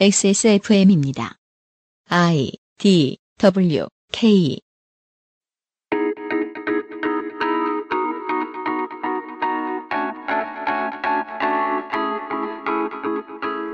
XSFM입니다. 0.00 1.36
I 2.08 2.50
D 2.78 3.18
W 3.38 3.86
K 4.10 4.58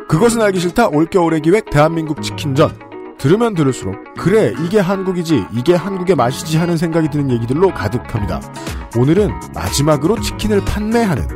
그것은 0.08 0.42
알기 0.42 0.58
싫다 0.58 0.88
올겨울의 0.88 1.40
기획 1.42 1.70
대한민국 1.70 2.20
치킨전 2.20 3.16
들으면 3.18 3.54
들을수록 3.54 3.94
그래 4.14 4.52
이게 4.66 4.80
한국이지 4.80 5.44
이게 5.52 5.74
한국의 5.74 6.16
맛이지 6.16 6.56
하는 6.56 6.76
생각이 6.76 7.08
드는 7.10 7.30
얘기들로 7.30 7.72
가득합니다. 7.72 8.40
오늘은 8.98 9.30
마지막으로 9.54 10.20
치킨을 10.20 10.64
판매하는 10.64 11.26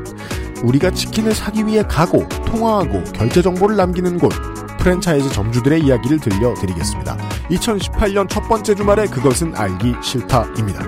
우리가 0.65 0.91
치킨을 0.91 1.35
사기 1.35 1.67
위해 1.67 1.83
가고 1.83 2.29
통화하고 2.47 3.05
결제 3.13 3.43
정보를 3.43 3.77
남기는 3.77 4.19
곳 4.19 4.33
프랜차이즈 4.83 5.31
점주들의 5.31 5.81
이야기를 5.81 6.19
들려드리겠습니다. 6.19 7.17
2018년 7.51 8.29
첫 8.29 8.41
번째 8.49 8.75
주말에 8.75 9.07
그것은 9.07 9.55
알기 9.55 9.95
싫다입니다. 10.03 10.83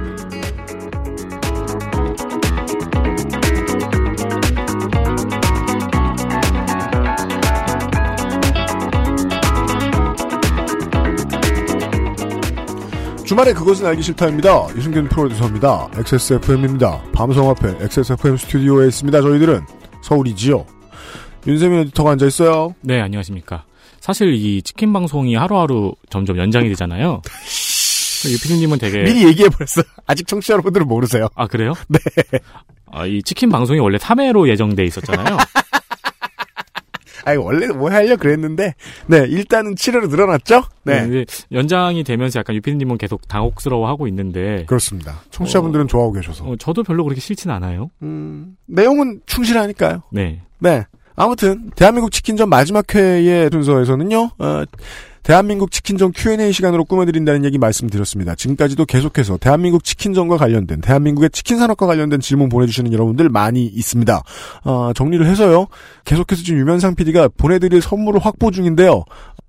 주말에 13.24 13.52
그것은 13.52 13.86
알기 13.86 14.02
싫다입니다. 14.02 14.74
유승균 14.74 15.08
프로듀서입니다. 15.08 15.88
XSFM입니다. 15.94 17.00
밤성 17.12 17.48
앞에 17.50 17.76
XSFM 17.80 18.38
스튜디오에 18.38 18.88
있습니다. 18.88 19.22
저희들은 19.22 19.64
서울이지요. 20.02 20.66
윤세민 21.46 21.78
에디터가 21.78 22.10
앉아 22.10 22.26
있어요. 22.26 22.74
네, 22.80 23.00
안녕하십니까. 23.00 23.64
사실 24.04 24.34
이 24.34 24.60
치킨 24.60 24.92
방송이 24.92 25.34
하루하루 25.34 25.94
점점 26.10 26.36
연장이 26.36 26.68
되잖아요. 26.68 27.22
유피디님은 28.30 28.78
되게 28.78 29.02
미리 29.02 29.24
얘기해 29.24 29.48
버렸어요. 29.48 29.86
아직 30.06 30.26
청취자 30.26 30.52
여러분들은 30.52 30.86
모르세요. 30.86 31.28
아 31.34 31.46
그래요? 31.46 31.72
네. 31.88 31.98
아, 32.92 33.06
이 33.06 33.22
치킨 33.22 33.48
방송이 33.48 33.80
원래 33.80 33.96
3회로 33.96 34.46
예정돼 34.50 34.84
있었잖아요. 34.84 35.38
아니, 37.24 37.38
원래 37.38 37.66
뭐 37.68 37.90
하려 37.90 38.16
그랬는데, 38.16 38.74
네, 39.06 39.24
일단은 39.26 39.74
7회로 39.74 40.10
늘어났죠? 40.10 40.64
네. 40.82 41.00
근데 41.00 41.24
연장이 41.52 42.04
되면서 42.04 42.40
약간 42.40 42.54
유피디님은 42.56 42.98
계속 42.98 43.26
당혹스러워하고 43.26 44.06
있는데 44.08 44.66
그렇습니다. 44.66 45.22
청취자분들은 45.30 45.88
좋아하고 45.88 46.12
계셔서. 46.12 46.44
어, 46.44 46.56
저도 46.56 46.82
별로 46.82 47.04
그렇게 47.04 47.22
싫진 47.22 47.50
않아요. 47.50 47.90
음, 48.02 48.58
내용은 48.66 49.22
충실하니까요. 49.24 50.02
네. 50.12 50.42
네. 50.58 50.84
아무튼 51.16 51.70
대한민국 51.76 52.10
치킨전 52.10 52.48
마지막 52.48 52.92
회의 52.94 53.48
순서에서는요. 53.52 54.30
어, 54.38 54.62
대한민국 55.22 55.70
치킨전 55.70 56.12
Q&A 56.14 56.52
시간으로 56.52 56.84
꾸며드린다는 56.84 57.44
얘기 57.46 57.56
말씀드렸습니다. 57.56 58.34
지금까지도 58.34 58.84
계속해서 58.84 59.38
대한민국 59.38 59.82
치킨전과 59.82 60.36
관련된 60.36 60.82
대한민국의 60.82 61.30
치킨 61.30 61.56
산업과 61.58 61.86
관련된 61.86 62.20
질문 62.20 62.50
보내주시는 62.50 62.92
여러분들 62.92 63.30
많이 63.30 63.64
있습니다. 63.64 64.22
어, 64.64 64.92
정리를 64.94 65.24
해서요. 65.24 65.68
계속해서 66.04 66.42
지금 66.42 66.60
유면상 66.60 66.94
PD가 66.94 67.28
보내드릴 67.28 67.80
선물을 67.80 68.20
확보 68.20 68.50
중인데요. 68.50 69.04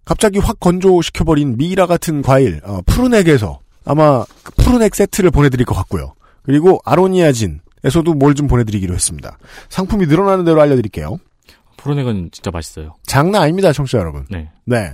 갑자기 0.05 0.39
확 0.39 0.59
건조시켜버린 0.61 1.57
미라 1.57 1.87
같은 1.87 2.21
과일 2.21 2.61
어, 2.63 2.79
푸른액에서 2.85 3.59
아마 3.83 4.23
그 4.43 4.51
푸른액 4.63 4.95
세트를 4.95 5.31
보내드릴 5.31 5.65
것 5.65 5.75
같고요. 5.75 6.13
그리고 6.43 6.79
아로니아진에서도 6.85 8.13
뭘 8.13 8.33
좀 8.35 8.47
보내드리기로 8.47 8.93
했습니다. 8.93 9.37
상품이 9.69 10.05
늘어나는 10.05 10.45
대로 10.45 10.61
알려드릴게요. 10.61 11.17
프로넥은 11.85 12.29
진짜 12.31 12.49
맛있어요. 12.49 12.95
장난 13.03 13.43
아닙니다, 13.43 13.71
청취자 13.71 13.99
여러분. 13.99 14.25
네. 14.31 14.49
네. 14.65 14.91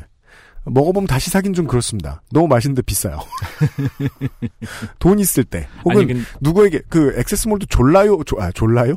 먹어보면 0.65 1.07
다시 1.07 1.29
사긴 1.29 1.53
좀 1.53 1.65
그렇습니다. 1.65 2.21
너무 2.31 2.49
맛있는데 2.49 2.81
비싸요. 2.81 3.19
돈 4.99 5.17
있을 5.17 5.45
때. 5.45 5.69
혹은 5.85 5.97
아니, 5.97 6.07
근 6.07 6.25
누구에게, 6.41 6.81
그, 6.89 7.15
액세스몰도 7.17 7.67
졸라요, 7.67 8.21
조, 8.25 8.41
아, 8.41 8.51
졸라요? 8.51 8.95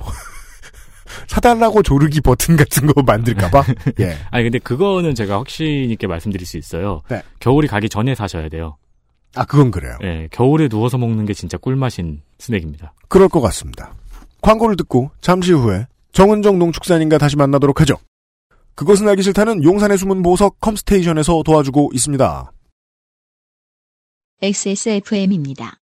사달라고 1.28 1.84
조르기 1.84 2.21
버튼 2.21 2.56
같은 2.56 2.88
거 2.88 3.00
만들까봐? 3.03 3.62
예. 4.00 4.16
아니 4.32 4.43
근데 4.43 4.59
그거는 4.59 5.15
제가 5.15 5.38
확신 5.38 5.91
있게 5.91 6.09
말씀드릴 6.09 6.44
수 6.47 6.59
있어요. 6.59 7.03
네. 7.09 7.22
겨울이 7.38 7.69
가기 7.69 7.88
전에 7.88 8.16
사셔야 8.16 8.49
돼요. 8.49 8.76
아, 9.37 9.44
그건 9.44 9.71
그래요. 9.71 9.97
네, 10.00 10.28
겨울에 10.32 10.69
누워서 10.69 10.99
먹는 10.99 11.26
게 11.26 11.34
진짜 11.34 11.59
꿀맛인 11.59 12.22
스낵입니다. 12.38 12.94
그럴 13.09 13.28
것 13.28 13.41
같습니다. 13.41 13.94
광고를 14.41 14.76
듣고 14.76 15.11
잠시 15.21 15.53
후에 15.53 15.87
정은정 16.14 16.60
농축산인과 16.60 17.19
다시 17.19 17.36
만나도록 17.36 17.80
하죠. 17.80 17.97
그것은 18.76 19.08
알기 19.08 19.22
싫다는 19.22 19.64
용산의 19.64 19.98
숨은 19.98 20.22
보석 20.22 20.60
컴스테이션에서 20.60 21.42
도와주고 21.44 21.91
있습니다. 21.92 22.52
XSFM입니다. 24.41 25.78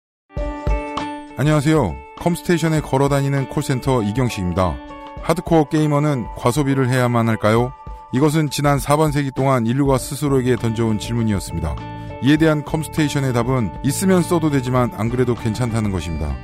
안녕하세요. 1.37 1.94
컴스테이션에 2.19 2.81
걸어다니는 2.81 3.48
콜센터 3.50 4.03
이경식입니다. 4.03 4.76
하드코어 5.22 5.69
게이머는 5.69 6.25
과소비를 6.37 6.88
해야만 6.88 7.28
할까요? 7.28 7.72
이것은 8.12 8.50
지난 8.50 8.78
4반세기 8.78 9.34
동안 9.34 9.66
인류가 9.66 9.98
스스로에게 9.98 10.56
던져온 10.56 10.98
질문이었습니다. 10.98 11.76
이에 12.25 12.37
대한 12.37 12.64
컴스테이션의 12.64 13.32
답은 13.32 13.78
있으면 13.84 14.22
써도 14.22 14.50
되지만 14.50 14.91
안 14.94 15.08
그래도 15.08 15.34
괜찮다는 15.34 15.93
것입니다. 15.93 16.34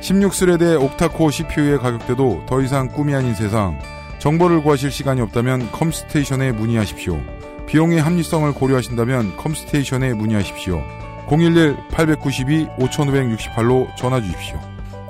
16스레드의 0.00 0.82
옥타코어 0.82 1.30
CPU의 1.30 1.78
가격대도 1.78 2.46
더 2.46 2.60
이상 2.62 2.88
꿈이 2.88 3.14
아닌 3.14 3.34
세상. 3.34 3.78
정보를 4.18 4.62
구하실 4.62 4.90
시간이 4.90 5.20
없다면 5.20 5.70
컴스테이션에 5.72 6.52
문의하십시오. 6.52 7.20
비용의 7.66 8.00
합리성을 8.00 8.50
고려하신다면 8.52 9.36
컴스테이션에 9.36 10.14
문의하십시오. 10.14 10.82
011-892-5568로 11.28 13.94
전화 13.96 14.20
주십시오. 14.20 14.58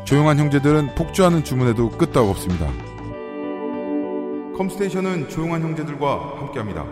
조용한 0.05 0.39
형제들은 0.39 0.95
폭주하는 0.95 1.45
주문에도 1.45 1.91
끄떡 1.91 2.29
없습니다. 2.29 2.67
컴스테이션은 4.56 5.29
조용한 5.29 5.62
형제들과 5.62 6.37
함께합니다. 6.39 6.84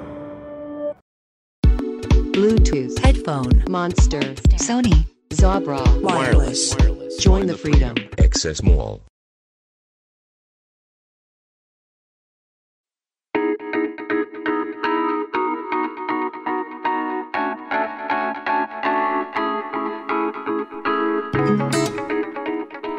Bluetooth, 2.33 2.95
headphone, 3.05 3.63
Monster, 3.69 4.35
Sony, 4.55 5.05
Zabra, 5.31 5.81
wireless. 6.01 6.75
Join 7.21 7.47
the 7.47 7.57
freedom. 7.57 7.95
Access 8.19 8.63
Mall. 8.63 9.01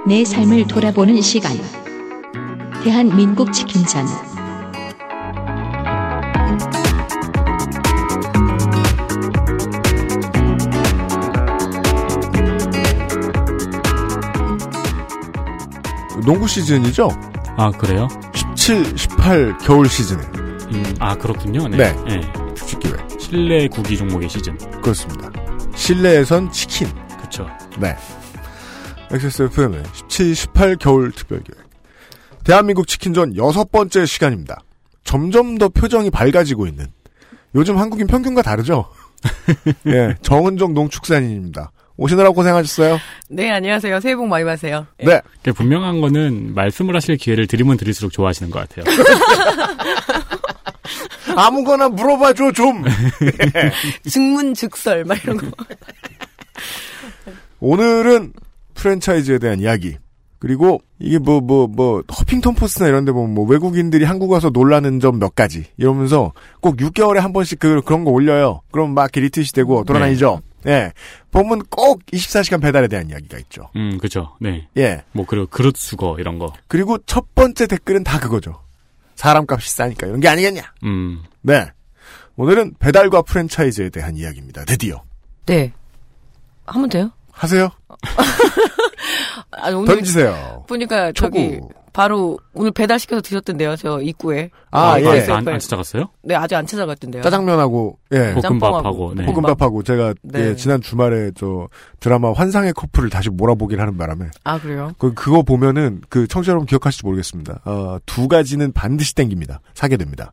내 0.07 0.25
삶을 0.25 0.67
돌아보는 0.67 1.21
시간. 1.21 1.51
대한민국 2.83 3.51
치킨전. 3.53 4.28
농구 16.29 16.47
시즌이죠? 16.47 17.09
아 17.57 17.71
그래요? 17.71 18.07
17, 18.55 18.95
18 18.95 19.57
겨울 19.63 19.89
시즌에. 19.89 20.21
음, 20.71 20.95
아 20.99 21.15
그렇군요. 21.15 21.67
네. 21.67 21.77
네. 21.77 21.93
네. 22.03 22.21
특기회. 22.53 22.93
실내 23.19 23.67
구기 23.67 23.97
종목의 23.97 24.29
시즌. 24.29 24.55
그렇습니다. 24.79 25.31
실내에선 25.73 26.51
치킨. 26.51 26.87
그렇죠. 27.17 27.47
네. 27.79 27.97
XSFM의 29.09 29.81
17, 29.91 30.35
18 30.35 30.75
겨울 30.75 31.11
특별기획. 31.11 31.57
대한민국 32.43 32.87
치킨전 32.87 33.35
여섯 33.35 33.71
번째 33.71 34.05
시간입니다. 34.05 34.61
점점 35.03 35.57
더 35.57 35.67
표정이 35.67 36.11
밝아지고 36.11 36.67
있는. 36.67 36.85
요즘 37.55 37.79
한국인 37.79 38.05
평균과 38.05 38.43
다르죠? 38.43 38.85
예, 39.87 40.13
정은정 40.21 40.75
농축산인입니다. 40.75 41.71
오시느라 41.99 42.31
고생하셨어요. 42.31 42.97
네, 43.27 43.51
안녕하세요. 43.51 43.99
새해 43.99 44.15
복 44.15 44.27
많이 44.27 44.45
받으세요. 44.45 44.87
예. 45.01 45.05
네. 45.05 45.21
그러니까 45.41 45.51
분명한 45.53 45.99
거는 45.99 46.55
말씀을 46.55 46.95
하실 46.95 47.17
기회를 47.17 47.45
드리면 47.45 47.75
드릴수록 47.75 48.13
좋아하시는 48.13 48.49
것 48.49 48.67
같아요. 48.69 48.85
아무거나 51.35 51.89
물어봐줘, 51.89 52.53
좀! 52.53 52.83
증문 54.09 54.53
즉설, 54.53 55.03
막 55.03 55.21
이런 55.23 55.37
거. 55.37 55.47
오늘은 57.59 58.31
프랜차이즈에 58.75 59.37
대한 59.37 59.59
이야기. 59.59 59.97
그리고 60.39 60.79
이게 60.99 61.19
뭐, 61.19 61.41
뭐, 61.41 61.67
뭐, 61.67 62.01
허핑턴 62.17 62.55
포스나 62.55 62.87
이런 62.87 63.03
데 63.03 63.11
보면 63.11 63.33
뭐 63.33 63.45
외국인들이 63.45 64.05
한국 64.05 64.31
와서 64.31 64.49
놀라는 64.49 65.01
점 65.01 65.19
몇 65.19 65.35
가지. 65.35 65.65
이러면서 65.75 66.31
꼭 66.61 66.77
6개월에 66.77 67.17
한 67.17 67.33
번씩 67.33 67.59
그, 67.59 67.81
그런 67.81 68.05
거 68.05 68.11
올려요. 68.11 68.61
그럼 68.71 68.93
막 68.93 69.11
리트윗이 69.13 69.47
되고 69.53 69.83
돌아다니죠. 69.83 70.41
예. 70.67 70.91
보면 71.31 71.63
꼭 71.69 72.05
24시간 72.07 72.61
배달에 72.61 72.87
대한 72.87 73.09
이야기가 73.09 73.37
있죠. 73.39 73.69
음, 73.75 73.97
그죠. 73.97 74.35
네. 74.39 74.67
예. 74.77 75.03
뭐, 75.11 75.25
그리고 75.25 75.47
그릇 75.47 75.77
수거, 75.77 76.17
이런 76.19 76.39
거. 76.39 76.53
그리고 76.67 76.97
첫 77.05 77.33
번째 77.35 77.67
댓글은 77.67 78.03
다 78.03 78.19
그거죠. 78.19 78.61
사람 79.15 79.45
값이 79.49 79.69
싸니까 79.71 80.07
이런 80.07 80.19
게 80.19 80.27
아니겠냐. 80.27 80.61
음, 80.83 81.23
네. 81.41 81.69
오늘은 82.35 82.75
배달과 82.79 83.21
프랜차이즈에 83.23 83.89
대한 83.89 84.15
이야기입니다. 84.15 84.63
드디어. 84.65 85.03
네. 85.45 85.73
하면 86.65 86.89
돼요? 86.89 87.11
하세요. 87.31 87.69
아, 89.51 89.69
오늘 89.71 89.85
던지세요. 89.95 90.63
보니까 90.67 91.11
저기 91.13 91.55
초구. 91.55 91.69
바로 91.99 92.39
오늘 92.53 92.71
배달시켜서 92.71 93.19
드셨던데요. 93.21 93.75
저 93.75 93.99
입구에. 93.99 94.51
아, 94.71 94.93
아, 94.93 95.01
예. 95.01 95.05
안, 95.23 95.31
안, 95.45 95.47
안 95.49 95.59
찾아갔어요? 95.59 96.05
네, 96.23 96.33
아직 96.33 96.55
안 96.55 96.65
찾아갔던데요. 96.65 97.23
짜장면하고, 97.23 97.99
예. 98.13 98.33
볶- 98.35 98.41
볶음밥하고. 98.41 99.15
네. 99.15 99.25
볶음- 99.25 99.33
볶음밥하고 99.33 99.83
제가 99.83 100.13
네. 100.23 100.39
예, 100.51 100.55
지난 100.55 100.79
주말에 100.79 101.31
저 101.35 101.67
드라마 101.99 102.31
환상의 102.31 102.71
커플을 102.71 103.09
다시 103.09 103.29
몰아보긴 103.29 103.81
하는 103.81 103.97
바람에 103.97 104.27
아, 104.45 104.57
그래요? 104.57 104.93
그 104.97 105.13
그거 105.13 105.41
보면은 105.41 105.99
그 106.07 106.25
청취자 106.25 106.51
여러분 106.51 106.67
기억하실지 106.67 107.05
모르겠습니다. 107.05 107.59
어, 107.65 107.97
두 108.05 108.29
가지는 108.29 108.71
반드시 108.71 109.13
땡깁니다. 109.15 109.59
사게 109.73 109.97
됩니다. 109.97 110.31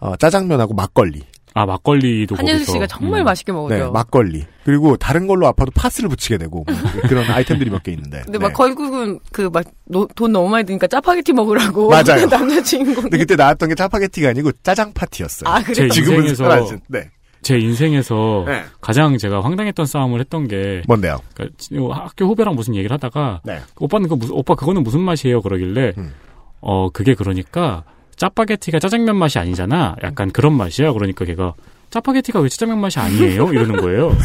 어, 0.00 0.16
짜장면하고 0.16 0.74
막걸리. 0.74 1.22
아, 1.58 1.64
막걸리도 1.64 2.36
한예슬 2.36 2.58
거기서. 2.58 2.72
씨가 2.72 2.86
정말 2.86 3.20
음. 3.20 3.24
맛있게 3.24 3.50
먹어요. 3.50 3.84
네, 3.86 3.90
막걸리. 3.90 4.44
그리고 4.64 4.96
다른 4.98 5.26
걸로 5.26 5.46
아파도 5.46 5.70
파스를 5.74 6.08
붙이게 6.10 6.36
되고 6.38 6.64
뭐 6.66 6.74
그런 7.08 7.24
아이템들이 7.30 7.70
몇 7.70 7.82
개 7.82 7.92
있는데. 7.92 8.20
근데 8.24 8.38
네. 8.38 8.42
막 8.44 8.52
결국은 8.52 9.18
그 9.32 9.48
막 9.50 9.64
돈 10.16 10.32
너무 10.32 10.48
많이 10.48 10.66
드니까 10.66 10.86
짜파게티 10.88 11.32
먹으라고 11.32 11.88
맞아요. 11.90 12.26
남자친구. 12.30 13.02
근데 13.02 13.18
그때 13.18 13.36
나왔던 13.36 13.68
게 13.70 13.74
짜파게티가 13.74 14.30
아니고 14.30 14.50
짜장 14.62 14.92
파티였어요. 14.92 15.48
아, 15.48 15.62
제 15.62 15.72
그래. 15.72 15.88
지금은 15.88 16.16
인생에서 16.26 16.44
사라진. 16.44 16.80
네. 16.88 17.10
제 17.42 17.56
인생에서 17.58 18.42
네. 18.46 18.62
가장 18.80 19.16
제가 19.16 19.40
황당했던 19.42 19.86
싸움을 19.86 20.18
했던 20.20 20.48
게 20.48 20.82
뭔데요? 20.88 21.18
그러니까 21.34 21.56
지- 21.58 21.76
학교 21.92 22.24
후배랑 22.26 22.56
무슨 22.56 22.74
얘기를 22.74 22.92
하다가 22.94 23.40
네. 23.44 23.60
오빠는 23.78 24.08
그 24.08 24.14
무슨 24.14 24.34
오빠 24.34 24.54
그거는 24.56 24.82
무슨 24.82 25.00
맛이에요 25.00 25.40
그러길래 25.42 25.92
음. 25.96 26.12
어 26.60 26.90
그게 26.90 27.14
그러니까 27.14 27.84
짜파게티가 28.16 28.78
짜장면 28.78 29.16
맛이 29.16 29.38
아니잖아 29.38 29.96
약간 30.02 30.30
그런 30.30 30.54
맛이야 30.54 30.92
그러니까 30.92 31.24
걔가 31.24 31.54
짜파게티가 31.90 32.40
왜 32.40 32.48
짜장면 32.48 32.80
맛이 32.80 32.98
아니에요 32.98 33.52
이러는 33.52 33.76
거예요 33.76 34.16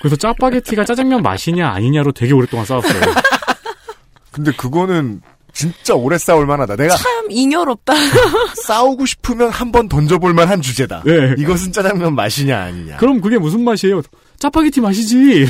그래서 0.00 0.16
짜파게티가 0.16 0.84
짜장면 0.84 1.22
맛이냐 1.22 1.68
아니냐로 1.68 2.12
되게 2.12 2.32
오랫동안 2.32 2.64
싸웠어요 2.66 3.00
근데 4.32 4.52
그거는 4.52 5.20
진짜 5.52 5.94
오래 5.94 6.16
싸울 6.18 6.46
만하다. 6.46 6.76
내가 6.76 6.94
참 6.94 7.10
잉여롭다. 7.30 7.92
싸우고 8.64 9.06
싶으면 9.06 9.48
한 9.50 9.72
번 9.72 9.88
던져볼 9.88 10.32
만한 10.32 10.60
주제다. 10.62 11.02
네. 11.04 11.34
이것은 11.36 11.72
짜장면 11.72 12.14
맛이냐 12.14 12.56
아니냐. 12.60 12.96
그럼 12.98 13.20
그게 13.20 13.38
무슨 13.38 13.64
맛이에요 13.64 14.02
짜파게티 14.38 14.80
맛이지 14.80 15.46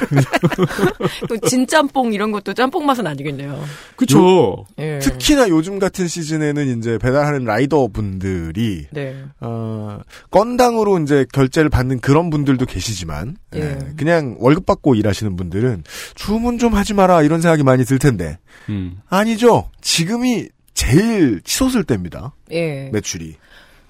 또 1.29 1.37
진짬뽕 1.39 2.13
이런 2.13 2.33
것도 2.33 2.55
짬뽕 2.55 2.87
맛은 2.87 3.07
아니겠네요. 3.07 3.63
그쵸 3.97 4.65
예. 4.79 4.99
특히나 4.99 5.49
요즘 5.49 5.79
같은 5.79 6.09
시즌에는 6.09 6.79
이제 6.79 6.99
배달하는 6.99 7.45
라이더 7.45 7.89
분들이 7.89 8.87
네. 8.91 9.25
어, 9.41 10.01
건당으로 10.31 10.99
이제 11.01 11.27
결제를 11.33 11.69
받는 11.69 12.01
그런 12.01 12.31
분들도 12.31 12.65
계시지만 12.67 13.37
예. 13.55 13.61
예, 13.61 13.79
그냥 13.97 14.37
월급 14.39 14.65
받고 14.67 14.95
일하시는 14.95 15.37
분들은 15.37 15.85
주문 16.15 16.59
좀 16.59 16.75
하지 16.75 16.95
마라 16.95 17.23
이런 17.23 17.41
생각이 17.41 17.63
많이 17.63 17.85
들 17.85 17.99
텐데 17.99 18.39
음. 18.69 19.01
아니죠. 19.09 19.71
지금이 19.81 20.49
제일 20.75 21.41
치솟을 21.43 21.85
때입니다. 21.85 22.33
예. 22.53 22.89
매출이. 22.93 23.37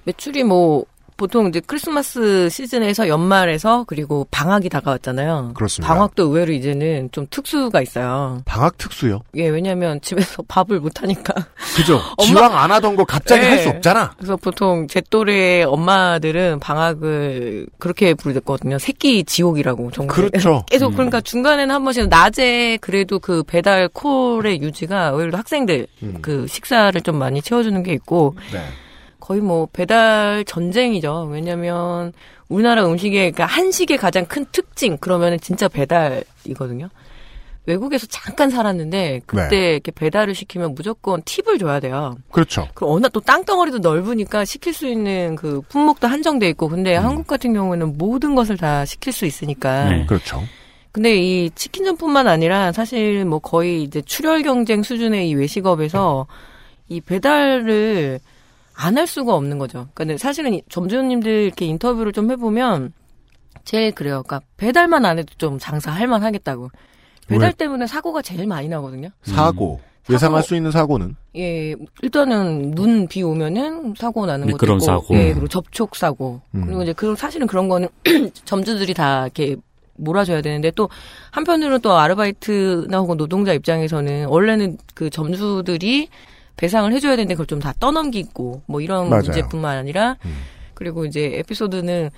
매출이 0.05 0.45
뭐 0.45 0.85
보통 1.19 1.49
이제 1.49 1.61
크리스마스 1.61 2.49
시즌에서 2.49 3.09
연말에서 3.09 3.85
그리고 3.89 4.27
방학이 4.31 4.69
다가왔잖아요. 4.69 5.51
그렇습니다. 5.55 5.93
방학도 5.93 6.23
의외로 6.29 6.53
이제는 6.53 7.09
좀 7.11 7.27
특수가 7.29 7.83
있어요. 7.83 8.41
방학 8.45 8.79
특수요. 8.79 9.21
예, 9.35 9.49
왜냐면 9.49 10.01
집에서 10.01 10.43
밥을 10.47 10.79
못 10.79 11.03
하니까. 11.03 11.35
그죠. 11.75 12.01
엄마- 12.17 12.25
기왕 12.31 12.57
안 12.57 12.71
하던 12.71 12.95
거 12.95 13.05
갑자기 13.05 13.43
네. 13.43 13.49
할수 13.51 13.69
없잖아. 13.69 14.13
그래서 14.17 14.37
보통 14.37 14.87
제 14.87 15.03
또래 15.11 15.65
엄마들은 15.65 16.61
방학을 16.61 17.67
그렇게 17.79 18.15
부르거든요. 18.15 18.79
새끼 18.79 19.25
지옥이라고 19.25 19.91
정말. 19.91 20.15
그렇죠. 20.15 20.65
계속 20.71 20.93
음. 20.93 20.93
그러니까 20.93 21.21
중간에는 21.21 21.75
한 21.75 21.83
번씩 21.83 22.09
낮에 22.09 22.79
그래도 22.81 23.19
그 23.19 23.43
배달 23.43 23.89
콜의 23.89 24.63
유지가 24.63 25.09
의외로 25.09 25.37
학생들 25.37 25.89
음. 26.05 26.19
그 26.23 26.47
식사를 26.47 26.99
좀 27.01 27.17
많이 27.17 27.43
채워주는 27.43 27.83
게 27.83 27.93
있고 27.95 28.37
네. 28.53 28.61
거의 29.29 29.43
뭐 29.43 29.69
배달 29.71 30.43
전쟁이죠. 30.47 31.29
왜냐면 31.31 32.15
우리나라 32.49 32.87
음식의 32.87 33.33
그러니까 33.33 33.45
한식의 33.45 33.99
가장 33.99 34.25
큰 34.25 34.47
특징 34.51 34.97
그러면은 34.97 35.39
진짜 35.39 35.69
배달이거든요. 35.69 36.89
외국에서 37.67 38.07
잠깐 38.07 38.49
살았는데 38.49 39.21
그때 39.27 39.49
네. 39.51 39.73
이렇게 39.73 39.93
배달을 39.93 40.35
시키면 40.35 40.75
무조건 40.75 41.21
팁을 41.27 41.59
줘야 41.59 41.79
돼요. 41.79 42.17
그렇죠. 42.33 42.69
그 42.73 42.87
워낙 42.87 43.11
또 43.13 43.21
땅덩어리도 43.21 43.81
넓으니까 43.81 44.47
시킬 44.47 44.73
수 44.73 44.89
있는 44.89 45.37
그 45.37 45.61
품목도 45.69 46.07
한정돼 46.07 46.49
있고 46.49 46.71
근데 46.71 46.97
음. 46.97 47.05
한국 47.05 47.27
같은 47.27 47.53
경우에는 47.53 47.99
모든 47.99 48.35
것을 48.35 48.57
다 48.57 48.87
시킬 48.87 49.13
수 49.13 49.27
있으니까 49.27 49.91
네. 49.91 50.07
그렇죠. 50.07 50.43
근데 50.91 51.17
이 51.17 51.51
치킨점뿐만 51.51 52.29
아니라 52.29 52.73
사실 52.73 53.27
뭐 53.27 53.41
거의 53.41 53.83
이제 53.83 54.01
출혈 54.01 54.43
경쟁 54.43 54.83
수준의 54.83 55.29
이 55.29 55.35
외식업에서 55.35 56.27
이 56.89 57.03
배달을 57.03 58.21
안 58.81 58.97
할 58.97 59.07
수가 59.09 59.35
없는 59.35 59.59
거죠. 59.59 59.89
근데 59.95 60.17
사실은 60.17 60.55
이 60.55 60.63
점주님들 60.69 61.31
이렇게 61.31 61.67
인터뷰를 61.67 62.13
좀 62.13 62.31
해보면 62.31 62.93
제일 63.65 63.93
그래요. 63.93 64.23
그러니까 64.25 64.41
배달만 64.57 65.05
안 65.05 65.19
해도 65.19 65.35
좀 65.37 65.59
장사 65.59 65.91
할 65.91 66.07
만 66.07 66.23
하겠다고. 66.23 66.71
배달 67.27 67.49
왜? 67.49 67.53
때문에 67.53 67.87
사고가 67.89 68.23
제일 68.23 68.47
많이 68.47 68.69
나거든요. 68.69 69.09
사고. 69.23 69.81
사고. 69.81 69.81
예상할 70.11 70.43
수 70.43 70.55
있는 70.57 70.71
사고는 70.71 71.17
예, 71.37 71.75
일단은 72.01 72.71
눈 72.71 73.07
비 73.09 73.23
오면은 73.23 73.93
사고 73.99 74.25
나는 74.25 74.49
것도 74.51 74.65
있고, 74.65 74.79
사고. 74.81 75.15
예, 75.15 75.33
그리고 75.35 75.49
접촉 75.49 75.95
사고. 75.97 76.41
음. 76.55 76.65
그리고 76.65 76.83
이제 76.83 76.93
그 76.95 77.15
사실은 77.15 77.47
그런 77.47 77.69
거는 77.69 77.89
점주들이 78.47 78.95
다 78.95 79.25
이렇게 79.25 79.57
몰아줘야 79.97 80.41
되는데 80.41 80.71
또 80.71 80.89
한편으로는 81.33 81.81
또 81.81 81.93
아르바이트나 81.99 82.99
혹은 83.01 83.17
노동자 83.19 83.53
입장에서는 83.53 84.27
원래는 84.29 84.79
그 84.95 85.11
점주들이 85.11 86.09
배상을 86.59 86.93
해줘야 86.93 87.17
되는데 87.17 87.35
그걸 87.35 87.47
좀 87.47 87.59
다 87.61 87.73
떠넘기고 87.81 88.63
뭐 88.67 88.81
이런 88.81 89.09
맞아요. 89.09 89.23
문제뿐만 89.23 89.79
아니라 89.79 90.17
음. 90.27 90.37
그리고 90.75 91.05
이제 91.07 91.31
에피소드는 91.39 92.11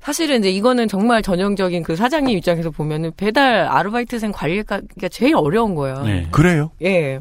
사실은 0.00 0.38
이제 0.40 0.50
이거는 0.50 0.88
정말 0.88 1.20
전형적인 1.22 1.82
그 1.82 1.94
사장님 1.94 2.36
입장에서 2.38 2.70
보면은 2.70 3.12
배달 3.16 3.66
아르바이트생 3.68 4.32
관리가 4.32 4.80
제일 5.10 5.36
어려운 5.36 5.74
거예요. 5.74 6.02
네. 6.04 6.26
그래요. 6.30 6.70
예. 6.82 7.20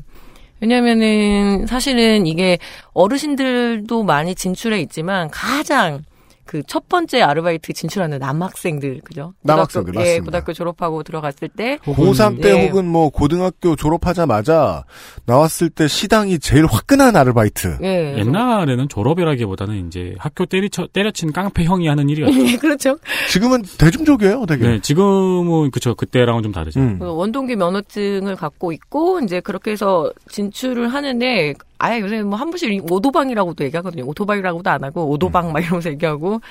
왜냐면은 0.62 1.66
사실은 1.68 2.26
이게 2.26 2.58
어르신들도 2.94 4.04
많이 4.04 4.34
진출해 4.36 4.80
있지만 4.82 5.30
가장 5.30 6.04
그 6.50 6.64
첫 6.68 6.90
번째 6.90 7.22
아르바이트 7.22 7.74
진출하는 7.74 8.18
남학생들 8.20 9.02
그죠? 9.04 9.34
남학생들, 9.44 9.94
고등학교, 9.94 10.08
예, 10.08 10.14
맞습니다. 10.14 10.26
고등학교 10.26 10.54
졸업하고 10.54 11.04
들어갔을 11.04 11.48
때 11.50 11.78
고3 11.84 12.42
때 12.42 12.50
예. 12.58 12.68
혹은 12.68 12.88
뭐 12.88 13.10
고등학교 13.10 13.76
졸업하자마자 13.76 14.84
나왔을 15.26 15.70
때 15.70 15.88
일당이 15.88 16.40
제일 16.40 16.66
화끈한 16.66 17.16
아르바이트. 17.16 17.78
예. 17.84 18.18
옛날에는 18.18 18.90
졸업이라기보다는 18.90 19.88
이제 19.88 20.16
학교 20.18 20.46
때리쳐, 20.46 20.88
때려친 20.92 21.34
깡패 21.34 21.66
형이 21.66 21.88
하는 21.88 22.10
일이었죠. 22.10 22.34
예, 22.48 22.58
그렇죠. 22.58 22.98
지금은 23.32 23.64
대중적이에요, 23.78 24.46
되게. 24.48 24.68
네, 24.68 24.80
지금은 24.82 25.70
그쵸 25.72 25.94
그때랑은 25.96 26.42
좀 26.44 26.52
다르죠. 26.52 26.80
음. 26.80 26.98
그 27.00 27.06
원동기 27.16 27.56
면허증을 27.56 28.36
갖고 28.36 28.72
있고 28.72 29.20
이제 29.20 29.40
그렇게 29.40 29.72
해서 29.72 30.12
진출을 30.30 30.88
하는데 30.94 31.54
아예 31.80 32.02
요새 32.02 32.22
뭐 32.22 32.38
한 32.38 32.50
번씩 32.52 32.92
오도방이라고도 32.92 33.64
얘기하거든요. 33.66 34.06
오토바이라고도 34.06 34.70
안 34.70 34.84
하고 34.84 35.10
오도방 35.10 35.52
막 35.52 35.60
이러면서 35.62 35.90
얘기하고 35.90 36.42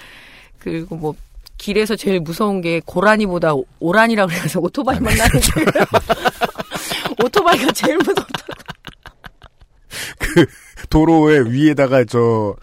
그리고 0.58 0.96
뭐 0.96 1.14
길에서 1.58 1.96
제일 1.96 2.20
무서운 2.20 2.60
게 2.60 2.80
고라니보다 2.84 3.54
오- 3.54 3.66
오란이라고 3.80 4.30
해서 4.32 4.60
오토바이 4.60 4.98
만 5.00 5.14
나는 5.16 5.40
오토바이가 7.24 7.72
제일 7.72 7.96
무섭다. 7.98 8.44
그 10.18 10.46
도로에 10.90 11.40
위에다가 11.50 12.04
저, 12.04 12.54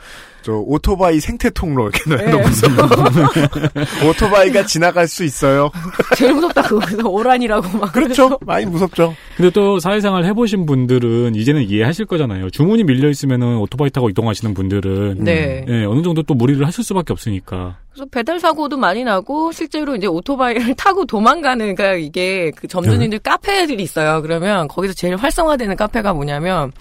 저 0.46 0.54
오토바이 0.54 1.20
생태 1.20 1.50
통로 1.50 1.90
이렇게 1.90 2.24
예. 2.24 2.30
넣어놓고서 2.30 2.68
오토바이가 4.08 4.68
지나갈 4.68 5.08
수 5.08 5.24
있어요. 5.24 5.72
제일 6.16 6.36
무섭다 6.36 6.62
그래서 6.62 7.10
오란이라고 7.10 7.80
막 7.80 7.92
그렇죠. 7.92 8.38
많이 8.46 8.68
무섭죠. 8.68 9.16
근데 9.38 9.50
또 9.50 9.80
사회생활 9.80 10.24
해보신 10.24 10.68
분들은 10.68 11.34
이제는 11.34 11.64
이해하실 11.64 12.06
거잖아요. 12.06 12.52
주문이 12.52 12.84
밀려 12.84 13.10
있으면은 13.10 13.58
오토바이 13.58 13.90
타고 13.90 14.08
이동하시는 14.08 14.54
분들은 14.54 15.24
네. 15.24 15.66
예, 15.68 15.84
어느 15.86 16.04
정도 16.04 16.22
또 16.22 16.36
무리를 16.36 16.64
하실 16.64 16.84
수밖에 16.84 17.12
없으니까. 17.12 17.80
그래서 17.92 18.08
배달 18.12 18.40
사고도 18.40 18.78
많이 18.78 19.04
나고 19.04 19.52
실제로 19.52 19.96
이제 19.96 20.06
오토바이를 20.06 20.75
타고 20.78 21.06
도망가는 21.06 21.74
그러니까 21.74 21.98
이게 21.98 22.52
그 22.56 22.68
점주님들 22.68 23.18
카페들이 23.18 23.82
있어요. 23.82 24.22
그러면 24.22 24.68
거기서 24.68 24.94
제일 24.94 25.16
활성화되는 25.16 25.75
카페가 25.75 26.14
뭐냐면 26.14 26.72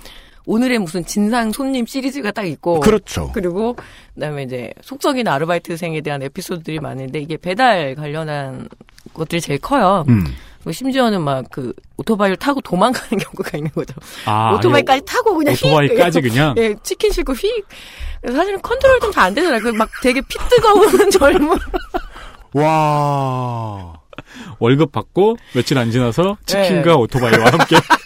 오늘의 0.47 0.79
무슨 0.79 1.05
진상 1.07 1.53
손님 1.53 1.87
시리즈가 1.87 2.31
딱 2.31 2.47
있고 2.47 2.81
그렇죠. 2.81 3.31
그리고 3.33 3.77
그다음에 4.15 4.43
이제 4.43 4.73
속썩이는 4.83 5.31
아르바이트생에 5.33 6.01
대한 6.03 6.23
에피소드들이 6.23 6.81
많은데 6.81 7.21
이게 7.21 7.37
배달 7.37 7.95
관련한 7.95 8.69
것들이 9.15 9.41
제일 9.41 9.59
커요. 9.61 10.05
음. 10.09 10.25
뭐 10.65 10.73
심지어는 10.73 11.21
막 11.23 11.45
그 11.51 11.73
오토바이를 11.99 12.37
타고 12.37 12.61
도망가는 12.63 13.09
경우가 13.23 13.57
있는 13.59 13.71
거죠. 13.73 13.95
아, 14.27 14.55
오토바이까지 14.55 15.03
타고 15.07 15.35
그냥 15.35 15.55
오토바이까지 15.55 16.21
휙! 16.21 16.29
그냥 16.31 16.55
예, 16.59 16.75
치킨 16.83 17.11
싣고 17.13 17.33
휙. 17.35 17.65
사실은 18.27 18.61
컨트롤 18.63 18.99
좀 19.01 19.13
잘 19.13 19.27
안 19.27 19.35
되잖아요. 19.35 19.61
그막 19.61 19.89
되게 20.03 20.21
피 20.23 20.39
뜨거운 20.51 21.09
젊은. 21.13 21.59
와. 22.55 23.93
월급 24.59 24.93
받고 24.93 25.37
며칠 25.55 25.77
안 25.79 25.91
지나서 25.91 26.37
치킨과 26.47 26.83
네. 26.85 26.93
오토바이와 26.93 27.47
함께 27.53 27.77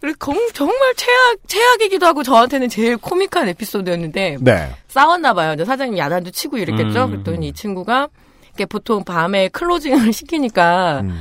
그리고 0.00 0.16
정- 0.32 0.48
정말 0.54 0.94
최악, 0.96 1.36
최악이기도 1.46 2.06
하고 2.06 2.22
저한테는 2.22 2.68
제일 2.68 2.96
코믹한 2.96 3.48
에피소드였는데 3.50 4.38
네. 4.40 4.74
싸웠나 4.88 5.34
봐요. 5.34 5.52
이제 5.54 5.64
사장님 5.64 5.98
야단도 5.98 6.30
치고 6.30 6.58
이랬겠죠. 6.58 7.04
음. 7.04 7.10
그랬더니 7.10 7.48
이 7.48 7.52
친구가 7.52 8.08
보통 8.68 9.04
밤에 9.04 9.48
closing을 9.48 10.12
시키니까 10.12 11.00
음. 11.00 11.20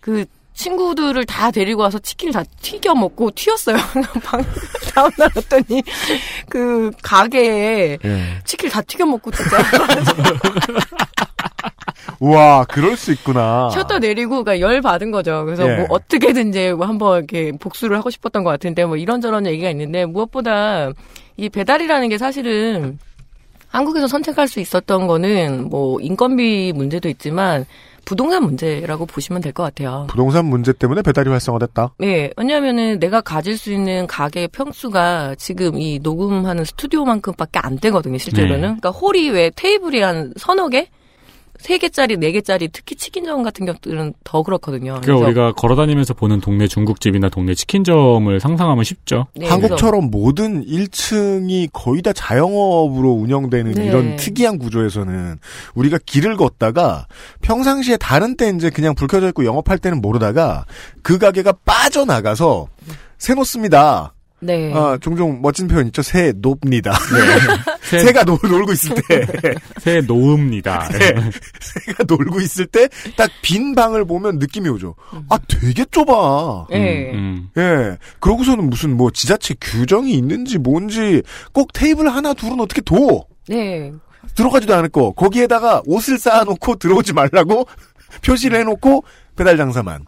그 0.00 0.24
친구들을 0.54 1.24
다 1.24 1.50
데리고 1.50 1.80
와서 1.82 1.98
치킨을 1.98 2.32
다 2.34 2.42
튀겨 2.60 2.94
먹고 2.94 3.30
튀었어요. 3.34 3.76
방 4.22 4.44
다음날 4.94 5.30
왔더니 5.34 5.82
그 6.48 6.90
가게에 7.02 7.98
예. 8.04 8.38
치킨을 8.44 8.70
다 8.70 8.82
튀겨 8.82 9.06
먹고 9.06 9.30
진짜 9.30 9.56
우와, 12.20 12.64
그럴 12.64 12.96
수 12.96 13.12
있구나. 13.12 13.70
셔터 13.70 13.98
내리고 13.98 14.42
그러니까 14.44 14.60
열 14.60 14.80
받은 14.80 15.10
거죠. 15.10 15.44
그래서 15.44 15.68
예. 15.68 15.76
뭐 15.76 15.86
어떻게든지 15.90 16.72
뭐 16.72 16.86
한번 16.86 17.18
이렇게 17.18 17.52
복수를 17.52 17.96
하고 17.96 18.10
싶었던 18.10 18.44
것 18.44 18.50
같은데 18.50 18.84
뭐 18.84 18.96
이런저런 18.96 19.46
얘기가 19.46 19.70
있는데 19.70 20.06
무엇보다 20.06 20.90
이 21.36 21.48
배달이라는 21.48 22.08
게 22.08 22.18
사실은 22.18 22.98
한국에서 23.68 24.06
선택할 24.06 24.48
수 24.48 24.60
있었던 24.60 25.06
거는 25.06 25.68
뭐 25.70 25.98
인건비 26.00 26.72
문제도 26.74 27.08
있지만 27.08 27.64
부동산 28.04 28.42
문제라고 28.42 29.06
보시면 29.06 29.40
될 29.42 29.52
것 29.52 29.62
같아요. 29.62 30.06
부동산 30.10 30.44
문제 30.46 30.72
때문에 30.72 31.02
배달이 31.02 31.30
활성화됐다. 31.30 31.94
네, 31.98 32.30
왜냐하면은 32.36 32.98
내가 32.98 33.20
가질 33.20 33.56
수 33.56 33.72
있는 33.72 34.06
가게 34.08 34.48
평수가 34.48 35.36
지금 35.38 35.78
이 35.78 36.00
녹음하는 36.02 36.64
스튜디오만큼 36.64 37.34
밖에 37.34 37.60
안 37.62 37.78
되거든요, 37.78 38.18
실제로는. 38.18 38.54
네. 38.56 38.60
그러니까 38.60 38.90
홀이 38.90 39.30
왜 39.30 39.50
테이블이 39.54 40.00
한 40.00 40.32
서너 40.36 40.68
개? 40.68 40.88
세 41.62 41.78
개짜리, 41.78 42.16
네 42.16 42.32
개짜리, 42.32 42.66
특히 42.66 42.96
치킨점 42.96 43.44
같은 43.44 43.64
경우들은 43.66 44.14
더 44.24 44.42
그렇거든요. 44.42 45.00
그러니까 45.00 45.26
우리가 45.26 45.52
걸어다니면서 45.52 46.12
보는 46.14 46.40
동네 46.40 46.66
중국집이나 46.66 47.28
동네 47.28 47.54
치킨점을 47.54 48.40
상상하면 48.40 48.82
쉽죠. 48.82 49.28
네, 49.36 49.46
한국처럼 49.46 50.10
모든 50.10 50.66
1층이 50.66 51.68
거의 51.72 52.02
다 52.02 52.12
자영업으로 52.12 53.12
운영되는 53.12 53.72
네. 53.74 53.84
이런 53.84 54.16
특이한 54.16 54.58
구조에서는 54.58 55.38
우리가 55.76 56.00
길을 56.04 56.36
걷다가 56.36 57.06
평상시에 57.42 57.96
다른 57.96 58.36
때 58.36 58.48
이제 58.48 58.68
그냥 58.68 58.96
불 58.96 59.06
켜져 59.06 59.28
있고 59.28 59.44
영업할 59.44 59.78
때는 59.78 60.00
모르다가 60.00 60.66
그 61.02 61.18
가게가 61.18 61.52
빠져나가서 61.64 62.66
새 63.18 63.34
놓습니다. 63.34 64.14
네. 64.40 64.72
아, 64.74 64.98
종종 65.00 65.40
멋진 65.40 65.68
표현 65.68 65.86
있죠. 65.86 66.02
새 66.02 66.32
놉니다. 66.32 66.92
새, 67.98 68.06
새가 68.06 68.24
놀, 68.24 68.38
놀고 68.42 68.72
있을 68.72 68.94
때, 69.08 69.26
새 69.80 70.00
놓읍니다. 70.00 70.88
새가 71.60 72.04
놀고 72.08 72.40
있을 72.40 72.66
때 72.66 72.88
딱 73.16 73.30
빈 73.42 73.74
방을 73.74 74.04
보면 74.04 74.38
느낌이 74.38 74.68
오죠. 74.68 74.94
아, 75.28 75.38
되게 75.48 75.84
좁아. 75.90 76.66
네. 76.70 77.10
음, 77.12 77.48
예. 77.56 77.96
그러고서는 78.20 78.70
무슨 78.70 78.96
뭐 78.96 79.10
지자체 79.10 79.54
규정이 79.60 80.12
있는지 80.12 80.58
뭔지 80.58 81.22
꼭 81.52 81.72
테이블 81.72 82.08
하나 82.08 82.32
둘은 82.34 82.60
어떻게 82.60 82.80
둬. 82.80 83.24
네. 83.48 83.92
들어가지도 84.36 84.74
않을 84.76 84.88
거. 84.88 85.10
거기에다가 85.12 85.82
옷을 85.86 86.18
쌓아놓고 86.18 86.76
들어오지 86.76 87.12
말라고 87.12 87.66
표시를 88.24 88.60
해놓고 88.60 89.04
배달 89.36 89.56
장사만. 89.56 90.06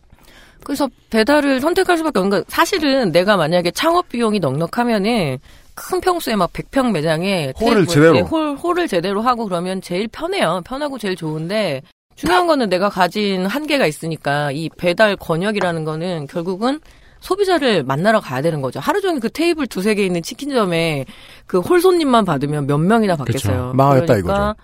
그래서 0.63 0.89
배달을 1.11 1.61
선택할 1.61 1.99
수밖에 1.99 2.21
없는 2.21 2.31
건 2.31 2.45
사실은 2.49 3.13
내가 3.13 3.37
만약에 3.37 3.71
창업 3.73 4.09
비용이 4.09 4.39
넉넉하면은 4.39 5.39
큰 5.75 6.01
평수에 6.01 6.37
막 6.37 6.53
100평 6.53 6.93
매장에 6.93 7.53
홀을 7.61 7.87
제대로. 7.87 8.13
네, 8.13 8.21
홀, 8.21 8.55
홀을 8.57 8.89
제대로 8.89 9.21
하고 9.23 9.45
그러면 9.45 9.81
제일 9.81 10.09
편해요. 10.09 10.63
편하고 10.65 10.99
제일 10.99 11.17
좋은데 11.17 11.83
중요한 12.15 12.47
거는 12.47 12.69
내가 12.69 12.89
가진 12.89 13.45
한계가 13.47 13.87
있으니까 13.87 14.53
이 14.53 14.69
배달 14.79 15.17
권역이라는 15.17 15.85
거는 15.85 16.27
결국은 16.29 16.81
소비자를 17.21 17.83
만나러 17.83 18.21
가야 18.21 18.43
되는 18.43 18.61
거죠. 18.61 18.79
하루 18.81 19.01
종일 19.01 19.19
그 19.21 19.31
테이블 19.31 19.67
두세 19.67 19.95
개 19.95 20.05
있는 20.05 20.23
치킨점에 20.23 21.07
그 21.47 21.59
홀 21.59 21.81
손님만 21.81 22.25
받으면 22.25 22.67
몇 22.67 22.79
명이나 22.79 23.17
받겠어요. 23.17 23.73
망하겠다 23.75 24.07
그러니까 24.07 24.33
이거죠. 24.35 24.55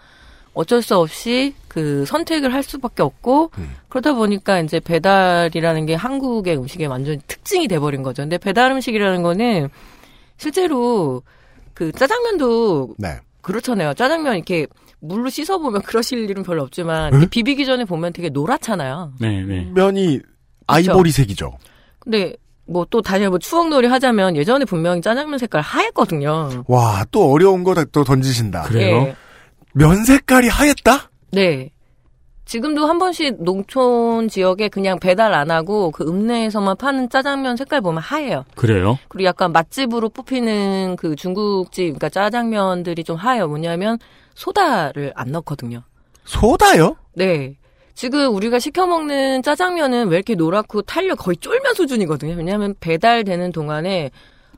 어쩔 0.53 0.83
수 0.83 0.97
없이 0.97 1.55
그 1.69 2.05
선택을 2.07 2.53
할 2.53 2.63
수밖에 2.63 3.03
없고 3.03 3.51
음. 3.59 3.77
그러다 3.89 4.13
보니까 4.13 4.61
이제 4.61 4.79
배달이라는 4.79 5.87
게 5.87 5.95
한국의 5.95 6.57
음식의 6.59 6.87
완전 6.89 7.21
특징이 7.27 7.67
돼버린 7.67 8.03
거죠. 8.03 8.23
근데 8.23 8.37
배달 8.37 8.71
음식이라는 8.73 9.23
거는 9.23 9.71
실제로 10.41 11.23
그 11.75 11.93
짜장면도 11.93 12.95
네. 12.99 13.19
그렇잖아요. 13.43 13.93
짜장면 13.95 14.37
이렇게 14.37 14.67
물로 15.01 15.29
씻어 15.29 15.59
보면 15.59 15.83
그러실 15.87 16.29
일은 16.31 16.43
별로 16.43 16.63
없지만 16.63 17.29
비비기 17.31 17.67
전에 17.67 17.85
보면 17.85 18.13
되게 18.15 18.31
노랗잖아요. 18.31 19.13
네, 19.21 19.43
네. 19.43 19.71
면이 19.75 20.21
아이보리색이죠. 20.67 21.59
근데 21.99 22.35
뭐 22.67 22.87
또 22.89 23.03
다시 23.03 23.27
뭐 23.27 23.39
추억놀이 23.39 23.87
하자면 23.89 24.37
예전에 24.37 24.65
분명히 24.65 25.03
짜장면 25.03 25.39
색깔 25.39 25.61
하였거든요. 25.61 26.65
와, 26.69 27.05
또 27.11 27.31
어려운 27.31 27.65
거 27.65 27.75
또 27.93 28.05
던지신다. 28.05 28.63
그래요? 28.63 28.97
예. 29.09 29.17
면 29.75 30.05
색깔이 30.05 30.49
하얗다? 30.49 31.11
네. 31.33 31.71
지금도 32.51 32.85
한 32.87 32.99
번씩 32.99 33.45
농촌 33.45 34.27
지역에 34.27 34.67
그냥 34.67 34.99
배달 34.99 35.35
안 35.35 35.53
하고 35.53 35.93
그 35.93 36.03
읍내에서만 36.03 36.79
파는 36.79 37.09
짜장면 37.09 37.57
색깔 37.57 37.81
보면 37.81 38.03
하얘요. 38.03 38.45
그래요? 38.57 38.99
그리고 39.07 39.29
약간 39.29 39.53
맛집으로 39.53 40.09
뽑히는 40.09 40.97
그 40.99 41.15
중국집, 41.15 41.85
그러니까 41.85 42.09
짜장면들이 42.09 43.05
좀 43.05 43.15
하얘요. 43.15 43.47
뭐냐면 43.47 44.01
소다를 44.35 45.13
안 45.15 45.31
넣거든요. 45.31 45.85
소다요? 46.25 46.97
네. 47.13 47.55
지금 47.95 48.35
우리가 48.35 48.59
시켜 48.59 48.85
먹는 48.85 49.45
짜장면은 49.45 50.09
왜 50.09 50.17
이렇게 50.17 50.35
노랗고 50.35 50.83
탄력 50.83 51.21
거의 51.21 51.37
쫄면 51.37 51.75
수준이거든요. 51.75 52.35
왜냐하면 52.35 52.75
배달되는 52.81 53.53
동안에 53.53 54.11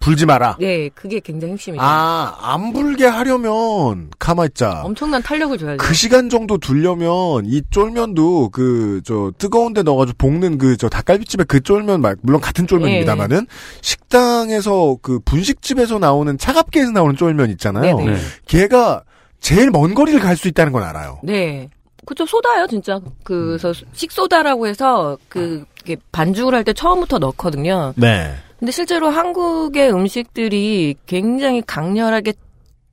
불지 0.03 0.27
마라. 0.27 0.57
네 0.61 0.89
그게 0.95 1.21
굉장히 1.21 1.53
핵심이죠. 1.55 1.83
아, 1.83 2.35
안 2.41 2.73
불게 2.73 3.07
하려면 3.07 4.11
가만 4.19 4.47
있자. 4.49 4.83
엄청난 4.85 5.23
탄력을 5.23 5.57
줘야죠. 5.57 5.77
그 5.79 5.95
시간 5.95 6.29
정도 6.29 6.59
두려면 6.59 7.47
이 7.47 7.63
쫄면도 7.71 8.51
그 8.51 9.01
저 9.05 9.33
뜨거운데 9.39 9.83
넣어가지고 9.83 10.19
볶는 10.19 10.59
그 10.59 10.77
저 10.77 10.89
닭갈비집의 10.89 11.47
그 11.47 11.61
쫄면 11.63 12.01
말 12.01 12.17
물론 12.23 12.41
같은 12.41 12.67
쫄면입니다만은 12.67 13.47
식당에서 13.81 14.97
그 15.03 15.19
분식집에서 15.25 15.99
나오는 15.99 16.37
차갑게 16.37 16.81
해서 16.81 16.91
나오는 16.91 17.17
쫄면 17.17 17.51
있잖아요. 17.51 17.97
네네. 17.97 18.11
네. 18.13 18.19
걔가 18.47 19.03
제일 19.41 19.71
먼 19.71 19.95
거리를 19.95 20.19
갈 20.21 20.37
수 20.37 20.49
있다는 20.49 20.73
건 20.73 20.83
알아요. 20.83 21.21
네. 21.23 21.69
그쵸, 22.05 22.27
소다요, 22.27 22.67
진짜. 22.67 23.01
그래서 23.23 23.73
식소다라고 23.93 24.67
해서 24.67 25.17
그, 25.29 25.65
반죽을 26.11 26.53
할 26.55 26.65
때 26.65 26.73
처음부터 26.73 27.19
넣거든요. 27.21 27.93
네. 27.97 28.35
근데 28.63 28.71
실제로 28.71 29.11
한국의 29.11 29.93
음식들이 29.93 30.95
굉장히 31.07 31.63
강렬하게 31.63 32.35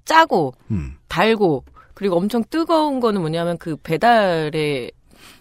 짜고, 0.03 0.55
음. 0.71 0.95
달고, 1.07 1.63
그리고 1.93 2.15
엄청 2.15 2.43
뜨거운 2.49 2.99
거는 2.99 3.21
뭐냐면 3.21 3.55
그 3.59 3.75
배달의 3.75 4.91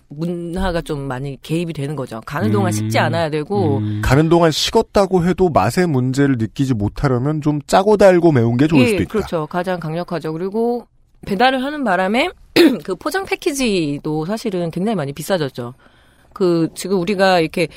문화가 0.09 0.83
좀 0.83 1.09
많이 1.09 1.39
개입이 1.41 1.73
되는 1.73 1.97
거죠. 1.97 2.21
가는 2.27 2.53
동안 2.53 2.69
음. 2.69 2.73
식지 2.73 2.99
않아야 2.99 3.31
되고, 3.31 3.79
음. 3.79 4.03
가는 4.05 4.29
동안 4.29 4.51
식었다고 4.51 5.25
해도 5.25 5.49
맛의 5.49 5.87
문제를 5.87 6.37
느끼지 6.37 6.75
못하려면 6.75 7.41
좀 7.41 7.63
짜고 7.67 7.97
달고 7.97 8.33
매운 8.33 8.59
게 8.59 8.67
좋을 8.67 8.83
예, 8.83 8.89
수도 8.89 9.03
있다. 9.05 9.11
그렇죠. 9.11 9.47
가장 9.47 9.81
강력하죠. 9.81 10.35
그리고 10.35 10.87
배달을 11.25 11.65
하는 11.65 11.85
바람에 11.85 12.29
그 12.85 12.97
포장 12.97 13.25
패키지도 13.25 14.27
사실은 14.27 14.71
굉장히 14.71 14.95
많이 14.95 15.15
비싸졌죠. 15.15 15.73
그 16.35 16.69
지금 16.75 17.01
우리가 17.01 17.41
이렇게 17.41 17.69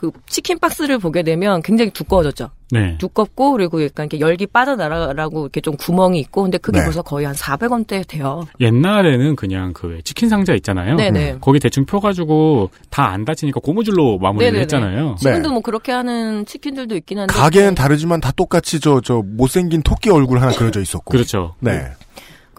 그 0.00 0.10
치킨 0.26 0.58
박스를 0.58 0.96
보게 0.98 1.22
되면 1.22 1.60
굉장히 1.60 1.90
두꺼워졌죠. 1.90 2.48
네. 2.70 2.96
두껍고 2.96 3.52
그리고 3.52 3.84
약간 3.84 4.06
이렇게 4.06 4.20
열기 4.20 4.46
빠져나가라고 4.46 5.42
이렇게 5.42 5.60
좀 5.60 5.76
구멍이 5.76 6.18
있고 6.20 6.42
근데 6.42 6.56
그게 6.56 6.78
네. 6.78 6.84
벌써 6.84 7.02
거의 7.02 7.26
한 7.26 7.34
400원대 7.34 8.06
돼요. 8.08 8.46
옛날에는 8.60 9.36
그냥 9.36 9.74
그왜 9.74 10.00
치킨 10.02 10.30
상자 10.30 10.54
있잖아요. 10.54 10.96
네네. 10.96 11.38
거기 11.42 11.58
대충 11.60 11.84
펴가지고 11.84 12.70
다 12.88 13.10
안 13.10 13.24
다치니까 13.24 13.60
고무줄로 13.60 14.18
마무리를 14.18 14.52
네네네. 14.52 14.62
했잖아요. 14.62 15.16
지금도 15.18 15.48
네. 15.48 15.52
뭐 15.52 15.60
그렇게 15.60 15.92
하는 15.92 16.46
치킨들도 16.46 16.96
있긴 16.96 17.18
한데 17.18 17.34
가게는 17.34 17.74
다르지만 17.74 18.20
다 18.20 18.30
똑같이 18.30 18.80
저, 18.80 19.00
저, 19.02 19.22
못생긴 19.26 19.82
토끼 19.82 20.08
얼굴 20.10 20.40
하나 20.40 20.52
그려져 20.52 20.80
있었고. 20.80 21.10
그렇죠. 21.10 21.56
네. 21.60 21.88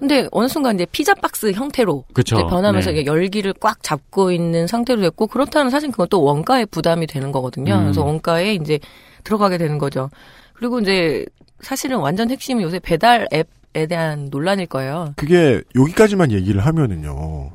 근데 0.01 0.27
어느 0.31 0.47
순간 0.47 0.73
이제 0.73 0.87
피자 0.91 1.13
박스 1.13 1.51
형태로 1.51 2.05
변하면서 2.25 2.89
네. 2.89 3.01
이게 3.01 3.05
열기를 3.05 3.53
꽉 3.59 3.83
잡고 3.83 4.31
있는 4.31 4.65
상태로 4.65 4.99
됐고 4.99 5.27
그렇다면 5.27 5.69
사실 5.69 5.91
그것도 5.91 6.23
원가에 6.23 6.65
부담이 6.65 7.05
되는 7.05 7.31
거거든요. 7.31 7.75
음. 7.75 7.81
그래서 7.83 8.03
원가에 8.03 8.55
이제 8.55 8.79
들어가게 9.23 9.59
되는 9.59 9.77
거죠. 9.77 10.09
그리고 10.55 10.79
이제 10.79 11.23
사실은 11.59 11.99
완전 11.99 12.31
핵심이 12.31 12.63
요새 12.63 12.79
배달 12.79 13.27
앱에 13.31 13.85
대한 13.85 14.29
논란일 14.31 14.65
거예요. 14.65 15.13
그게 15.17 15.61
여기까지만 15.75 16.31
얘기를 16.31 16.65
하면은요. 16.65 17.51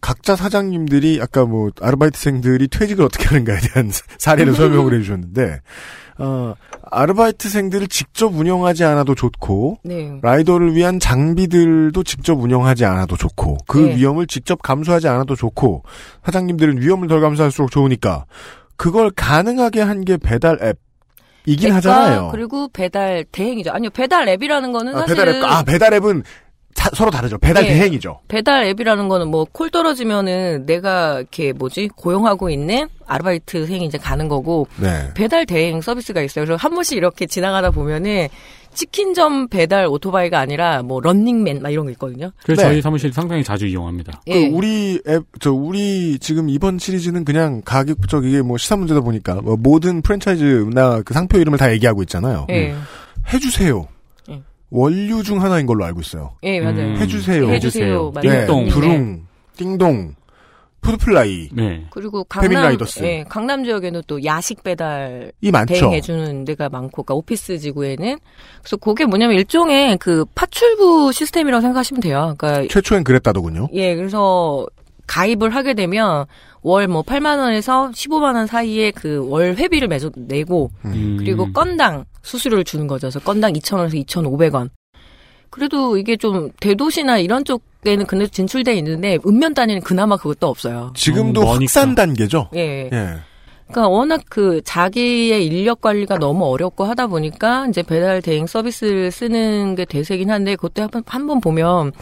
각자 0.00 0.36
사장님들이 0.36 1.18
아까 1.20 1.44
뭐 1.44 1.68
아르바이트생들이 1.82 2.68
퇴직을 2.68 3.04
어떻게 3.04 3.26
하는가에 3.26 3.58
대한 3.60 3.90
사례를 4.16 4.54
설명을 4.56 4.94
해주셨는데 4.94 5.60
어, 6.20 6.54
아르바이트생들을 6.90 7.88
직접 7.88 8.34
운영하지 8.34 8.84
않아도 8.84 9.14
좋고 9.14 9.78
네. 9.84 10.18
라이더를 10.22 10.74
위한 10.74 10.98
장비들도 11.00 12.02
직접 12.04 12.34
운영하지 12.40 12.84
않아도 12.84 13.16
좋고 13.16 13.58
그 13.66 13.78
네. 13.78 13.96
위험을 13.96 14.26
직접 14.26 14.60
감수하지 14.62 15.08
않아도 15.08 15.34
좋고 15.36 15.82
사장님들은 16.24 16.80
위험을 16.80 17.08
덜 17.08 17.20
감수할수록 17.20 17.70
좋으니까 17.70 18.26
그걸 18.76 19.10
가능하게 19.10 19.80
한 19.82 20.00
게 20.04 20.16
배달 20.16 20.58
앱 20.62 20.78
이긴 21.46 21.70
그러니까 21.70 21.90
하잖아요. 21.90 22.28
그리고 22.32 22.68
배달 22.72 23.24
대행이죠. 23.32 23.70
아니요, 23.70 23.90
배달 23.90 24.28
앱이라는 24.28 24.72
거는 24.72 24.94
아, 24.94 25.00
사실은 25.00 25.24
배달 25.24 25.34
앱, 25.36 25.44
아 25.44 25.62
배달 25.62 25.94
앱은 25.94 26.22
사- 26.74 26.90
서로 26.94 27.10
다르죠. 27.10 27.36
배달 27.38 27.64
네. 27.64 27.74
대행이죠. 27.74 28.20
배달 28.28 28.64
앱이라는 28.64 29.08
거는 29.08 29.28
뭐 29.28 29.44
콜 29.52 29.70
떨어지면은 29.70 30.64
내가 30.66 31.18
이렇게 31.18 31.52
뭐지 31.52 31.88
고용하고 31.96 32.48
있는 32.50 32.88
아르바이트생이 33.06 33.84
이제 33.84 33.98
가는 33.98 34.28
거고 34.28 34.66
네. 34.76 35.10
배달 35.14 35.44
대행 35.46 35.80
서비스가 35.80 36.22
있어요. 36.22 36.44
그래서 36.44 36.56
한 36.60 36.72
번씩 36.74 36.96
이렇게 36.96 37.26
지나가다 37.26 37.70
보면은 37.70 38.28
치킨점 38.72 39.48
배달 39.48 39.86
오토바이가 39.86 40.38
아니라 40.38 40.82
뭐 40.82 41.00
런닝맨 41.00 41.60
막 41.60 41.70
이런 41.70 41.86
거 41.86 41.90
있거든요. 41.92 42.30
그래서 42.44 42.62
네. 42.62 42.68
저희 42.68 42.82
사무실 42.82 43.12
상당히 43.12 43.42
자주 43.42 43.66
이용합니다. 43.66 44.22
예. 44.28 44.48
그 44.48 44.54
우리 44.54 45.00
앱, 45.08 45.24
저 45.40 45.52
우리 45.52 46.18
지금 46.20 46.48
이번 46.48 46.78
시리즈는 46.78 47.24
그냥 47.24 47.62
가격적 47.64 48.24
이게 48.24 48.42
뭐 48.42 48.56
시사 48.58 48.76
문제다 48.76 49.00
보니까 49.00 49.40
뭐 49.42 49.56
모든 49.58 50.02
프랜차이즈나 50.02 51.02
그 51.04 51.12
상표 51.14 51.38
이름을 51.38 51.58
다 51.58 51.72
얘기하고 51.72 52.02
있잖아요. 52.02 52.46
예. 52.50 52.72
해주세요. 53.32 53.86
예. 54.72 54.76
원류 54.76 55.22
중 55.22 55.42
하나인 55.42 55.66
걸로 55.66 55.84
알고 55.84 56.00
있어요. 56.00 56.36
예, 56.42 56.60
맞아요. 56.60 56.88
음. 56.88 56.96
해주세요. 56.96 57.48
해주세요. 57.50 58.12
띵동. 58.20 58.22
네, 58.22 58.46
맞아요. 58.46 58.68
부릉, 58.68 59.26
띵동, 59.56 60.14
푸드플라이 60.80 61.50
네. 61.52 61.84
그리고 61.90 62.24
강남 62.24 62.62
라이더스. 62.62 63.02
예, 63.02 63.24
강남 63.28 63.64
지역에는 63.64 64.02
또 64.06 64.24
야식 64.24 64.62
배달 64.62 65.32
이 65.40 65.50
많죠. 65.50 65.74
대행해주는 65.74 66.44
데가 66.46 66.68
많고, 66.68 67.02
그러니까 67.02 67.14
오피스 67.14 67.58
지구에는 67.58 68.18
그래서 68.60 68.76
그게 68.76 69.04
뭐냐면 69.04 69.36
일종의 69.36 69.98
그 69.98 70.24
파출부 70.34 71.12
시스템이라고 71.12 71.60
생각하시면 71.60 72.00
돼요. 72.00 72.34
그러니까 72.38 72.72
최초엔 72.72 73.04
그랬다더군요. 73.04 73.68
예, 73.74 73.94
그래서 73.94 74.66
가입을 75.10 75.50
하게 75.50 75.74
되면 75.74 76.26
월 76.62 76.86
뭐 76.86 77.02
8만 77.02 77.38
원에서 77.38 77.90
15만 77.92 78.34
원 78.36 78.46
사이에 78.46 78.90
그 78.92 79.24
월 79.28 79.56
회비를 79.56 79.88
매주 79.88 80.10
내고 80.14 80.70
음. 80.84 81.16
그리고 81.18 81.50
건당 81.52 82.04
수수료를 82.22 82.62
주는 82.64 82.86
거죠. 82.86 83.06
그래서 83.08 83.18
건당 83.20 83.52
2,000원에서 83.54 83.94
2,500원. 84.06 84.68
그래도 85.50 85.96
이게 85.96 86.16
좀 86.16 86.50
대도시나 86.60 87.18
이런 87.18 87.44
쪽에는 87.44 88.06
근데 88.06 88.26
진출돼 88.28 88.74
있는데 88.76 89.18
읍면 89.26 89.54
단위는 89.54 89.82
그나마 89.82 90.16
그것도 90.16 90.46
없어요. 90.46 90.92
지금도 90.94 91.40
음, 91.40 91.44
머니까. 91.44 91.62
확산 91.80 91.94
단계죠. 91.96 92.50
예. 92.54 92.88
예. 92.92 93.14
그러니까 93.68 93.88
워낙 93.88 94.20
그 94.28 94.60
자기의 94.64 95.46
인력 95.46 95.80
관리가 95.80 96.18
너무 96.18 96.44
어렵고 96.46 96.84
하다 96.84 97.06
보니까 97.08 97.66
이제 97.68 97.82
배달 97.82 98.20
대행 98.22 98.46
서비스를 98.46 99.10
쓰는 99.10 99.74
게 99.76 99.84
대세긴 99.84 100.30
한데 100.30 100.56
그때 100.56 100.82
한번 100.82 101.02
한번 101.06 101.40
보면 101.40 101.92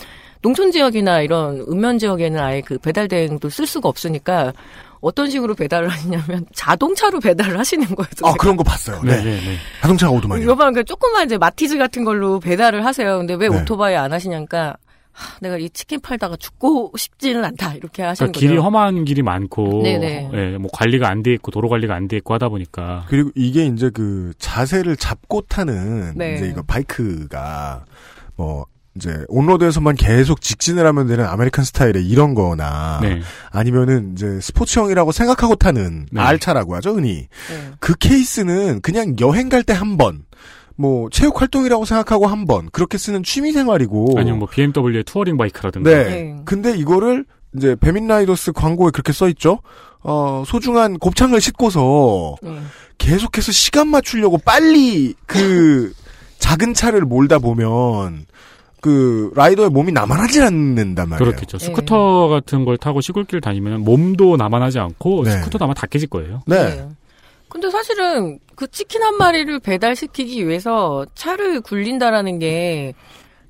농촌 0.43 0.71
지역이나 0.73 1.21
이런 1.23 1.61
읍면 1.69 1.99
지역에는 1.99 2.41
아예 2.41 2.61
그 2.61 2.79
배달 2.79 3.09
대행도 3.09 3.49
쓸 3.49 3.67
수가 3.67 3.89
없으니까 3.89 4.53
어떤 5.01 5.31
식으로 5.31 5.55
배달을 5.55 5.89
하냐면 5.89 6.45
자동차로 6.55 7.21
배달을 7.21 7.59
하시는 7.59 7.87
거예요. 7.87 8.09
아 8.25 8.33
그런 8.35 8.57
거 8.57 8.65
봤어요. 8.65 9.01
네, 9.03 9.17
네. 9.19 9.25
네, 9.25 9.31
네. 9.37 9.57
자동차가 9.81 10.13
오더만요. 10.13 10.49
여반 10.49 10.73
그 10.73 10.85
조그만 10.85 11.27
이제 11.27 11.39
마티즈 11.39 11.79
같은 11.79 12.05
걸로 12.05 12.41
배달을 12.41 12.85
하세요. 12.85 13.19
근데 13.19 13.35
왜 13.35 13.49
네. 13.49 13.57
오토바이 13.61 13.95
안 13.95 14.13
하시냐니까 14.13 14.77
하, 15.13 15.39
내가 15.41 15.57
이 15.59 15.69
치킨 15.71 16.01
팔다가 16.01 16.37
죽고 16.37 16.93
싶지는 16.99 17.45
않다 17.45 17.75
이렇게 17.75 18.03
하시는 18.03 18.33
그러니까 18.33 18.39
거죠. 18.39 18.47
길이 18.47 18.57
험한 18.57 19.05
길이 19.05 19.23
많고, 19.23 19.83
네네. 19.83 20.31
예, 20.33 20.59
뭐 20.59 20.69
관리가 20.73 21.09
안 21.09 21.23
돼 21.25 21.33
있고 21.35 21.51
도로 21.51 21.69
관리가 21.69 21.95
안 21.95 22.07
돼 22.09 22.17
있고 22.19 22.35
하다 22.35 22.49
보니까 22.49 23.05
그리고 23.09 23.31
이게 23.37 23.67
이제 23.67 23.91
그 23.91 24.33
자세를 24.39 24.97
잡고 24.97 25.43
타는 25.43 26.15
네. 26.17 26.35
이제 26.37 26.47
이거 26.49 26.63
bike가 26.63 27.85
뭐 28.37 28.67
이제 28.99 29.25
on-road에서만 29.29 29.95
계속 29.95 30.41
직진을 30.41 30.85
하면 30.87 31.07
되는 31.07 31.25
American 31.25 31.65
style의 31.65 32.05
이런 32.07 32.35
거나 32.35 32.99
네. 33.01 33.21
아니면은 33.51 34.13
이제 34.13 34.41
스포츠형이라고 34.43 35.13
생각하고 35.13 35.55
타는 35.55 36.07
네. 36.11 36.21
R차라고 36.21 36.75
하죠, 36.77 36.95
흔히. 36.97 37.29
네. 37.49 37.71
그 37.79 37.95
케이스는 37.97 38.81
그냥 38.83 39.15
여행 39.21 39.49
갈 39.49 39.63
때 39.63 39.73
한 39.73 39.97
번, 39.97 40.25
뭐 40.77 41.09
체육 41.11 41.41
활동이라고 41.41 41.85
생각하고 41.85 42.27
한 42.27 42.47
번 42.47 42.69
그렇게 42.73 42.99
쓰는 42.99 43.23
취미 43.23 43.53
생활이고. 43.53 44.15
아니면 44.19 44.41
뭐 44.41 44.49
BMW의 44.49 45.05
touring 45.05 45.37
bike라든가. 45.37 45.89
네. 45.89 46.05
네. 46.05 46.37
근데 46.45 46.77
이거를 46.77 47.25
이제 47.57 47.77
배민 47.81 48.07
라이더스 48.09 48.53
광고에 48.53 48.91
그렇게 48.93 49.13
써 49.13 49.29
있죠. 49.29 49.61
어, 50.03 50.43
소중한 50.47 50.99
곱창을 50.99 51.41
싣고서 51.41 52.37
네. 52.43 52.59
계속해서 52.99 53.53
시간 53.53 53.89
맞추려고 53.89 54.39
빨리 54.39 55.15
그 55.27 55.93
작은 56.39 56.73
차를 56.75 57.01
몰다 57.03 57.39
보면 57.41 58.27
그 58.81 59.33
rider의 59.35 59.71
몸이 59.71 59.93
남아나질 59.93 60.43
않는단 60.43 61.09
말이에요. 61.09 61.31
그렇겠죠. 61.31 61.59
스쿠터 61.59 62.29
같은 62.29 62.65
걸 62.65 62.77
타고 62.77 63.01
시골길 63.01 63.41
다니면 63.41 63.81
몸도 63.81 64.37
남아나지 64.37 64.79
않고 64.79 65.25
네. 65.25 65.31
스쿠터도 65.31 65.65
아마 65.65 65.75
다 65.75 65.87
깨질 65.87 66.09
거예요. 66.09 66.43
네. 66.47 66.87
근데 67.49 67.71
사실은 67.71 68.39
그 68.55 68.71
치킨 68.71 69.03
한 69.03 69.17
마리를 69.17 69.59
배달시키기 69.61 70.47
위해서 70.47 71.07
차를 71.15 71.61
굴린다라는 71.61 72.39
게 72.39 72.95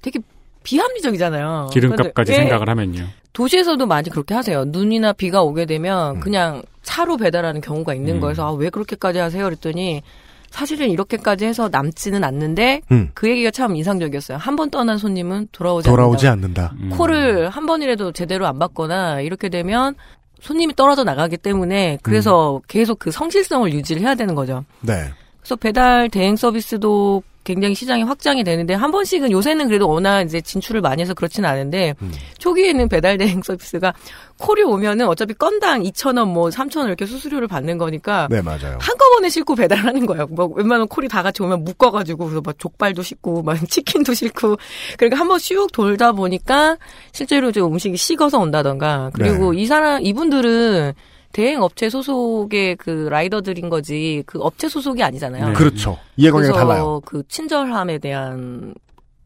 되게 0.03 0.21
비합리적이잖아요. 0.62 1.71
기름값까지 1.73 2.33
예, 2.33 2.37
생각을 2.37 2.69
하면요. 2.69 3.07
도시에서도 3.33 3.85
많이 3.87 4.11
그렇게 4.11 4.35
하세요. 4.35 4.64
눈이나 4.67 5.12
비가 5.12 5.43
오게 5.43 5.67
되면 5.67 6.17
음. 6.17 6.21
그냥 6.21 6.62
차로 6.83 7.17
배달하는 7.17 7.61
경우가 7.61 7.95
있는 7.95 8.17
음. 8.17 8.21
거예요. 8.21 8.35
그래서 8.35 8.47
아, 8.49 8.53
왜 8.53 8.71
그렇게까지 8.71 9.19
하세요? 9.19 9.45
그랬더니 9.45 10.03
사실은 10.50 10.88
이렇게까지 10.90 11.44
해서 11.46 11.68
남지는 11.70 12.24
않는데 12.24 12.80
음. 12.90 13.11
그 13.14 13.28
얘기가 13.28 13.50
참 13.50 13.76
인상적이었어요. 13.76 14.38
한 14.38 14.56
번 14.56 14.70
떠난 14.70 14.98
손님은 14.98 15.48
돌아오지 15.52 15.88
돌아오지 15.88 16.26
않는다. 16.26 16.72
않는다. 16.72 16.94
음. 16.94 16.98
콜을 16.98 17.48
한 17.50 17.66
번이라도 17.66 18.12
제대로 18.12 18.46
안 18.46 18.58
받거나 18.58 19.20
이렇게 19.20 19.48
되면 19.48 19.94
손님이 20.40 20.74
떨어져 20.74 21.04
나가기 21.04 21.37
때문에 21.37 21.98
그래서 22.02 22.56
음. 22.56 22.61
계속 22.68 22.98
그 22.98 23.11
성실성을 23.11 23.72
유지를 23.72 24.02
해야 24.02 24.14
되는 24.14 24.34
거죠. 24.34 24.64
네. 24.80 25.11
그래서 25.40 25.56
배달 25.56 26.08
대행 26.08 26.37
서비스도 26.37 27.22
굉장히 27.48 27.74
시장이 27.74 28.02
확장이 28.02 28.44
되는데 28.44 28.74
한 28.74 28.90
번씩은 28.90 29.30
요새는 29.30 29.68
그래도 29.68 29.88
워낙 29.88 30.20
이제 30.20 30.38
진출을 30.38 30.82
많이 30.82 31.00
해서 31.00 31.14
그렇지는 31.14 31.48
않은데 31.48 31.94
음. 32.02 32.12
초기에는 32.37 32.90
배달 32.90 33.16
대행 33.16 33.40
서비스가 33.42 33.94
콜이 34.38 34.62
오면은 34.62 35.08
어차피 35.08 35.32
건당 35.32 35.82
2,000원 35.82 36.26
뭐 36.28 36.50
3,000원 36.50 36.87
이렇게 36.87 37.06
수수료를 37.06 37.48
받는 37.48 37.78
거니까 37.78 38.28
네, 38.30 38.42
맞아요. 38.42 38.76
한꺼번에 38.80 39.30
싣고 39.30 39.54
배달하는 39.54 40.04
거예요. 40.04 40.26
뭐 40.26 40.46
웬만하면 40.54 40.88
콜이 40.88 41.08
다 41.08 41.22
같이 41.22 41.42
오면 41.42 41.64
묶어 41.64 41.90
가지고 41.90 42.26
그래서 42.26 42.42
막 42.44 42.58
족발도 42.58 43.02
싣고 43.02 43.42
막 43.42 43.56
치킨도 43.66 44.12
싣고 44.12 44.56
그러니까 44.98 45.18
한번 45.18 45.38
슉 45.38 45.72
돌다 45.72 46.12
보니까 46.12 46.76
실제로 47.12 47.50
좀 47.50 47.72
음식이 47.72 47.96
식어서 47.96 48.38
온다던가 48.38 49.11
그리고 49.14 49.54
이 49.54 49.64
사람 49.64 50.04
이분들은 50.04 50.92
대행 51.33 51.62
업체 51.62 51.91
소속의 51.91 52.77
그 52.77 53.09
rider들인 53.11 53.68
거지 53.69 54.23
그 54.27 54.41
업체 54.41 54.69
소속이 54.69 55.03
아니잖아요. 55.03 55.49
네. 55.49 55.53
그렇죠. 55.55 55.99
이해관계가 56.17 56.53
그래서 56.53 56.67
달라요. 56.67 57.01
그 57.05 57.23
친절함에 57.29 57.99
대한 57.99 58.75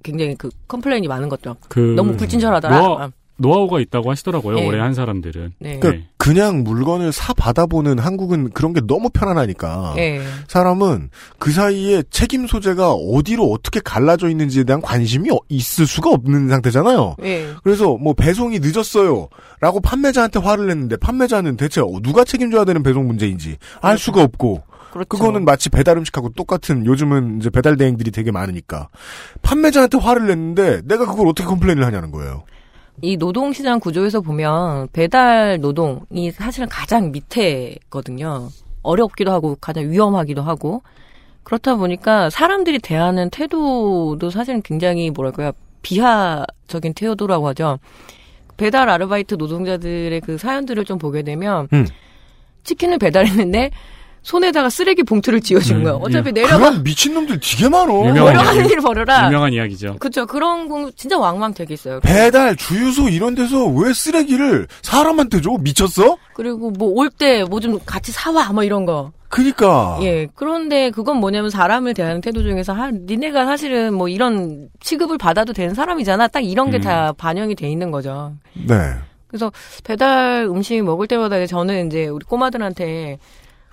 굉장히 0.03 0.35
그 0.35 0.51
complain이 0.69 1.07
많은 1.07 1.29
거죠. 1.29 1.57
그 1.69 1.95
너무 1.97 2.17
불친절하더라. 2.17 2.81
노하, 2.81 3.05
아, 3.05 3.11
노하우가 3.43 3.81
있다고 3.81 4.11
하시더라고요. 4.11 4.57
네. 4.57 4.67
오래 4.67 4.79
한 4.79 4.95
사람들은. 4.95 5.53
네. 5.59 5.79
그 5.81 5.89
네. 5.89 6.07
그냥 6.17 6.63
물건을 6.63 7.13
사 7.13 7.35
받아보는 7.35 7.99
한국은 7.99 8.51
그런 8.51 8.73
게 8.73 8.81
너무 8.87 9.11
편안하니까 9.11 9.95
예. 9.99 10.23
사람은 10.49 11.11
그 11.39 11.51
사이에 11.51 12.05
책임 12.11 12.47
소재가 12.47 12.93
어디로 12.93 13.45
어떻게 13.51 13.81
갈라져 13.81 14.29
있는지에 14.29 14.65
대한 14.65 14.81
관심이 14.81 15.31
어- 15.31 15.39
있을 15.49 15.87
수가 15.87 16.11
없는 16.11 16.49
상태잖아요. 16.49 17.17
예. 17.25 17.49
그래서 17.63 17.97
뭐 17.97 18.15
배송이 18.15 18.61
늦었어요. 18.61 19.29
라고 19.61 19.81
판매자한테 19.81 20.39
화를 20.39 20.69
냈는데 20.69 20.97
판매자는 20.97 21.57
대체 21.57 21.81
어, 21.81 21.89
누가 22.03 22.25
책임져야 22.25 22.65
되는 22.65 22.83
배송 22.83 23.07
문제인지 23.07 23.57
알 23.81 23.99
수가 23.99 24.23
없고 24.23 24.63
그렇죠. 24.93 25.09
그거는 25.09 25.45
마치 25.45 25.71
배달 25.71 25.97
음식하고 25.97 26.31
똑같은 26.31 26.85
요즘은 26.85 27.39
이제 27.41 27.51
배달 27.51 27.77
대행들이 27.77 28.11
되게 28.11 28.31
많으니까 28.31 28.89
판매자한테 29.41 29.99
화를 29.99 30.27
냈는데 30.29 30.83
내가 30.85 31.07
그걸 31.07 31.27
어떻게 31.29 31.47
complain을 31.49 31.85
하냐는 31.85 32.11
거예요. 32.13 32.45
이 33.01 33.17
노동시장 33.17 33.81
구조에서 33.81 34.21
보면 34.21 34.89
배달 34.93 35.59
노동이 35.61 36.31
사실은 36.31 36.69
가장 36.69 37.11
밑에거든요. 37.11 38.49
어렵기도 38.83 39.33
하고 39.33 39.57
가장 39.61 39.91
위험하기도 39.91 40.43
하고 40.43 40.83
그렇다 41.43 41.77
보니까 41.77 42.31
사람들이 42.31 42.79
대하는 42.79 43.31
태도도 43.31 44.31
사실은 44.31 44.63
굉장히 44.63 45.11
뭐랄까요 45.11 45.53
비하적인 45.83 46.95
태도라고 46.95 47.49
하죠. 47.49 47.79
배달 48.57 48.89
아르바이트 48.89 49.35
노동자들의 49.35 50.21
그 50.21 50.39
사연들을 50.39 50.85
좀 50.85 50.99
보게 50.99 51.23
되면 51.23 51.69
음. 51.73 51.87
치킨을 52.63 52.99
배달했는데 52.99 53.71
손에다가 54.23 54.71
쓰레기 54.71 55.03
봉투를 55.03 55.41
쥐어주는 55.41 55.81
음, 55.81 55.85
거예요. 55.85 55.97
어차피 55.99 56.29
예. 56.29 56.33
내려가 56.33 56.59
그런 56.59 56.83
미친놈들 56.85 57.41
되게 57.41 57.69
많어. 57.69 58.07
유명한. 58.07 58.67
길 58.69 58.81
벌어라. 58.81 59.27
유명한 59.27 59.53
이야기죠. 59.53 59.97
그쵸 59.99 60.27
그런 60.27 60.69
공 60.69 60.91
진짜 60.97 61.19
왕왕 61.19 61.55
되게 61.55 61.75
있어요. 61.75 62.01
배달, 62.01 62.55
주유소 62.57 63.09
이런 63.09 63.35
데서 63.35 63.67
왜 63.67 63.93
쓰레기를 63.93 64.69
사람한테 64.83 65.41
줘? 65.41 65.51
미쳤어? 65.61 66.17
그리고 66.35 66.71
뭐 66.71 66.93
올 66.95 67.11
때 67.11 67.43
뭐 67.45 67.59
좀 67.61 67.79
같이 67.85 68.13
사와 68.13 68.53
뭐 68.53 68.63
이런 68.65 68.87
거. 68.87 69.11
그니까. 69.29 69.99
예. 70.03 70.29
그런데 70.35 70.91
그건 70.91 71.17
뭐냐면 71.17 71.51
사람을 71.51 71.95
대하는 71.95 72.21
태도 72.21 72.43
중에서 72.43 72.73
하, 72.75 72.91
니네가 72.91 73.47
사실은 73.47 73.95
뭐 73.95 74.09
이런 74.09 74.69
취급을 74.81 75.19
받아도 75.19 75.53
되는 75.53 75.75
사람이잖아. 75.75 76.29
딱 76.29 76.41
이런 76.45 76.71
게 76.71 76.77
음. 76.79 76.83
다 76.83 77.13
반영이 77.17 77.55
돼 77.57 77.69
있는 77.69 77.91
거죠. 77.91 78.35
네. 78.69 78.75
그래서 79.27 79.51
배달 79.85 80.45
음식 80.49 80.83
먹을 80.85 81.07
때마다 81.07 81.39
이제 81.39 81.47
저는 81.47 81.87
이제 81.87 82.07
우리 82.07 82.23
꼬마들한테 82.27 83.19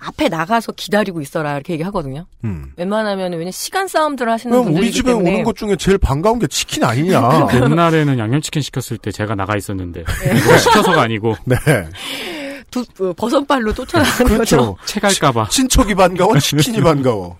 앞에 0.02 0.28
나가서 0.28 0.72
기다리고 0.72 1.20
있어라 1.20 1.54
이렇게 1.54 1.74
얘기하거든요. 1.74 2.26
음. 2.44 2.72
웬만하면 2.76 3.32
왜냐 3.34 3.50
시간 3.50 3.86
싸움들 3.86 4.28
하시는 4.30 4.50
그럼 4.50 4.64
분들이기 4.66 4.86
우리 4.88 4.92
집에 4.92 5.10
때문에 5.12 5.30
오는 5.30 5.44
것 5.44 5.56
중에 5.56 5.76
제일 5.76 5.98
반가운 5.98 6.38
게 6.38 6.46
치킨 6.46 6.84
아니냐. 6.84 7.48
옛날에는 7.54 8.18
양념치킨 8.18 8.62
시켰을 8.62 8.98
때 8.98 9.10
제가 9.12 9.34
나가 9.34 9.56
있었는데 9.56 10.04
누가 10.04 10.58
시켜서가 10.58 11.02
아니고 11.02 11.36
네. 11.44 11.56
두, 12.70 12.84
어, 13.00 13.12
버선발로 13.14 13.74
쫓아나가는 13.74 14.38
거죠. 14.38 14.56
그렇죠. 14.56 14.76
채갈까봐. 14.86 15.48
친척이 15.48 15.94
반가워, 15.94 16.38
치킨이 16.38 16.80
반가워. 16.80 17.36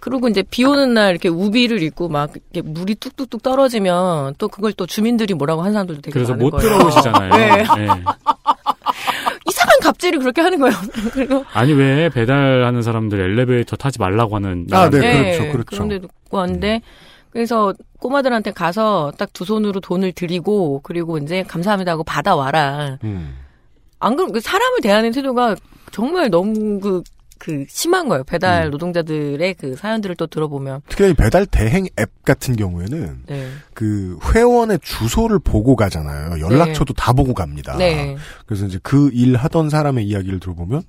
그리고 0.00 0.26
이제 0.26 0.42
비 0.42 0.64
오는 0.64 0.94
날 0.94 1.12
이렇게 1.12 1.28
우비를 1.28 1.80
입고 1.82 2.08
막 2.08 2.32
이렇게 2.50 2.68
물이 2.68 2.96
뚝뚝뚝 2.96 3.40
떨어지면 3.42 4.34
또 4.38 4.48
그걸 4.48 4.72
또 4.72 4.84
주민들이 4.86 5.32
뭐라고 5.34 5.62
한 5.62 5.72
사람들도 5.72 6.00
되게 6.00 6.12
그래서 6.12 6.32
많은 6.32 6.44
못 6.44 6.50
거예요. 6.50 6.78
들어오시잖아요. 6.78 7.30
네. 7.36 7.64
예. 7.78 8.04
갑질을 9.82 10.18
그렇게 10.20 10.40
하는 10.40 10.58
거예요. 10.58 10.74
그리고 11.12 11.44
아니 11.52 11.72
왜 11.72 12.08
배달하는 12.08 12.82
사람들 12.82 13.20
엘리베이터 13.20 13.76
타지 13.76 13.98
말라고 13.98 14.36
하는 14.36 14.66
아, 14.72 14.88
네, 14.88 14.98
나라인데. 14.98 15.36
그렇죠, 15.36 15.52
그렇죠. 15.52 15.66
그런데 15.70 15.98
듣고 16.00 16.36
왔는데 16.38 16.80
그래서 17.30 17.72
꼬마들한테 17.98 18.50
가서 18.52 19.12
딱 19.18 19.30
두 19.32 19.44
손으로 19.44 19.80
돈을 19.80 20.12
드리고 20.12 20.80
그리고 20.82 21.18
이제 21.18 21.42
감사합니다 21.42 21.92
하고 21.92 22.04
받아와라. 22.04 22.98
음. 23.04 23.38
안 23.98 24.16
그럼 24.16 24.32
그 24.32 24.40
사람을 24.40 24.80
대하는 24.82 25.12
태도가 25.12 25.56
정말 25.92 26.28
너무 26.30 26.80
그, 26.80 27.02
그 27.44 27.64
심한 27.68 28.08
거예요. 28.08 28.22
배달 28.22 28.66
음. 28.66 28.70
노동자들의 28.70 29.54
그 29.54 29.74
사연들을 29.74 30.14
또 30.14 30.28
들어보면. 30.28 30.82
특히 30.88 31.10
이 31.10 31.14
배달 31.14 31.44
대행 31.44 31.86
앱 31.98 32.22
같은 32.24 32.54
경우에는 32.54 33.22
네. 33.26 33.48
그 33.74 34.16
회원의 34.32 34.78
주소를 34.80 35.40
보고 35.40 35.74
가잖아요. 35.74 36.38
연락처도 36.38 36.94
다 36.94 37.12
보고 37.12 37.34
갑니다. 37.34 37.76
네. 37.76 38.16
그래서 38.46 38.66
이제 38.66 38.78
그 38.84 39.10
일 39.12 39.34
하던 39.34 39.70
사람의 39.70 40.06
이야기를 40.06 40.38
들어보면 40.38 40.82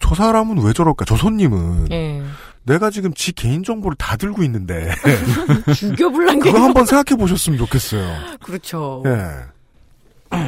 저 0.00 0.14
사람은 0.14 0.62
왜 0.64 0.72
저럴까? 0.72 1.04
저 1.04 1.14
손님은 1.16 1.88
예. 1.92 2.22
내가 2.62 2.88
지금 2.88 3.12
지 3.12 3.32
개인 3.32 3.62
정보를 3.62 3.96
다 3.98 4.16
들고 4.16 4.42
있는데 4.44 4.90
죽여불란 5.76 6.40
게. 6.40 6.50
그거 6.52 6.64
한번 6.64 6.86
생각해 6.86 7.18
보셨으면 7.18 7.58
좋겠어요. 7.58 8.16
그렇죠. 8.42 9.02
예. 9.04 10.38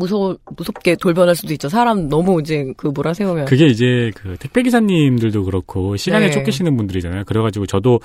무서, 0.00 0.36
무섭게 0.56 0.96
돌변할 0.96 1.36
수도 1.36 1.52
있죠. 1.52 1.68
사람 1.68 2.08
너무 2.08 2.40
이제 2.40 2.72
그 2.76 2.88
뭐라 2.88 3.12
세우면. 3.14 3.44
그게 3.44 3.66
이제 3.66 4.10
그 4.16 4.36
택배 4.40 4.62
기사님들도 4.62 5.44
그렇고 5.44 5.96
시간에 5.96 6.26
네. 6.26 6.32
쫓기시는 6.32 6.76
분들이잖아요. 6.76 7.24
그래가지고 7.24 7.66
저도 7.66 8.00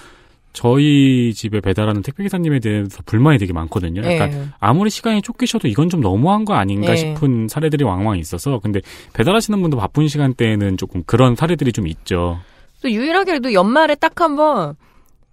저희 0.52 1.34
집에 1.34 1.60
배달하는 1.60 2.02
택배 2.02 2.24
기사님에 2.24 2.60
대해서 2.60 3.02
불만이 3.06 3.38
되게 3.38 3.54
많거든요. 3.54 4.02
약간 4.10 4.32
예. 4.32 4.46
아무리 4.60 4.90
시간이 4.90 5.22
쫓기셔도 5.22 5.68
이건 5.68 5.90
좀 5.90 6.02
너무한 6.02 6.46
거 6.46 6.54
아닌가 6.54 6.92
네. 6.92 6.98
싶은 6.98 7.48
사례들이 7.50 7.84
왕왕 7.84 8.18
있어서 8.20 8.60
근데 8.60 8.82
배달하시는 9.14 9.62
분도 9.62 9.78
바쁜 9.78 10.08
시간대에는 10.08 10.78
조금 10.78 11.04
그런 11.06 11.36
사례들이 11.36 11.72
좀 11.74 11.88
있죠. 11.88 12.40
또 12.82 12.92
유일하게도 12.92 13.54
연말에 13.54 13.96
딱 13.96 14.20
한번 14.22 14.76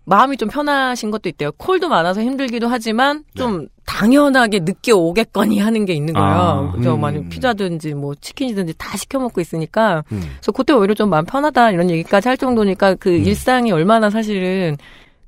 마음이 0.04 0.36
좀 0.36 0.48
편하신 0.48 1.10
것도 1.10 1.28
있대요. 1.28 1.52
콜도 1.52 1.88
많아서 1.88 2.20
힘들기도 2.22 2.66
하지만 2.68 3.22
좀 3.36 3.68
당연하게 3.86 4.60
늦게 4.60 4.92
오겠거니 4.92 5.58
하는 5.60 5.84
게 5.84 5.92
있는 5.92 6.14
거예요. 6.14 6.28
아, 6.28 6.72
그죠? 6.72 6.94
음. 6.94 7.00
만약 7.00 7.28
피자든지 7.28 7.94
뭐 7.94 8.14
치킨이든지 8.20 8.74
다 8.78 8.96
시켜 8.96 9.18
먹고 9.20 9.40
있으니까 9.40 10.02
음. 10.12 10.20
그래서 10.36 10.52
그때 10.52 10.72
오히려 10.72 10.94
좀 10.94 11.08
마음 11.10 11.24
편하다 11.24 11.70
이런 11.70 11.88
얘기까지 11.90 12.28
할 12.28 12.36
정도니까 12.36 12.96
그 12.96 13.10
일상이 13.10 13.70
얼마나 13.70 14.10
사실은 14.10 14.76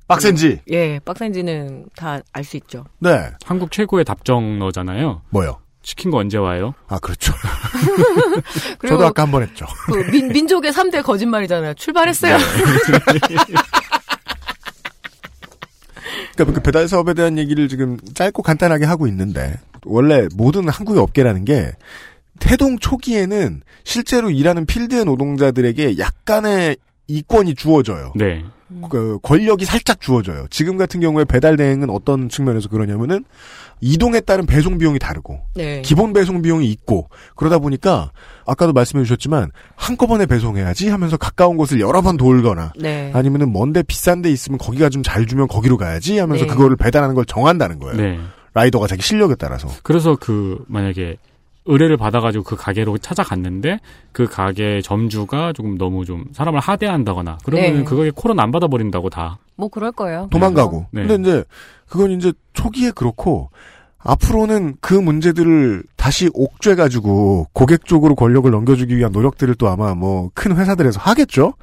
빡센지. 0.07 0.59
예 0.71 0.99
빡센지는 1.05 1.85
다 1.95 2.21
알 2.33 2.43
수 2.43 2.57
있죠. 2.57 2.83
네. 2.99 3.29
한국 3.45 3.71
최고의 3.71 4.03
답정너잖아요. 4.05 5.21
뭐요? 5.29 5.59
시킨 5.83 6.11
거 6.11 6.17
언제 6.17 6.37
와요? 6.37 6.73
아 6.87 6.99
그렇죠. 6.99 7.31
저도 8.87 9.05
아까 9.05 9.23
한 9.23 9.31
번 9.31 9.43
했죠. 9.43 9.65
그 9.85 9.97
민, 10.11 10.27
민족의 10.29 10.71
3대 10.71 11.03
거짓말이잖아요. 11.03 11.75
출발했어요. 11.75 12.37
그러니까 16.35 16.53
그 16.55 16.61
배달 16.61 16.87
사업에 16.87 17.13
대한 17.13 17.37
얘기를 17.37 17.67
지금 17.67 17.97
짧고 18.13 18.41
간단하게 18.41 18.85
하고 18.85 19.07
있는데 19.07 19.55
원래 19.85 20.27
모든 20.35 20.67
한국의 20.67 21.01
업계라는 21.01 21.45
게 21.45 21.71
태동 22.39 22.79
초기에는 22.79 23.61
실제로 23.83 24.29
일하는 24.29 24.65
필드의 24.65 25.05
노동자들에게 25.05 25.97
약간의 25.97 26.77
이권이 27.07 27.55
주어져요. 27.55 28.13
네. 28.15 28.43
그 28.89 29.19
권력이 29.21 29.63
살짝 29.65 30.01
주어져요. 30.01 30.47
지금 30.49 30.75
같은 30.77 30.99
경우에 30.99 31.23
배달 31.23 31.55
대행은 31.55 31.89
어떤 31.89 32.29
측면에서 32.29 32.67
그러냐면은 32.69 33.23
이동에 33.81 34.19
따른 34.19 34.45
배송 34.45 34.77
비용이 34.77 34.99
다르고 34.99 35.39
네. 35.55 35.81
기본 35.81 36.13
배송 36.13 36.41
비용이 36.41 36.69
있고 36.71 37.09
그러다 37.35 37.59
보니까 37.59 38.11
아까도 38.45 38.73
말씀해 38.73 39.03
주셨지만 39.03 39.51
한꺼번에 39.75 40.25
배송해야지 40.25 40.89
하면서 40.89 41.17
가까운 41.17 41.57
곳을 41.57 41.79
여러 41.79 42.01
번 42.01 42.17
돌거나 42.17 42.73
네. 42.79 43.11
아니면은 43.13 43.51
먼데 43.53 43.83
비싼 43.83 44.21
데 44.21 44.29
있으면 44.31 44.57
거기가 44.57 44.89
좀 44.89 45.03
잘 45.05 45.27
주면 45.27 45.47
거기로 45.47 45.77
가야지 45.77 46.17
하면서 46.17 46.45
네. 46.45 46.51
그거를 46.51 46.75
배달하는 46.77 47.13
걸 47.15 47.25
정한다는 47.25 47.77
거예요. 47.79 47.95
네. 47.95 48.19
라이더가 48.55 48.87
자기 48.87 49.01
실력에 49.03 49.35
따라서. 49.35 49.67
그래서 49.83 50.17
그 50.19 50.63
만약에 50.67 51.17
의뢰를 51.65 51.97
받아가지고 51.97 52.43
그 52.43 52.55
가게로 52.55 52.97
찾아갔는데 52.99 53.79
그 54.11 54.25
가게 54.25 54.81
점주가 54.81 55.51
조금 55.53 55.77
너무 55.77 56.05
좀 56.05 56.25
사람을 56.33 56.59
하대한다거나 56.59 57.39
그러면 57.43 57.77
네. 57.77 57.83
그거에 57.83 58.11
콜은 58.11 58.39
안 58.39 58.51
받아버린다고 58.51 59.09
다. 59.09 59.39
뭐 59.55 59.67
그럴 59.67 59.91
거예요. 59.91 60.27
도망가고. 60.31 60.87
네. 60.91 61.07
근데 61.07 61.29
이제 61.29 61.43
그건 61.89 62.11
이제 62.11 62.31
초기에 62.53 62.91
그렇고 62.91 63.49
앞으로는 63.97 64.75
그 64.81 64.93
문제들을 64.93 65.83
다시 65.95 66.29
옥죄가지고 66.33 67.47
고객 67.53 67.85
쪽으로 67.85 68.13
권력을 68.15 68.49
넘겨주기 68.51 68.95
위한 68.95 69.11
노력들을 69.11 69.55
또 69.55 69.67
아마 69.67 69.95
뭐 69.95 70.29
큰 70.35 70.55
회사들에서 70.55 70.99
하겠죠. 70.99 71.53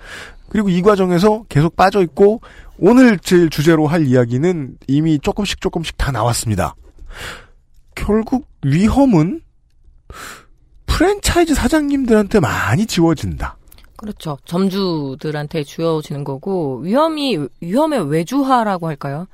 그리고 0.49 0.69
이 0.69 0.83
과정에서 0.83 1.45
계속 1.49 1.77
빠져 1.77 2.03
있고 2.03 2.41
오늘 2.79 3.19
제일 3.19 3.49
주제로 3.49 3.87
할 3.87 4.05
이야기는 4.07 4.77
이미 4.89 5.19
조금씩 5.21 5.61
조금씩 5.61 5.97
다 5.97 6.11
나왔습니다. 6.11 6.75
결국 7.95 8.47
위험은 8.65 9.41
프랜차이즈 10.87 11.55
사장님들한테 11.55 12.41
많이 12.41 12.87
지워진다. 12.87 13.57
그렇죠. 13.97 14.37
점주들한테 14.45 15.63
주어지는 15.63 16.25
거고 16.25 16.79
위험이 16.79 17.39
위험의 17.61 18.11
외주화라고 18.11 18.89
할까요? 18.89 19.27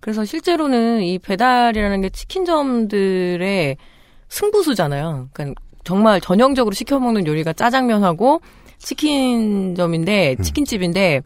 그래서 0.00 0.24
실제로는 0.24 1.02
이 1.02 1.18
배달이라는 1.18 2.00
게 2.00 2.08
치킨점들의 2.10 3.76
승부수잖아요. 4.28 5.28
그러니까 5.32 5.60
정말 5.84 6.20
전형적으로 6.20 6.72
시켜 6.74 6.98
먹는 6.98 7.26
요리가 7.26 7.52
짜장면하고 7.52 8.40
치킨점인데 8.78 10.36
치킨집인데 10.42 11.22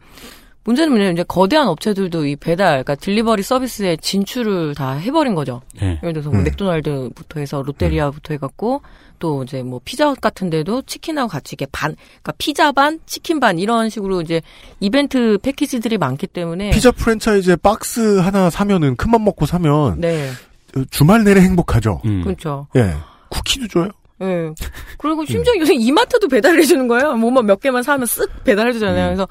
문제는 0.67 0.89
뭐냐면 0.89 1.13
이제 1.13 1.23
거대한 1.25 1.69
업체들도 1.69 2.25
이 2.25 2.35
배달, 2.35 2.83
그러니까 2.83 2.95
딜리버리 2.95 3.41
서비스에 3.41 3.95
진출을 3.95 4.75
다 4.75 4.91
해버린 4.95 5.33
거죠. 5.33 5.61
네. 5.79 5.97
예를 6.03 6.11
들어서 6.11 6.29
뭐 6.29 6.39
음. 6.39 6.43
맥도날드부터 6.43 7.39
해서 7.39 7.63
롯데리아부터 7.63 8.33
해갖고 8.33 8.81
또 9.17 9.43
이제 9.43 9.63
뭐 9.63 9.79
피자 9.85 10.13
같은데도 10.13 10.81
치킨하고 10.81 11.29
같이 11.29 11.53
이게 11.53 11.65
반, 11.71 11.95
그러니까 12.21 12.33
피자 12.37 12.73
반, 12.73 12.99
치킨 13.05 13.39
반 13.39 13.59
이런 13.59 13.89
식으로 13.89 14.19
이제 14.19 14.41
이벤트 14.81 15.37
패키지들이 15.41 15.97
많기 15.97 16.27
때문에 16.27 16.71
피자 16.71 16.91
프랜차이즈에 16.91 17.55
박스 17.55 18.19
하나 18.19 18.49
사면은 18.49 18.97
큰맘 18.97 19.23
먹고 19.23 19.45
사면 19.45 20.01
네, 20.01 20.31
주말 20.91 21.23
내내 21.23 21.39
행복하죠. 21.39 22.01
음. 22.03 22.25
그렇죠. 22.25 22.67
예. 22.75 22.93
쿠키도 23.29 23.69
줘요? 23.69 23.89
예. 24.21 24.51
그리고 24.97 25.23
심지어 25.23 25.53
요새 25.57 25.75
이마트도 25.75 26.27
배달해 26.27 26.63
주는 26.63 26.89
거예요. 26.89 27.13
뭐만 27.13 27.45
몇 27.45 27.61
개만 27.61 27.83
사면 27.83 28.05
쓱 28.05 28.43
배달해 28.43 28.73
주잖아요. 28.73 29.05
음. 29.05 29.15
그래서 29.15 29.27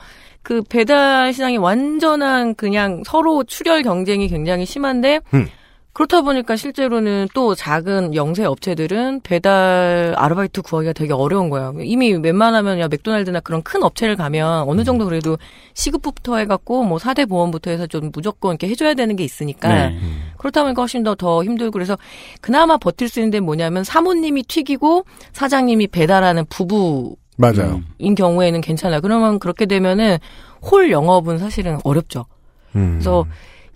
그 0.46 0.62
배달 0.62 1.32
시장이 1.32 1.56
완전한 1.56 2.54
그냥 2.54 3.02
서로 3.04 3.42
출혈 3.42 3.82
경쟁이 3.82 4.28
굉장히 4.28 4.64
심한데 4.64 5.18
음. 5.34 5.48
그렇다 5.92 6.20
보니까 6.20 6.54
실제로는 6.54 7.26
또 7.34 7.56
작은 7.56 8.14
영세 8.14 8.44
업체들은 8.44 9.22
배달 9.22 10.14
아르바이트 10.16 10.62
구하기가 10.62 10.92
되게 10.92 11.12
어려운 11.12 11.50
거예요. 11.50 11.74
이미 11.80 12.12
웬만하면 12.12 12.78
야 12.78 12.86
맥도날드나 12.86 13.40
그런 13.40 13.64
큰 13.64 13.82
업체를 13.82 14.14
가면 14.14 14.68
어느 14.68 14.84
정도 14.84 15.04
그래도 15.06 15.36
시급부터 15.74 16.36
해갖고 16.36 16.84
뭐 16.84 17.00
사대 17.00 17.26
보험부터 17.26 17.72
해서 17.72 17.88
좀 17.88 18.12
무조건 18.12 18.52
이렇게 18.52 18.68
해줘야 18.68 18.94
되는 18.94 19.16
게 19.16 19.24
있으니까 19.24 19.68
네. 19.68 19.98
그렇다 20.38 20.62
보니까 20.62 20.82
훨씬 20.82 21.02
더 21.02 21.16
더 21.16 21.42
힘들고 21.42 21.72
그래서 21.72 21.98
그나마 22.40 22.76
버틸 22.76 23.08
수 23.08 23.18
있는 23.18 23.30
데 23.32 23.40
뭐냐면 23.40 23.82
사모님이 23.82 24.44
튀기고 24.44 25.06
사장님이 25.32 25.88
배달하는 25.88 26.44
부부 26.48 27.16
맞아요. 27.36 27.82
인 27.98 28.14
경우에는 28.14 28.60
괜찮아요. 28.60 29.00
그러면 29.00 29.38
그렇게 29.38 29.66
되면은 29.66 30.18
홀 30.62 30.90
영업은 30.90 31.38
사실은 31.38 31.78
어렵죠. 31.84 32.26
음. 32.74 32.92
그래서 32.94 33.24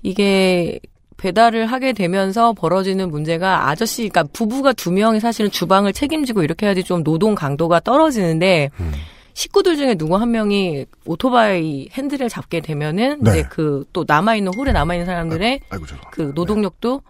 이게 0.02 0.80
배달을 1.18 1.66
하게 1.66 1.92
되면서 1.92 2.54
벌어지는 2.54 3.10
문제가 3.10 3.68
아저씨, 3.68 4.08
그러니까 4.08 4.24
부부가 4.32 4.72
두 4.72 4.90
명이 4.90 5.20
사실은 5.20 5.50
주방을 5.50 5.92
책임지고 5.92 6.42
이렇게 6.42 6.64
해야지 6.66 6.82
좀 6.82 7.04
노동 7.04 7.34
강도가 7.34 7.78
떨어지는데 7.80 8.70
음. 8.80 8.92
식구들 9.34 9.76
중에 9.76 9.94
누구 9.94 10.16
한 10.16 10.30
명이 10.30 10.86
오토바이 11.04 11.88
핸들을 11.92 12.28
잡게 12.28 12.60
되면은 12.60 13.18
네. 13.20 13.30
이제 13.30 13.42
그 13.44 13.84
또 13.92 14.04
남아 14.06 14.36
있는 14.36 14.52
홀에 14.54 14.72
남아 14.72 14.94
있는 14.94 15.06
사람들의 15.06 15.60
아이고 15.70 15.84
죄송합니다. 15.86 16.10
그 16.10 16.32
노동력도 16.34 17.02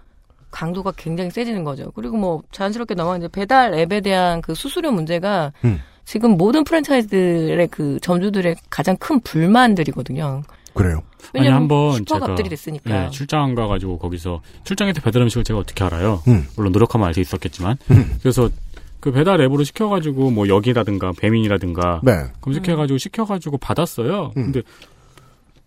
강도가 0.50 0.92
굉장히 0.96 1.30
세지는 1.30 1.62
거죠. 1.64 1.92
그리고 1.94 2.16
뭐 2.16 2.42
자연스럽게 2.50 2.94
넘어가는 2.94 3.24
이제 3.24 3.28
배달 3.32 3.72
앱에 3.74 4.00
대한 4.00 4.42
그 4.42 4.54
수수료 4.54 4.90
문제가 4.92 5.52
음. 5.64 5.80
지금 6.10 6.36
모든 6.36 6.64
프랜차이즈들의 6.64 7.68
그 7.68 8.00
점주들의 8.02 8.56
가장 8.68 8.96
큰 8.96 9.20
불만들이거든요. 9.20 10.42
그래요. 10.74 11.02
왜냐면 11.32 11.54
한번 11.54 12.04
제가 12.04 12.34
됐으니까. 12.34 13.06
예, 13.06 13.10
출장 13.10 13.54
가가지고 13.54 13.98
거기서 13.98 14.42
출장에서 14.64 15.02
배달 15.02 15.22
음식을 15.22 15.44
제가 15.44 15.60
어떻게 15.60 15.84
알아요? 15.84 16.20
음. 16.26 16.48
물론 16.56 16.72
노력하면 16.72 17.06
알 17.06 17.14
수 17.14 17.20
있었겠지만 17.20 17.76
그래서 18.22 18.50
그 18.98 19.12
배달 19.12 19.40
앱으로 19.40 19.62
시켜가지고 19.62 20.32
뭐 20.32 20.48
역이라든가 20.48 21.12
배민이라든가 21.16 22.00
네. 22.02 22.24
검색해가지고 22.40 22.98
시켜가지고 22.98 23.58
받았어요. 23.58 24.32
음. 24.36 24.50
근데 24.50 24.62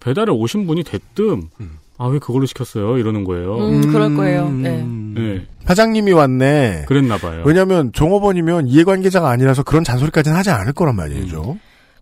배달에 0.02 0.30
오신 0.30 0.68
분이 0.68 0.84
대뜸 0.84 1.48
아 1.98 2.08
왜 2.08 2.20
그걸로 2.20 2.46
시켰어요? 2.46 2.98
이러는 2.98 3.24
거예요. 3.24 3.56
음, 3.58 3.92
그럴 3.92 4.16
거예요. 4.16 4.50
네. 4.50 4.70
음. 4.82 5.14
네, 5.16 5.46
사장님이 5.66 6.12
왔네. 6.12 6.86
그랬나 6.88 7.18
봐요. 7.18 7.44
왜냐하면 7.46 7.92
종업원이면 7.94 8.68
이해관계자가 8.68 9.30
아니라서 9.30 9.64
그런 9.64 9.84
잔소리까지는 9.84 10.36
하지 10.36 10.50
않을 10.50 10.74
거란 10.74 10.96
말이죠. 10.96 11.58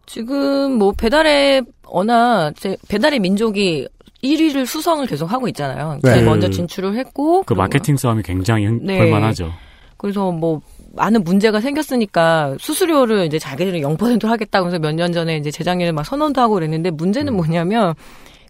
지금 0.06 0.74
뭐 0.78 0.92
배달의 0.94 1.64
어나 1.86 2.52
제 2.56 2.78
배달의 2.88 3.20
민족이 3.20 3.88
1위를 4.24 4.66
수성을 4.66 5.06
계속 5.08 5.32
하고 5.32 5.48
있잖아요. 5.50 6.00
네. 6.04 6.14
제일 6.14 6.26
먼저 6.26 6.50
진출을 6.50 6.96
했고 6.98 7.42
그 7.42 7.48
그리고 7.48 7.62
마케팅 7.62 7.98
싸움이 7.98 8.24
굉장히 8.24 8.66
흥- 8.68 8.80
네. 8.86 8.98
볼만하죠. 8.98 9.52
그래서 9.98 10.32
뭐 10.32 10.62
많은 10.96 11.24
문제가 11.24 11.60
생겼으니까 11.62 12.56
수수료를 12.60 13.26
이제 13.26 13.40
자기들은 13.40 13.82
0%로 13.82 14.30
하겠다고 14.30 14.68
해서 14.68 14.80
몇 14.80 14.94
년 14.96 15.12
전에 15.14 15.38
이제 15.38 15.52
재작년에 15.52 15.92
막 15.92 16.06
선언도 16.06 16.42
하고 16.42 16.56
그랬는데 16.56 16.90
음. 16.92 16.98
문제는 16.98 17.34
뭐냐면 17.36 17.94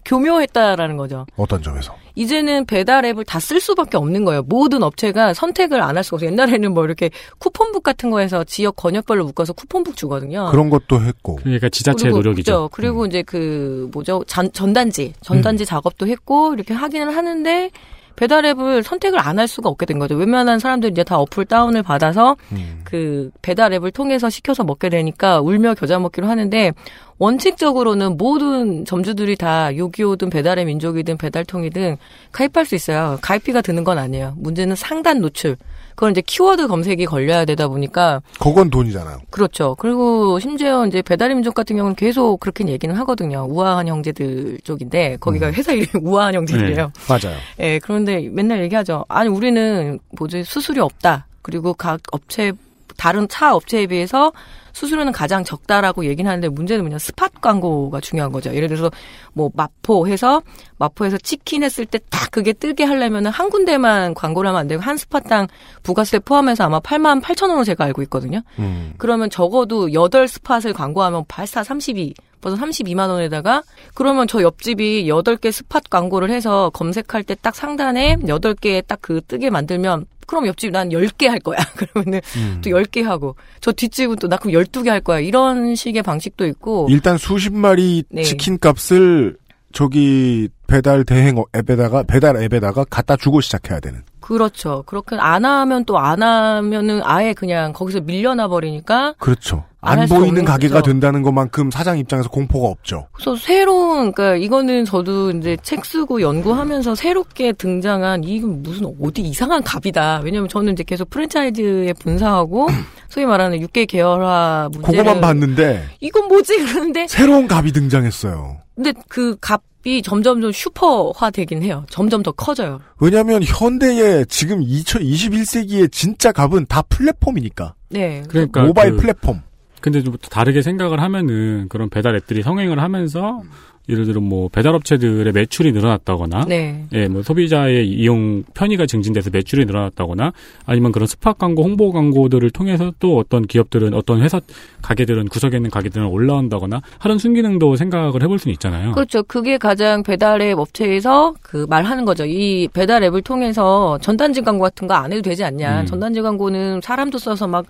교묘했다라는 0.04 0.96
거죠. 0.96 1.26
어떤 1.36 1.62
점에서? 1.62 1.94
이제는 2.14 2.66
배달 2.66 3.04
앱을 3.06 3.24
다 3.24 3.38
쓸 3.40 3.58
수밖에 3.60 3.96
없는 3.96 4.24
거예요. 4.24 4.42
모든 4.42 4.82
업체가 4.82 5.32
선택을 5.34 5.80
안 5.80 5.96
할 5.96 6.04
수가 6.04 6.16
없어요. 6.16 6.30
옛날에는 6.30 6.72
뭐 6.74 6.84
이렇게 6.84 7.10
쿠폰북 7.38 7.82
같은 7.82 8.10
거에서 8.10 8.44
지역 8.44 8.76
권역별로 8.76 9.24
묶어서 9.24 9.52
쿠폰북 9.54 9.96
주거든요. 9.96 10.48
그런 10.50 10.68
것도 10.70 11.00
했고. 11.00 11.36
그러니까 11.36 11.68
지자체의 11.68 12.12
그리고, 12.12 12.18
노력이죠. 12.18 12.52
그죠. 12.52 12.68
그리고 12.72 13.06
이제 13.06 13.22
그 13.22 13.88
뭐죠 13.92 14.22
전, 14.26 14.52
전단지 14.52 15.14
전단지 15.22 15.64
작업도 15.64 16.06
했고 16.06 16.52
이렇게 16.54 16.74
하기는 16.74 17.08
하는데 17.10 17.70
배달 18.16 18.44
앱을 18.44 18.82
선택을 18.82 19.18
안 19.18 19.38
할 19.38 19.48
수가 19.48 19.68
없게 19.70 19.86
된 19.86 19.98
거죠. 19.98 20.14
웬만한 20.14 20.58
사람들이 20.58 20.92
이제 20.92 21.02
다 21.04 21.18
어플 21.18 21.46
다운을 21.46 21.82
받아서 21.82 22.36
음. 22.52 22.80
그 22.84 23.30
배달 23.40 23.72
앱을 23.72 23.90
통해서 23.90 24.28
시켜서 24.30 24.62
먹게 24.62 24.88
되니까 24.90 25.40
울며 25.40 25.74
겨자 25.74 25.98
먹기로 25.98 26.26
하는데 26.28 26.72
원칙적으로는 27.18 28.16
모든 28.16 28.84
점주들이 28.84 29.36
다 29.36 29.74
요기요든 29.76 30.28
배달의 30.30 30.64
민족이든 30.66 31.16
배달통이든 31.16 31.96
가입할 32.32 32.66
수 32.66 32.74
있어요. 32.74 33.18
가입비가 33.22 33.60
드는 33.62 33.84
건 33.84 33.98
아니에요. 33.98 34.34
문제는 34.36 34.76
상단 34.76 35.20
노출. 35.20 35.56
그건 35.94 36.12
이제 36.12 36.20
키워드 36.20 36.68
검색이 36.68 37.06
걸려야 37.06 37.44
되다 37.44 37.68
보니까 37.68 38.22
그건 38.40 38.70
돈이잖아요. 38.70 39.18
그렇죠. 39.30 39.74
그리고 39.78 40.38
심지어 40.38 40.86
이제 40.86 41.02
배달의 41.02 41.34
민족 41.36 41.54
같은 41.54 41.76
경우는 41.76 41.94
계속 41.96 42.40
그렇게 42.40 42.66
얘기는 42.66 42.94
하거든요. 42.94 43.46
우아한 43.48 43.88
형제들 43.88 44.58
쪽인데 44.64 45.18
거기가 45.20 45.52
회사 45.52 45.72
이름이 45.72 46.04
우아한 46.04 46.34
형제들이에요. 46.34 46.92
맞아요. 47.08 47.36
예, 47.60 47.78
그런데 47.78 48.28
맨날 48.30 48.62
얘기하죠. 48.62 49.04
아니 49.08 49.28
우리는 49.28 49.98
뭐지 50.18 50.44
수수료 50.44 50.84
없다. 50.84 51.26
그리고 51.42 51.74
각 51.74 52.00
업체 52.12 52.52
다른 52.96 53.26
차 53.28 53.54
업체에 53.54 53.86
비해서 53.86 54.32
수수료는 54.72 55.12
가장 55.12 55.44
적다라고 55.44 56.04
얘기는 56.04 56.28
하는데 56.28 56.48
문제는 56.48 56.84
뭐냐 56.84 56.98
스팟 56.98 57.28
광고가 57.40 58.00
중요한 58.00 58.32
거죠. 58.32 58.54
예를 58.54 58.68
들어서 58.68 58.90
뭐 59.32 59.50
마포 59.54 60.06
해서 60.08 60.42
마포에서 60.78 61.18
치킨 61.18 61.62
했을 61.62 61.86
때 61.86 61.98
딱 62.10 62.30
그게 62.30 62.52
뜨게 62.52 62.84
하려면은 62.84 63.30
한 63.30 63.50
군데만 63.50 64.14
광고를 64.14 64.48
하면 64.48 64.60
안 64.60 64.68
되고 64.68 64.80
한 64.82 64.96
스팟당 64.96 65.48
부가세 65.82 66.18
포함해서 66.18 66.64
아마 66.64 66.78
8만 66.80 67.22
8천 67.22 67.48
원으로 67.48 67.64
제가 67.64 67.84
알고 67.84 68.02
있거든요. 68.02 68.42
음. 68.58 68.92
그러면 68.98 69.30
적어도 69.30 69.90
8 69.92 70.28
스팟을 70.28 70.72
광고하면 70.74 71.24
발사 71.28 71.64
32, 71.64 72.14
벌써 72.42 72.62
32만 72.62 73.08
원에다가 73.08 73.62
그러면 73.94 74.26
저 74.28 74.42
옆집이 74.42 75.06
8개 75.06 75.50
스팟 75.50 75.80
광고를 75.88 76.30
해서 76.30 76.68
검색할 76.70 77.22
때 77.24 77.34
딱 77.40 77.54
상단에 77.56 78.16
8개 78.16 78.86
딱 78.86 78.98
그 79.00 79.20
뜨게 79.26 79.48
만들면 79.48 80.04
그럼 80.26 80.46
옆집 80.46 80.70
난 80.70 80.90
10개 80.90 81.26
할 81.26 81.38
거야. 81.40 81.56
그러면은 81.74 82.20
음. 82.36 82.60
또 82.62 82.70
10개 82.70 83.02
하고 83.02 83.34
저 83.60 83.72
뒷집은 83.72 84.16
또 84.16 84.28
나 84.28 84.36
그럼 84.36 84.52
12개 84.62 84.88
할 84.88 85.00
거야. 85.00 85.18
이런 85.20 85.74
식의 85.74 86.02
방식도 86.02 86.46
있고 86.46 86.86
일단 86.90 87.16
수십 87.18 87.52
마리 87.52 88.04
네. 88.10 88.22
치킨 88.22 88.58
값을 88.58 89.36
저기 89.72 90.48
배달 90.66 91.04
대행 91.04 91.42
앱에다가 91.56 92.02
배달 92.04 92.36
앱에다가 92.42 92.84
갖다 92.84 93.16
주고 93.16 93.40
시작해야 93.40 93.80
되는. 93.80 94.02
그렇죠. 94.32 94.82
그렇게 94.86 95.16
안 95.16 95.44
하면 95.44 95.84
또 95.84 95.98
안 95.98 96.22
하면은 96.22 97.00
아예 97.04 97.32
그냥 97.32 97.72
거기서 97.72 98.00
밀려나 98.00 98.48
버리니까 98.48 99.14
그렇죠. 99.18 99.64
안수 99.84 100.14
보이는 100.14 100.44
가게가 100.44 100.76
거죠. 100.76 100.90
된다는 100.90 101.22
것만큼 101.22 101.70
사장 101.72 101.98
입장에서 101.98 102.28
공포가 102.28 102.68
없죠. 102.68 103.08
그래서 103.12 103.34
새로운 103.36 104.12
그러니까 104.12 104.36
이거는 104.36 104.84
저도 104.84 105.32
이제 105.32 105.56
책 105.62 105.84
쓰고 105.84 106.20
연구하면서 106.22 106.94
새롭게 106.94 107.52
등장한 107.52 108.22
이건 108.24 108.62
무슨 108.62 108.86
어디 109.02 109.22
이상한 109.22 109.62
갑이다. 109.62 110.20
왜냐면 110.24 110.48
저는 110.48 110.72
이제 110.74 110.84
계속 110.84 111.10
프랜차이즈에 111.10 111.92
분사하고 111.94 112.68
소위 113.08 113.26
말하는 113.26 113.60
육계 113.60 113.84
계열화 113.86 114.68
문제를 114.72 114.98
그거만 115.04 115.20
봤는데 115.20 115.84
이건 116.00 116.28
뭐지 116.28 116.58
그러는데 116.64 117.06
새로운 117.08 117.46
갑이 117.48 117.72
등장했어요. 117.72 118.58
근데 118.76 118.92
그 119.08 119.36
갑 119.40 119.62
이 119.84 120.00
점점 120.02 120.40
좀 120.40 120.52
슈퍼화 120.52 121.30
되긴 121.30 121.62
해요. 121.62 121.84
점점 121.90 122.22
더 122.22 122.30
커져요. 122.32 122.80
왜냐하면 123.00 123.42
현대의 123.42 124.26
지금 124.26 124.60
2021세기의 124.60 125.90
진짜 125.90 126.32
갑은 126.32 126.66
다 126.68 126.82
플랫폼이니까 126.82 127.74
네. 127.90 128.22
그러니까 128.28 128.62
모바일 128.62 128.92
그- 128.92 128.98
플랫폼. 128.98 129.40
근데 129.80 130.00
좀 130.00 130.16
다르게 130.30 130.62
생각을 130.62 131.00
하면은 131.00 131.66
그런 131.68 131.90
배달 131.90 132.14
앱들이 132.14 132.42
성행을 132.42 132.80
하면서 132.80 133.42
예를 133.88 134.06
들어 134.06 134.20
뭐 134.20 134.48
배달 134.48 134.74
업체들의 134.74 135.32
매출이 135.32 135.72
늘어났다거나 135.72 136.44
네. 136.48 136.84
예, 136.92 137.08
뭐 137.08 137.22
소비자의 137.22 137.88
이용 137.88 138.44
편의가 138.54 138.86
증진돼서 138.86 139.30
매출이 139.30 139.64
늘어났다거나 139.66 140.32
아니면 140.64 140.92
그런 140.92 141.06
스팟 141.08 141.32
광고, 141.34 141.64
홍보 141.64 141.90
광고들을 141.92 142.48
통해서 142.50 142.92
또 143.00 143.18
어떤 143.18 143.44
기업들은 143.46 143.92
어떤 143.94 144.22
회사 144.22 144.40
가게들은 144.82 145.28
구석에 145.28 145.56
있는 145.56 145.68
가게들은 145.70 146.06
올라온다거나 146.06 146.80
하는 146.98 147.18
순기능도 147.18 147.74
생각을 147.76 148.22
해볼 148.22 148.38
수는 148.38 148.52
있잖아요. 148.54 148.92
그렇죠. 148.92 149.22
그게 149.24 149.58
가장 149.58 150.02
배달앱 150.04 150.58
업체에서 150.58 151.34
그 151.42 151.66
말하는 151.68 152.04
거죠. 152.04 152.24
이 152.24 152.68
배달앱을 152.72 153.22
통해서 153.22 153.98
전단지 154.00 154.40
광고 154.42 154.62
같은 154.62 154.86
거 154.88 154.94
안 154.94 155.10
해도 155.12 155.22
되지 155.22 155.42
않냐. 155.42 155.80
음. 155.80 155.86
전단지 155.86 156.20
광고는 156.22 156.80
사람도 156.82 157.18
써서 157.18 157.48
막 157.48 157.64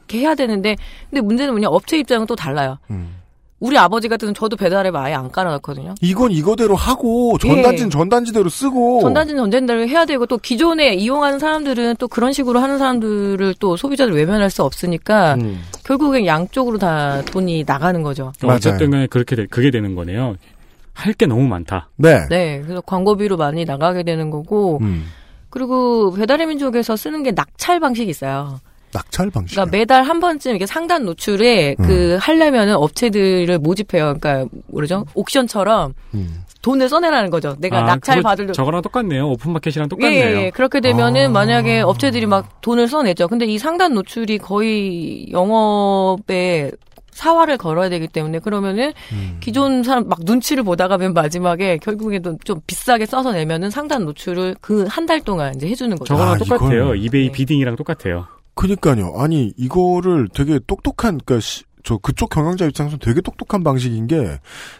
이렇게 0.00 0.18
해야 0.18 0.34
되는데 0.34 0.76
근데 1.08 1.22
문제는 1.22 1.54
뭐냐. 1.54 1.68
업체 1.68 1.98
입장은 1.98 2.26
또 2.26 2.36
달라요. 2.36 2.78
음. 2.90 3.16
우리 3.60 3.78
아버지 3.78 4.08
같은 4.08 4.34
저도 4.34 4.56
배달앱 4.56 4.94
아예 4.96 5.14
안 5.14 5.30
깔아놨거든요. 5.30 5.94
이건 6.02 6.32
이거대로 6.32 6.74
하고 6.74 7.38
전단지는 7.38 7.86
예. 7.86 7.90
전단지대로 7.90 8.48
쓰고 8.50 9.00
전단지는 9.00 9.42
전단지대로 9.44 9.88
해야 9.88 10.04
되고 10.04 10.26
또 10.26 10.36
기존에 10.38 10.94
이용하는 10.94 11.38
사람들은 11.38 11.96
또 11.98 12.08
그런 12.08 12.32
식으로 12.32 12.58
하는 12.60 12.78
사람들을 12.78 13.54
또 13.60 13.76
소비자들 13.76 14.14
외면할 14.14 14.50
수 14.50 14.62
없으니까 14.64 15.34
음. 15.36 15.62
결국엔 15.84 16.26
양쪽으로 16.26 16.78
다 16.78 17.22
돈이 17.22 17.64
나가는 17.66 18.02
거죠. 18.02 18.32
그러니까 18.38 18.56
어쨌든 18.56 18.90
간에 18.90 19.06
그렇게 19.06 19.34
되- 19.36 19.46
그게 19.46 19.70
되는 19.70 19.94
거네요. 19.94 20.36
할 20.92 21.14
게 21.14 21.26
너무 21.26 21.42
많다. 21.48 21.88
네. 21.96 22.26
네. 22.28 22.60
그래서 22.62 22.80
광고비로 22.82 23.36
많이 23.36 23.64
나가게 23.64 24.02
되는 24.02 24.30
거고 24.30 24.78
음. 24.82 25.06
그리고 25.48 26.12
배달의 26.12 26.46
민족에서 26.48 26.96
쓰는 26.96 27.22
게 27.22 27.32
낙찰 27.32 27.80
방식이 27.80 28.10
있어요. 28.10 28.60
낙찰 28.94 29.30
방식. 29.30 29.56
그러니까 29.56 29.76
매달 29.76 30.02
한 30.04 30.20
번쯤 30.20 30.52
이렇게 30.52 30.64
상단 30.66 31.04
노출에 31.04 31.76
음. 31.80 31.86
그 31.86 32.16
하려면은 32.20 32.76
업체들을 32.76 33.58
모집해요. 33.58 34.16
그러니까 34.18 34.46
뭐죠? 34.68 35.04
옥션처럼 35.14 35.92
음. 36.14 36.44
돈을 36.62 36.88
써내라는 36.88 37.28
거죠. 37.28 37.56
내가 37.58 37.80
아, 37.80 37.82
낙찰 37.82 38.22
받을 38.22 38.50
저거랑 38.52 38.80
똑같네요. 38.80 39.28
오픈마켓이랑 39.30 39.84
예, 39.84 39.88
똑같네요. 39.88 40.24
예, 40.38 40.44
예. 40.46 40.50
그렇게 40.50 40.80
되면은 40.80 41.26
아. 41.26 41.28
만약에 41.28 41.80
업체들이 41.82 42.24
막 42.24 42.62
돈을 42.62 42.88
써내죠. 42.88 43.28
근데 43.28 43.44
이 43.44 43.58
상단 43.58 43.92
노출이 43.92 44.38
거의 44.38 45.30
영업에 45.30 46.70
사활을 47.10 47.58
걸어야 47.58 47.88
되기 47.90 48.08
때문에 48.08 48.40
그러면은 48.40 48.92
음. 49.12 49.36
기존 49.40 49.84
사람 49.84 50.08
막 50.08 50.18
눈치를 50.24 50.64
보다가 50.64 50.98
맨 50.98 51.12
마지막에 51.14 51.76
결국에도 51.78 52.36
좀 52.44 52.60
비싸게 52.66 53.06
써서 53.06 53.30
내면은 53.32 53.70
상단 53.70 54.04
노출을 54.04 54.56
그 54.60 54.86
한 54.88 55.06
달 55.06 55.20
동안 55.20 55.54
이제 55.54 55.68
해주는 55.68 55.96
거죠. 55.96 56.08
저거랑 56.14 56.32
아, 56.32 56.38
똑같아요. 56.38 56.94
이건- 56.94 56.98
이베이 56.98 57.26
네. 57.26 57.32
비딩이랑 57.32 57.76
똑같아요. 57.76 58.26
그니까요. 58.54 59.14
아니 59.16 59.52
이거를 59.56 60.28
되게 60.32 60.58
똑똑한 60.66 61.20
그러니까 61.24 61.40
시- 61.40 61.64
저 61.86 61.98
그쪽 61.98 62.30
경영자 62.30 62.64
입장에서 62.64 62.96
되게 62.96 63.20
똑똑한 63.20 63.62
방식인 63.62 64.06
게 64.06 64.38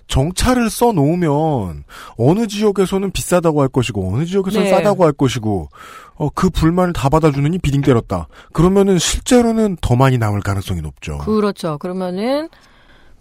정차를 0.09 0.71
써 0.71 0.91
놓으면 0.93 1.85
어느 2.17 2.47
지역에서는 2.47 3.11
비싸다고 3.11 3.61
할 3.61 3.69
것이고 3.69 4.15
어느 4.15 4.25
지역에서는 4.25 4.65
네. 4.65 4.71
싸다고 4.71 5.05
할 5.05 5.13
것이고 5.13 5.69
어, 6.15 6.29
그 6.31 6.49
불만을 6.49 6.95
다 6.95 7.11
받아주느니 7.11 7.59
비딩 7.59 7.83
때렸다. 7.83 8.29
그러면은 8.55 8.99
실제로는 8.99 9.77
더 9.83 9.97
많이 9.97 10.17
남을 10.17 10.41
가능성이 10.41 10.81
높죠. 10.81 11.19
그렇죠. 11.19 11.77
그러면은 11.77 12.49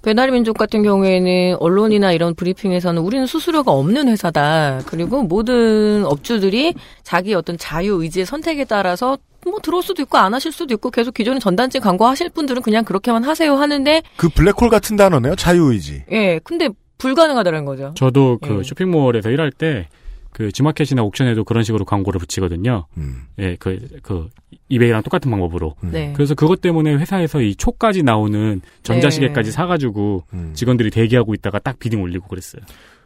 배달의 0.03 0.33
민족 0.33 0.57
같은 0.57 0.83
경우에는 0.83 1.55
언론이나 1.59 2.11
이런 2.11 2.35
브리핑에서는 2.35 3.01
우리는 3.01 3.25
수수료가 3.25 3.71
없는 3.71 4.09
회사다. 4.09 4.81
그리고 4.85 5.23
모든 5.23 6.05
업주들이 6.05 6.73
자기 7.03 7.33
어떤 7.33 7.57
자유 7.57 8.03
의지의 8.03 8.25
선택에 8.25 8.65
따라서 8.65 9.17
뭐 9.45 9.59
들어올 9.59 9.81
수도 9.81 10.01
있고 10.01 10.17
안 10.17 10.33
하실 10.33 10.51
수도 10.51 10.73
있고 10.73 10.91
계속 10.91 11.13
기존에 11.13 11.39
전단지 11.39 11.79
광고 11.79 12.05
하실 12.05 12.29
분들은 12.29 12.61
그냥 12.61 12.83
그렇게만 12.83 13.23
하세요 13.23 13.55
하는데 13.55 14.01
그 14.17 14.29
블랙홀 14.29 14.69
같은 14.69 14.95
단어네요. 14.97 15.35
자유 15.35 15.71
의지. 15.71 16.03
예 16.11 16.39
근데 16.43 16.69
불가능하다는 16.97 17.65
거죠. 17.65 17.93
저도 17.95 18.39
그 18.41 18.59
예. 18.59 18.63
쇼핑몰에서 18.63 19.29
일할 19.29 19.51
때 19.51 19.87
그 20.33 20.51
G마켓이나 20.51 21.03
옥션에도 21.03 21.43
그런 21.43 21.63
식으로 21.63 21.85
광고를 21.85 22.19
붙이거든요. 22.19 22.85
음, 22.97 23.23
예, 23.39 23.55
그, 23.59 23.87
그, 24.01 24.29
이베이랑 24.69 25.03
똑같은 25.03 25.29
방법으로. 25.29 25.75
음, 25.83 25.89
네. 25.91 26.11
그래서 26.15 26.33
그것 26.35 26.59
때문에 26.61 26.95
회사에서 26.95 27.41
이 27.41 27.55
초까지 27.55 28.01
나오는 28.03 28.61
전자시계까지 28.83 29.49
네. 29.49 29.55
사가지고 29.55 30.23
음. 30.33 30.51
직원들이 30.55 30.89
대기하고 30.91 31.33
있다가 31.35 31.59
딱 31.59 31.77
비딩 31.79 32.01
올리고 32.01 32.27
그랬어요. 32.27 32.61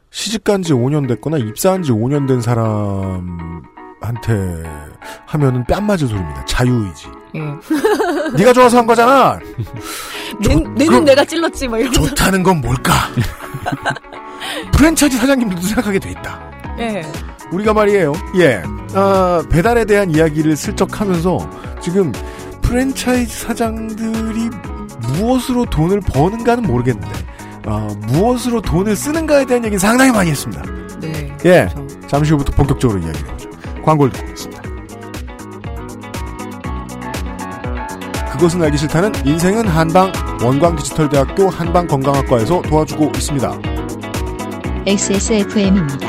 시집간 0.10 0.62
지 0.62 0.72
5년 0.74 1.08
됐거나 1.08 1.38
입사한 1.38 1.84
지 1.84 1.92
5년 1.92 2.28
된 2.28 2.40
사람한테 2.40 3.22
하면은 5.26 5.64
뺨 5.66 5.86
맞을 5.86 6.08
소리입니다. 6.08 6.46
자유의지. 6.46 7.08
예. 7.36 7.42
네가 8.38 8.54
좋아서 8.54 8.78
한 8.78 8.88
거잖아. 8.88 9.38
내, 10.42 10.56
내는 10.56 10.76
그럼- 10.88 11.06
내가 11.06 11.26
찔렀지 11.26 11.68
막 11.68 11.78
이러면서. 11.80 12.08
좋다는 12.08 12.42
건 12.44 12.62
뭘까? 12.62 12.94
프랜차이즈 14.74 15.18
사장님들도 15.18 15.62
생각하게 15.62 16.00
돼 16.00 16.12
있다. 16.12 16.52
예. 16.80 17.02
우리가 17.52 17.74
말이에요. 17.74 18.14
예. 18.40 18.62
아, 18.94 19.44
배달에 19.50 19.86
대한 19.86 20.12
이야기를 20.12 20.56
슬쩍 20.56 21.00
하면서 21.00 21.38
지금 21.82 22.12
프랜차이즈 22.62 23.46
사장들이 23.46 24.50
무엇으로 25.14 25.66
돈을 25.66 26.02
버는가는 26.02 26.64
모르겠는데, 26.64 27.14
아, 27.66 27.88
무엇으로 28.08 28.62
돈을 28.62 28.96
쓰는가에 28.96 29.46
대한 29.46 29.64
얘기는 29.64 29.80
상당히 29.80 30.12
많이 30.12 30.32
했습니다. 30.32 30.64
네. 31.00 31.36
예. 31.46 31.70
그렇죠. 31.74 31.88
잠시 32.08 32.32
후부터 32.34 32.52
본격적으로 32.54 33.00
이야기해보죠. 33.00 33.50
광고를 33.84 34.12
듣고 34.14 34.30
있습니다. 34.30 34.68
그것은 38.38 38.62
알기 38.62 38.78
싫다는 38.78 39.14
인생은 39.26 39.68
한방 39.68 40.12
원광디지털대학교 40.44 41.50
한방건강학과에서 41.50 42.62
도와주고 42.62 43.12
있습니다. 43.16 43.60
XSFM입니다. 44.86 46.07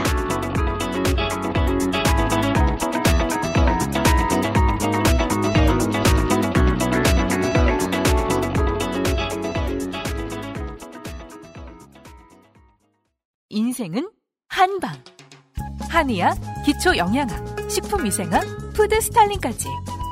한의학, 16.09 16.39
기초 16.65 16.97
영양학, 16.97 17.71
식품 17.71 18.03
위생학, 18.03 18.43
푸드 18.73 18.99
스타일링까지 18.99 19.69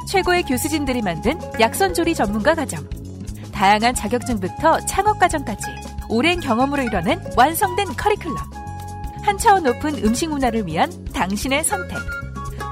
최고의 0.08 0.42
교수진들이 0.42 1.00
만든 1.00 1.38
약선조리 1.58 2.14
전문가 2.14 2.54
과정. 2.54 2.86
다양한 3.50 3.94
자격증부터 3.94 4.84
창업 4.84 5.18
과정까지 5.18 5.64
오랜 6.10 6.38
경험으로 6.40 6.82
이뤄낸 6.82 7.18
완성된 7.34 7.88
커리큘럼. 7.88 8.36
한 9.22 9.38
차원 9.38 9.62
높은 9.62 10.04
음식 10.04 10.28
문화를 10.28 10.66
위한 10.66 10.90
당신의 11.14 11.64
선택. 11.64 11.96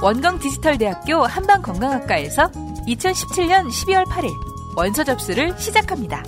원광 0.02 0.38
디지털대학교 0.38 1.24
한방건강학과에서 1.24 2.50
2017년 2.86 3.68
12월 3.68 4.04
8일 4.04 4.28
원서 4.76 5.02
접수를 5.02 5.58
시작합니다. 5.58 6.22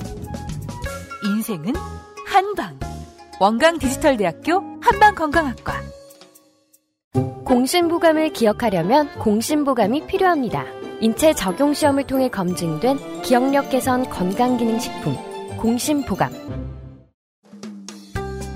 인생은 1.25 1.75
한방. 2.27 2.79
원광 3.39 3.79
디지털대학교 3.79 4.79
한방건강학과. 4.81 5.86
공신보감을 7.47 8.33
기억하려면 8.33 9.09
공신보감이 9.21 10.09
필요합니다. 10.09 10.65
인체 11.01 11.33
적용 11.33 11.73
시험을 11.75 12.05
통해 12.05 12.29
검증된 12.29 13.23
기억력 13.23 13.71
개선 13.71 14.09
건강기능식품 14.11 15.17
공신보감. 15.57 16.33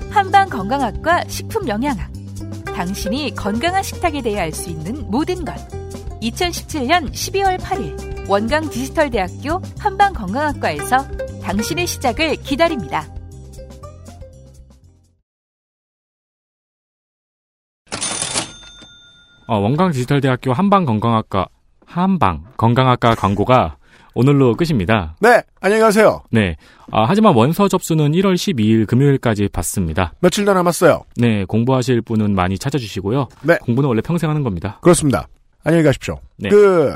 한방건강학과 0.09 1.23
식품영양학. 1.25 2.11
당신이 2.75 3.33
건강한 3.33 3.81
식탁에 3.81 4.21
대해 4.21 4.37
알 4.41 4.51
수 4.51 4.69
있는 4.69 5.09
모든 5.09 5.45
것. 5.45 5.55
2017년 6.21 7.13
12월 7.13 7.57
8일 7.59 8.29
원광 8.29 8.69
디지털대학교 8.69 9.61
한방건강학과에서 9.79 11.07
당신의 11.41 11.87
시작을 11.87 12.35
기다립니다. 12.35 13.07
어, 19.51 19.57
원광 19.57 19.91
디지털대학교 19.91 20.53
한방 20.53 20.85
건강학과, 20.85 21.45
한방 21.85 22.45
건강학과 22.55 23.15
광고가 23.15 23.75
오늘로 24.13 24.55
끝입니다. 24.55 25.17
네, 25.19 25.41
안녕히 25.59 25.81
가세요. 25.81 26.23
네. 26.31 26.55
아, 26.89 27.03
하지만 27.05 27.35
원서 27.35 27.67
접수는 27.67 28.13
1월 28.13 28.35
12일 28.35 28.87
금요일까지 28.87 29.49
받습니다. 29.49 30.13
며칠 30.21 30.45
더 30.45 30.53
남았어요. 30.53 31.01
네, 31.17 31.43
공부하실 31.43 32.01
분은 32.03 32.33
많이 32.33 32.57
찾아주시고요. 32.57 33.27
네. 33.41 33.57
공부는 33.57 33.89
원래 33.89 33.99
평생 33.99 34.29
하는 34.29 34.41
겁니다. 34.41 34.79
그렇습니다. 34.81 35.27
안녕히 35.65 35.83
가십시오. 35.83 36.17
네. 36.37 36.47
그, 36.47 36.95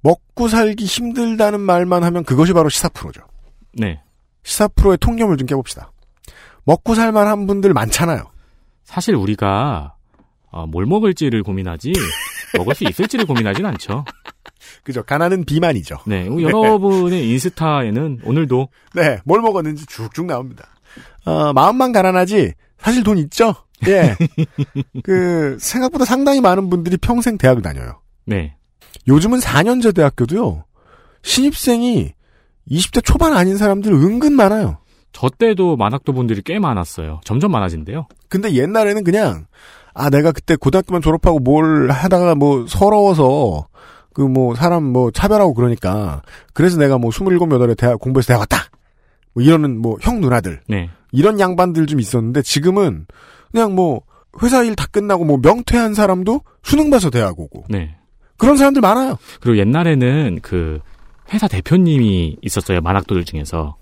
먹고 0.00 0.48
살기 0.48 0.84
힘들다는 0.84 1.60
말만 1.60 2.02
하면 2.02 2.24
그것이 2.24 2.52
바로 2.52 2.68
시사 2.68 2.88
프로죠. 2.88 3.20
네. 3.74 4.02
시사 4.42 4.66
프로의 4.66 4.98
통념을 4.98 5.36
좀 5.36 5.46
깨봅시다. 5.46 5.92
먹고 6.64 6.96
살만한 6.96 7.46
분들 7.46 7.72
많잖아요. 7.74 8.24
사실 8.82 9.14
우리가 9.14 9.94
어, 10.50 10.66
뭘 10.66 10.86
먹을지를 10.86 11.42
고민하지 11.42 11.92
먹을 12.56 12.74
수 12.74 12.84
있을지를 12.84 13.26
고민하진 13.26 13.64
않죠. 13.66 14.04
그죠? 14.82 15.02
가난은 15.02 15.44
비만이죠. 15.44 15.98
네, 16.06 16.26
여러분의 16.40 17.28
인스타에는 17.30 18.20
오늘도 18.24 18.68
네, 18.94 19.18
뭘 19.24 19.40
먹었는지 19.40 19.86
쭉쭉 19.86 20.26
나옵니다. 20.26 20.66
어, 21.24 21.52
마음만 21.52 21.92
가난하지, 21.92 22.54
사실 22.78 23.02
돈 23.02 23.18
있죠? 23.18 23.54
예. 23.86 24.16
그, 25.02 25.56
생각보다 25.60 26.04
상당히 26.04 26.40
많은 26.40 26.68
분들이 26.68 26.96
평생 26.96 27.38
대학을 27.38 27.62
다녀요. 27.62 28.00
네, 28.26 28.56
요즘은 29.08 29.38
4년제 29.38 29.94
대학교도요, 29.94 30.64
신입생이 31.22 32.12
20대 32.70 33.04
초반 33.04 33.34
아닌 33.34 33.56
사람들 33.56 33.92
은근 33.92 34.32
많아요. 34.32 34.78
저 35.12 35.28
때도 35.28 35.76
만학도 35.76 36.12
분들이 36.12 36.40
꽤 36.42 36.58
많았어요. 36.58 37.20
점점 37.24 37.50
많아진대요. 37.52 38.06
근데 38.28 38.52
옛날에는 38.52 39.02
그냥, 39.02 39.46
아, 39.94 40.10
내가 40.10 40.32
그때 40.32 40.56
고등학교만 40.56 41.02
졸업하고 41.02 41.38
뭘 41.40 41.90
하다가 41.90 42.34
뭐 42.34 42.66
서러워서, 42.68 43.66
그 44.12 44.22
뭐 44.22 44.54
사람 44.54 44.84
뭐 44.84 45.10
차별하고 45.10 45.54
그러니까, 45.54 46.22
그래서 46.52 46.78
내가 46.78 46.98
뭐 46.98 47.10
27, 47.10 47.38
8에 47.38 47.76
대학, 47.76 47.98
공부해서 48.00 48.28
대학 48.28 48.40
왔다! 48.40 48.58
뭐 49.34 49.42
이러는 49.44 49.78
뭐 49.80 49.96
형 50.00 50.20
누나들. 50.20 50.60
네, 50.68 50.90
이런 51.12 51.38
양반들 51.40 51.86
좀 51.86 52.00
있었는데 52.00 52.42
지금은 52.42 53.06
그냥 53.52 53.74
뭐 53.74 54.02
회사 54.42 54.62
일 54.62 54.74
다 54.76 54.86
끝나고 54.90 55.24
뭐 55.24 55.38
명퇴한 55.42 55.94
사람도 55.94 56.40
수능 56.62 56.90
봐서 56.90 57.10
대학 57.10 57.38
오고 57.38 57.64
네. 57.68 57.96
그런 58.36 58.56
사람들 58.56 58.80
많아요. 58.80 59.16
그리고 59.40 59.58
옛날에는 59.58 60.38
그 60.42 60.80
회사 61.32 61.46
대표님이 61.48 62.36
있었어요. 62.42 62.80
만학도들 62.80 63.24
중에서. 63.24 63.76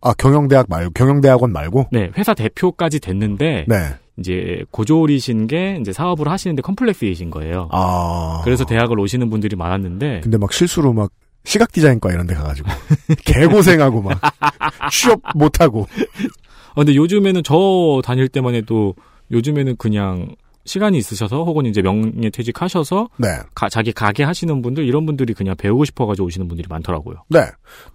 아 0.00 0.12
경영대학 0.14 0.66
말고 0.68 0.92
경영대학원 0.94 1.52
말고. 1.52 1.86
네, 1.92 2.10
회사 2.16 2.34
대표까지 2.34 3.00
됐는데 3.00 3.66
네. 3.68 3.94
이제 4.18 4.64
고졸이신 4.70 5.46
게 5.46 5.78
이제 5.80 5.92
사업을 5.92 6.28
하시는데 6.28 6.62
컴플렉스이신 6.62 7.30
거예요. 7.30 7.68
아 7.72 8.40
그래서 8.44 8.64
대학을 8.64 8.98
오시는 9.00 9.30
분들이 9.30 9.56
많았는데 9.56 10.20
근데 10.22 10.36
막 10.38 10.52
실수로 10.52 10.92
막 10.92 11.10
시각 11.44 11.72
디자인과 11.72 12.12
이런 12.12 12.26
데 12.26 12.34
가가지고 12.34 12.68
개고생하고 13.24 14.02
막 14.02 14.20
취업 14.92 15.20
못하고 15.34 15.82
어, 15.82 16.74
근데 16.76 16.94
요즘에는 16.94 17.42
저 17.44 18.00
다닐 18.04 18.28
때만 18.28 18.54
해도 18.54 18.94
요즘에는 19.30 19.76
그냥 19.76 20.34
시간이 20.64 20.96
있으셔서 20.96 21.42
혹은 21.42 21.66
이제 21.66 21.82
명예 21.82 22.30
퇴직하셔서 22.30 23.08
네. 23.18 23.26
가- 23.52 23.68
자기 23.68 23.90
가게 23.90 24.22
하시는 24.22 24.62
분들 24.62 24.84
이런 24.86 25.06
분들이 25.06 25.34
그냥 25.34 25.56
배우고 25.56 25.84
싶어가지고 25.84 26.28
오시는 26.28 26.46
분들이 26.46 26.68
많더라고요. 26.68 27.16
네. 27.30 27.40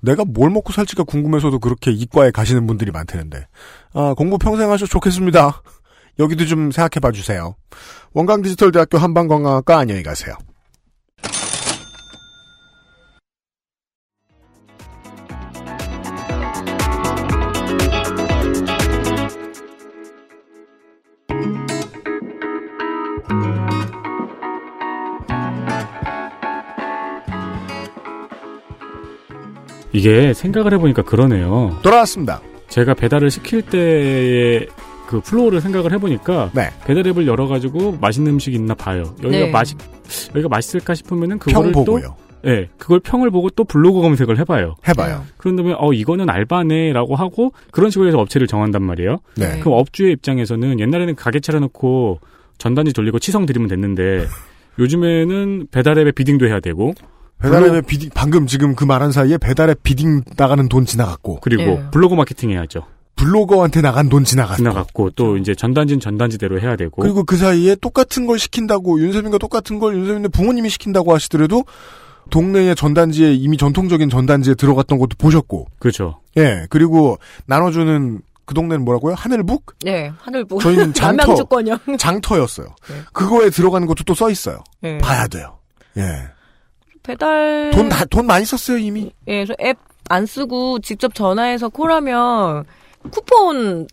내가 0.02 0.26
뭘 0.26 0.50
먹고 0.50 0.74
살지가 0.74 1.04
궁금해서도 1.04 1.60
그렇게 1.60 1.92
이과에 1.92 2.32
가시는 2.32 2.68
분들이 2.68 2.92
많다는데. 2.92 3.48
아, 3.94 4.14
공부 4.18 4.38
평생 4.38 4.70
하셔도 4.70 4.90
좋겠습니다. 4.90 5.62
여기도 6.20 6.46
좀 6.46 6.72
생각해 6.72 7.00
봐 7.02 7.12
주세요. 7.12 7.56
원광 8.14 8.42
디지털 8.42 8.72
대학교 8.72 8.98
한방관광학과 8.98 9.78
안녕히 9.78 10.04
가세요. 10.04 10.36
이게 29.94 30.34
생각을 30.34 30.74
해보니까 30.74 31.02
그러네요. 31.02 31.80
돌아왔습니다. 31.82 32.40
제가 32.68 32.94
배달을 32.94 33.32
시킬 33.32 33.64
때의 33.64 34.68
그 35.08 35.22
flow를 35.22 35.62
생각을 35.62 35.92
해보니까 35.94 36.52
네. 36.54 36.70
배달 36.86 37.08
앱을 37.08 37.26
열어가지고 37.26 37.98
맛있는 38.00 38.34
음식 38.34 38.54
있나 38.54 38.76
봐요. 38.76 39.16
여기가 39.24 39.46
네. 39.46 39.50
맛이 39.50 39.76
여기가 40.30 40.50
맛있을까 40.50 40.94
싶으면은 40.94 41.40
평 41.40 41.54
그거를 41.54 41.72
또 41.72 41.86
보고요. 41.86 42.16
예, 42.46 42.70
그걸 42.78 43.00
평을 43.00 43.32
보고 43.32 43.50
또 43.50 43.64
블로그 43.64 44.02
검색을 44.02 44.38
해봐요. 44.40 44.76
해봐요. 44.88 45.24
그런 45.38 45.56
다음에 45.56 45.74
어 45.78 45.92
이거는 45.92 46.30
알바네라고 46.30 47.16
하고 47.16 47.52
그런 47.72 47.90
식으로 47.90 48.08
해서 48.08 48.20
업체를 48.20 48.46
정한단 48.46 48.84
말이에요. 48.84 49.18
네. 49.38 49.60
그럼 49.60 49.80
업주의 49.80 50.12
입장에서는 50.14 50.80
옛날에는 50.80 51.16
가게 51.16 51.40
차려놓고 51.40 52.20
전단지 52.58 52.94
돌리고 52.94 53.20
치성 53.20 53.46
드리면 53.46 53.70
됐는데 53.70 54.28
요즘에는 54.78 55.68
배달앱에 55.72 56.12
bidding도 56.12 56.48
해야 56.48 56.60
되고 56.60 56.94
배달앱에 57.40 57.82
bidding, 57.82 58.10
방금 58.14 58.48
지금 58.48 58.76
그 58.76 58.84
말한 58.84 59.12
사이에 59.12 59.38
배달앱 59.38 59.84
bidding 59.84 60.22
나가는 60.38 60.68
돈 60.70 60.86
지나갔고, 60.86 61.40
그리고 61.42 61.62
예. 61.62 61.84
블로그 61.92 62.16
마케팅 62.16 62.50
해야죠. 62.50 62.82
블로거한테 63.18 63.82
나간 63.82 64.08
돈 64.10 64.24
지나갔고, 64.24 64.58
지나갔고 64.58 65.10
또 65.12 65.38
이제 65.38 65.54
전단지는 65.56 66.00
전단지대로 66.00 66.60
해야 66.62 66.76
되고 66.76 67.02
그리고 67.02 67.24
그 67.24 67.36
사이에 67.38 67.76
똑같은 67.76 68.26
걸 68.26 68.40
시킨다고, 68.40 69.00
윤세민과 69.02 69.38
똑같은 69.40 69.80
걸 69.80 69.96
윤세민의 69.98 70.30
부모님이 70.30 70.70
시킨다고 70.70 71.14
하시더라도, 71.14 71.64
동네의 72.30 72.76
전단지에 72.76 73.34
이미 73.34 73.58
전통적인 73.58 74.10
전단지에 74.10 74.54
들어갔던 74.56 74.98
것도 75.00 75.12
보셨고, 75.18 75.68
그렇죠. 75.80 76.20
예, 76.38 76.66
그리고 76.70 77.18
나눠주는 77.46 78.22
그 78.46 78.54
동네는 78.54 78.86
뭐라고요? 78.86 79.14
하늘북? 79.16 79.76
네, 79.84 80.12
하늘보. 80.20 80.60
저희는 80.60 80.94
장터. 80.96 81.36
장터였어요. 81.98 82.68
네. 82.88 82.96
그거에 83.14 83.50
들어가는 83.50 83.86
것도 83.88 84.04
또 84.06 84.14
써 84.14 84.30
있어요. 84.30 84.64
네. 84.82 84.98
봐야 85.00 85.28
돼요. 85.28 85.58
예. 85.98 86.04
배달. 87.04 87.72
돈 87.74 87.90
다, 87.90 88.06
돈 88.06 88.26
많이 88.28 88.46
썼어요, 88.46 88.78
이미. 88.78 89.12
예, 89.28 89.44
그래서 89.46 89.54
앱안 90.10 90.26
쓰고 90.26 90.80
직접 90.80 91.14
전화해서 91.16 91.70
콜하면 91.70 92.64
쿠폰 93.10 93.88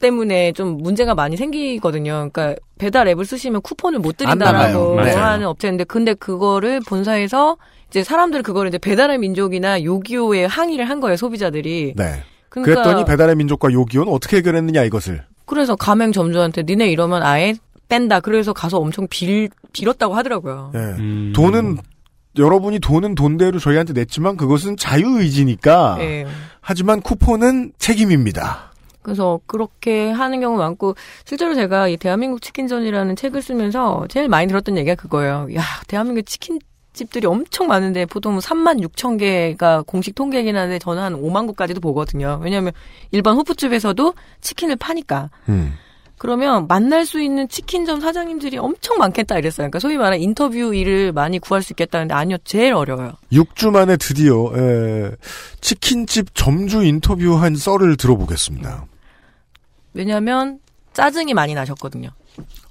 때문에 0.00 0.52
좀 0.52 0.78
문제가 0.78 1.14
많이 1.14 1.36
생기거든요. 1.36 2.28
그러니까 2.30 2.54
배달 2.78 3.08
앱을 3.08 3.24
쓰시면 3.24 3.62
쿠폰을 3.62 4.00
못. 4.00 4.16
드린다라고. 4.16 5.00
하는 5.00 5.46
업체인데 5.46 5.84
근데 5.84 6.14
그거를 6.14 6.80
본사에서 6.86 7.56
이제 7.88 8.02
사람들 8.02 8.42
그거를 8.42 8.68
이제 8.68 8.78
배달의 8.78 9.18
민족이나 9.18 9.82
요기요에 9.82 10.44
항의를 10.46 10.84
한 10.88 11.00
거예요, 11.00 11.16
소비자들이. 11.16 11.94
네. 11.96 12.22
그러니까 12.48 12.82
그랬더니 12.82 13.04
배달의 13.04 13.36
민족과 13.36 13.72
요기요는 13.72 14.12
어떻게 14.12 14.38
해결했느냐, 14.38 14.82
이것을. 14.84 15.24
그래서 15.46 15.76
가맹 15.76 16.12
점주한테 16.12 16.62
니네 16.62 16.90
이러면 16.90 17.22
아예 17.22 17.54
뺀다. 17.88 18.20
그래서 18.20 18.52
가서 18.52 18.78
엄청 18.78 19.06
빌 19.08 19.48
빌었다고 19.72 20.14
하더라고요. 20.14 20.72
예. 20.74 20.78
음. 20.78 21.32
돈은 21.34 21.78
여러분이 22.36 22.80
돈은 22.80 23.14
돈대로 23.14 23.58
저희한테 23.58 23.92
냈지만 23.92 24.36
그것은 24.36 24.76
자유의지니까. 24.76 25.96
예. 26.00 26.26
하지만 26.60 27.00
쿠폰은 27.00 27.72
책임입니다. 27.78 28.72
그래서 29.02 29.38
그렇게 29.46 30.10
하는 30.10 30.40
경우 30.40 30.56
많고 30.56 30.94
실제로 31.26 31.54
제가 31.54 31.88
이 31.88 31.98
대한민국 31.98 32.40
치킨전이라는 32.40 33.16
책을 33.16 33.42
쓰면서 33.42 34.06
제일 34.08 34.28
많이 34.28 34.46
들었던 34.46 34.78
얘기가 34.78 34.94
그거예요. 34.94 35.48
야, 35.54 35.62
대한민국 35.86 36.24
치킨 36.24 36.58
집들이 36.94 37.26
엄청 37.26 37.66
많은데 37.66 38.06
보통 38.06 38.38
3만 38.38 38.80
6천 38.80 39.18
개가 39.18 39.82
공식 39.82 40.14
통계이긴 40.14 40.56
한데 40.56 40.78
저는 40.78 41.02
한 41.02 41.14
5만 41.20 41.46
곳까지도 41.48 41.80
보거든요. 41.80 42.40
왜냐하면 42.42 42.72
일반 43.10 43.34
호프집에서도 43.36 44.14
치킨을 44.40 44.76
파니까. 44.76 45.28
음. 45.48 45.74
그러면 46.18 46.66
만날 46.68 47.04
수 47.06 47.20
있는 47.20 47.48
치킨점 47.48 48.00
사장님들이 48.00 48.56
엄청 48.58 48.98
많겠다 48.98 49.38
이랬어요. 49.38 49.64
그러니까 49.64 49.78
소위 49.80 49.96
말하는 49.96 50.20
인터뷰 50.20 50.74
일을 50.74 51.12
많이 51.12 51.38
구할 51.38 51.62
수 51.62 51.72
있겠다는데 51.72 52.14
아니요, 52.14 52.36
제일 52.44 52.72
어려워요. 52.74 53.12
6주 53.32 53.70
만에 53.70 53.96
드디어 53.96 54.50
에, 54.56 55.10
치킨집 55.60 56.34
점주 56.34 56.82
인터뷰한 56.84 57.56
썰을 57.56 57.96
들어보겠습니다. 57.96 58.86
왜냐하면 59.92 60.60
짜증이 60.92 61.34
많이 61.34 61.54
나셨거든요. 61.54 62.10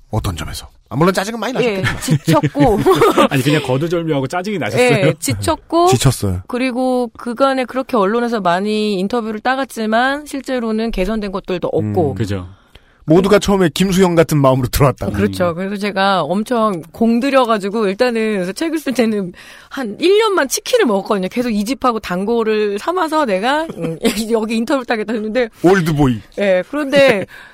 어떤 0.09 0.35
점에서? 0.37 0.67
아, 0.89 0.95
물론 0.95 1.11
짜증은 1.13 1.39
많이 1.39 1.57
예, 1.63 1.81
나셨겠죠. 1.81 2.39
지쳤고, 2.41 2.79
아니 3.31 3.41
그냥 3.41 3.63
거두절미하고 3.63 4.27
짜증이 4.27 4.59
나셨어요. 4.59 4.87
예, 4.87 5.13
지쳤고, 5.19 5.87
지쳤어요. 5.87 6.41
그리고 6.47 7.09
그간에 7.17 7.65
그렇게 7.65 7.97
언론에서 7.97 8.39
많이 8.41 8.99
인터뷰를 8.99 9.39
따갔지만 9.39 10.27
실제로는 10.27 10.91
개선된 10.91 11.31
것들도 11.31 11.67
없고. 11.67 12.11
음, 12.11 12.15
그죠. 12.15 12.47
모두가 13.06 13.39
처음에 13.39 13.70
김수영 13.74 14.16
같은 14.16 14.38
마음으로 14.38 14.68
들어왔다. 14.68 15.10
그렇죠. 15.12 15.54
그래서 15.56 15.76
제가 15.76 16.22
엄청 16.22 16.82
공들여가지고 16.91 17.88
일단은 17.88 18.34
그래서 18.36 18.51
책을 18.54 18.80
쓸 18.80 18.93
때는 18.93 19.34
한 19.70 19.97
1년만 19.97 20.49
치킨을 20.49 20.86
먹었거든요. 20.86 21.28
계속 21.30 21.49
이 21.49 21.66
집하고 21.66 21.99
단골을 21.99 22.80
삼아서 22.80 23.26
내가 23.26 23.64
음, 23.78 23.97
여기 24.32 24.56
인터뷰 24.56 24.86
따겠다 24.86 25.14
했는데 25.14 25.49
올드보이. 25.64 26.22
예, 26.39 26.64
그런데 26.70 27.26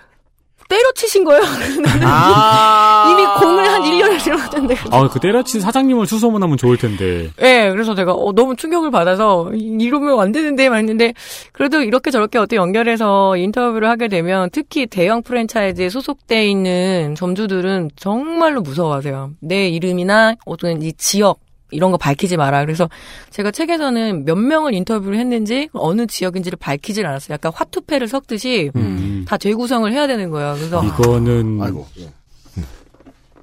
때려치신 0.70 1.24
거예요. 1.26 1.42
아. 2.06 3.10
이미 3.12 3.26
공을 3.40 3.68
한 3.68 3.82
1년을 3.82 4.24
들었는데. 4.24 4.76
아 4.92 5.10
그 5.10 5.20
때려친 5.20 5.60
사장님을 5.62 6.06
수소문하면 6.06 6.56
좋을 6.58 6.78
텐데. 6.78 7.32
예, 7.42 7.70
그래서 7.72 7.96
제가 7.96 8.14
어, 8.14 8.32
너무 8.34 8.56
충격을 8.56 8.92
받아서 8.92 9.50
이- 9.56 9.78
이러면 9.82 10.20
안 10.20 10.32
되는데 10.32 10.70
막 10.70 10.78
했는데 10.78 11.14
그래도 11.52 11.82
이렇게 11.82 12.12
저렇게 12.12 12.38
어떻게 12.38 12.56
연결해서 12.58 13.36
인터뷰를 13.38 13.90
하게 13.90 14.08
되면 14.08 14.50
특히 14.52 14.86
대형 14.86 15.24
프랜차이즈에 15.24 15.90
소속돼 15.90 16.48
있는 16.48 17.16
점주들은 17.16 17.90
정말로 17.96 18.62
무서워하세요. 18.62 19.32
내 19.42 19.68
이름이나 19.70 20.36
어떤 20.46 20.82
이 20.84 20.94
지역 20.94 21.40
이런 21.72 21.92
거 21.92 21.98
밝히지 21.98 22.38
마라. 22.38 22.66
그래서 22.66 22.90
제가 23.30 23.52
책에서는 23.52 24.26
몇 24.26 24.36
명을 24.36 24.74
인터뷰를 24.74 25.18
했는지 25.20 25.70
어느 25.74 26.08
지역인지를 26.08 26.58
밝히질 26.60 27.06
않았어요. 27.06 27.34
약간 27.36 27.52
화투패를 27.56 28.08
섞듯이 28.08 28.72
음. 28.76 29.26
다 29.28 29.38
재구성을 29.38 29.92
해야 29.92 30.08
되는 30.08 30.30
거예요. 30.30 30.56
그래서 30.58 30.84
이거는 30.84 31.60
아이고. 31.62 31.88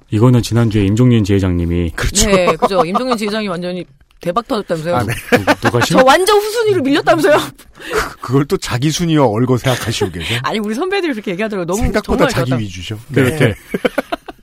이거는 0.09 0.41
지난주에 0.41 0.85
임종윤 0.85 1.23
지회장님이 1.25 1.91
그렇죠. 1.91 2.29
네, 2.29 2.45
그죠. 2.55 2.83
임종윤 2.85 3.17
지회장이 3.17 3.47
완전히 3.49 3.85
대박 4.21 4.47
터졌다면서요. 4.47 4.95
아, 4.95 5.03
네. 5.03 5.13
누- 5.31 5.55
누가 5.61 5.81
심 5.85 5.97
저 5.97 6.03
완전 6.05 6.37
후순위로 6.37 6.81
밀렸다면서요. 6.81 7.37
그걸 8.21 8.45
또 8.45 8.57
자기 8.57 8.89
순위와 8.89 9.27
얼거 9.27 9.57
생각하시고 9.57 10.11
계세요? 10.11 10.39
아니 10.43 10.59
우리 10.59 10.73
선배들이 10.75 11.11
그렇게 11.13 11.31
얘기하더라고요. 11.31 11.65
너무 11.65 11.81
생각보다 11.83 12.27
정말 12.27 12.29
자기 12.31 12.49
좋았다. 12.49 12.61
위주셔. 12.63 12.97
그렇게 13.13 13.53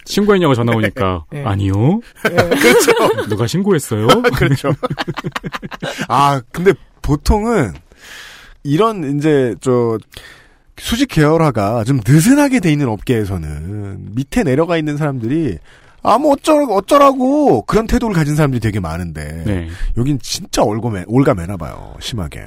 신고했냐고 0.05 0.55
전화 0.55 0.75
오니까 0.77 1.25
네. 1.33 1.45
아니요. 1.45 2.01
그렇죠. 2.23 2.93
누가 3.29 3.47
신고했어요? 3.47 4.07
그렇죠. 4.37 4.73
아, 6.09 6.41
근데 6.53 6.73
보통은 7.03 7.73
이런 8.63 9.17
이제 9.19 9.55
저 9.61 9.99
수직 10.77 11.09
계열화가 11.09 11.85
좀 11.85 12.01
느슨하게 12.07 12.61
돼 12.61 12.73
있는 12.73 12.89
업계에서는 12.89 14.15
밑에 14.15 14.43
내려가 14.43 14.77
있는 14.77 14.97
사람들이 14.97 15.59
아, 16.03 16.19
뭐 16.19 16.33
어쩌라고, 16.33 16.75
어쩌라고 16.77 17.63
그런 17.63 17.87
태도를 17.87 18.15
가진 18.15 18.37
사람들이 18.37 18.61
되게 18.61 18.79
많은데 18.79 19.43
네. 19.47 19.69
여긴 19.97 20.19
진짜 20.21 20.63
올가매, 20.63 21.05
올가매나 21.07 21.57
봐요. 21.57 21.95
심하게. 22.01 22.43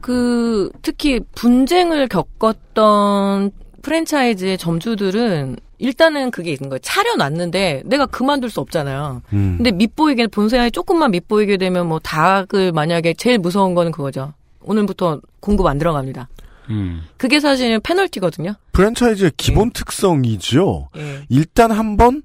그 0.00 0.70
특히 0.80 1.20
분쟁을 1.34 2.08
겪었던 2.08 3.50
프랜차이즈의 3.82 4.56
점주들은 4.56 5.56
일단은 5.82 6.30
그게 6.30 6.52
있는 6.52 6.68
거예요. 6.68 6.78
차려놨는데 6.78 7.82
내가 7.86 8.06
그만둘 8.06 8.50
수 8.50 8.60
없잖아요. 8.60 9.20
음. 9.32 9.54
근데 9.56 9.72
밑보이게 9.72 10.28
본사에 10.28 10.70
조금만 10.70 11.10
밑보이게 11.10 11.56
되면 11.56 11.88
뭐 11.88 11.98
닭을 11.98 12.70
만약에 12.70 13.14
제일 13.14 13.38
무서운 13.38 13.74
거는 13.74 13.90
그거죠. 13.90 14.32
오늘부터 14.60 15.20
공급 15.40 15.66
안 15.66 15.78
들어갑니다. 15.78 16.28
음. 16.70 17.02
그게 17.16 17.40
사실 17.40 17.80
페널티거든요. 17.80 18.54
프랜차이즈의 18.70 19.32
기본 19.36 19.70
네. 19.70 19.80
특성이죠. 19.80 20.88
예. 20.96 21.24
일단 21.28 21.72
한번 21.72 22.22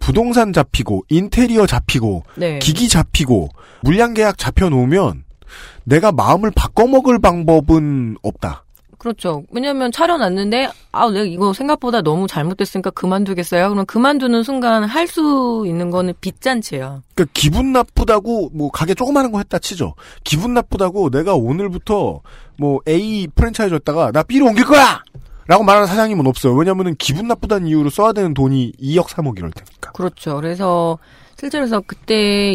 부동산 0.00 0.52
잡히고 0.52 1.04
인테리어 1.08 1.66
잡히고 1.66 2.24
네. 2.34 2.58
기기 2.58 2.88
잡히고 2.88 3.50
물량 3.82 4.14
계약 4.14 4.36
잡혀 4.36 4.68
놓으면 4.68 5.22
내가 5.84 6.10
마음을 6.10 6.50
바꿔 6.50 6.88
먹을 6.88 7.20
방법은 7.20 8.16
없다. 8.22 8.64
그렇죠. 8.98 9.44
왜냐하면 9.50 9.92
차려놨는데 9.92 10.70
아 10.92 11.10
내가 11.10 11.24
이거 11.24 11.52
생각보다 11.52 12.02
너무 12.02 12.26
잘못됐으니까 12.26 12.90
그만두겠어요. 12.90 13.68
그럼 13.70 13.86
그만두는 13.86 14.42
순간 14.42 14.84
할 14.84 15.06
수 15.06 15.64
있는 15.66 15.90
거는 15.90 16.14
빚잔치예요. 16.20 17.02
그러니까 17.14 17.30
기분 17.32 17.72
나쁘다고 17.72 18.50
뭐 18.52 18.70
가게 18.70 18.92
조그마한 18.94 19.30
거 19.30 19.38
했다 19.38 19.58
치죠. 19.60 19.94
기분 20.24 20.52
나쁘다고 20.54 21.10
내가 21.10 21.34
오늘부터 21.34 22.20
뭐 22.58 22.80
A 22.88 23.28
프랜차이즈였다가 23.34 24.10
나 24.12 24.22
B로 24.24 24.46
옮길 24.46 24.64
거야. 24.64 25.02
라고 25.46 25.62
말하는 25.62 25.86
사장님은 25.86 26.26
없어요. 26.26 26.54
왜냐면은 26.54 26.96
기분 26.98 27.28
나쁘다는 27.28 27.68
이유로 27.68 27.90
써야 27.90 28.12
되는 28.12 28.34
돈이 28.34 28.72
2억 28.82 29.06
3억 29.06 29.38
이럴 29.38 29.52
테니까. 29.52 29.92
그렇죠. 29.92 30.34
그래서 30.34 30.98
실제로 31.38 31.66
서 31.66 31.82
그때 31.86 32.14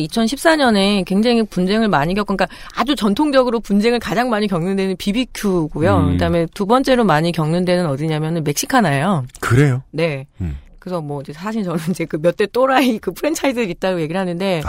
2014년에 0.09 1.05
굉장히 1.05 1.43
분쟁을 1.43 1.87
많이 1.87 2.13
겪은 2.15 2.35
그러니까 2.35 2.55
아주 2.75 2.95
전통적으로 2.95 3.59
분쟁을 3.59 3.99
가장 3.99 4.29
많이 4.29 4.47
겪는 4.47 4.75
데는 4.75 4.95
BBQ고요. 4.97 5.97
음. 5.97 6.11
그다음에 6.13 6.47
두 6.53 6.65
번째로 6.65 7.03
많이 7.03 7.31
겪는 7.31 7.63
데는 7.65 7.85
어디냐면은 7.87 8.43
멕시카나예요. 8.43 9.25
그래요. 9.39 9.83
네. 9.91 10.25
음. 10.41 10.57
그래서 10.79 10.99
뭐 10.99 11.21
이제 11.21 11.31
사실 11.31 11.63
저는 11.63 11.79
이제 11.91 12.05
그 12.05 12.17
몇 12.17 12.35
대 12.37 12.47
또라이 12.47 12.97
그 12.97 13.11
프랜차이즈들 13.11 13.69
있다고 13.69 14.01
얘기를 14.01 14.19
하는데 14.19 14.63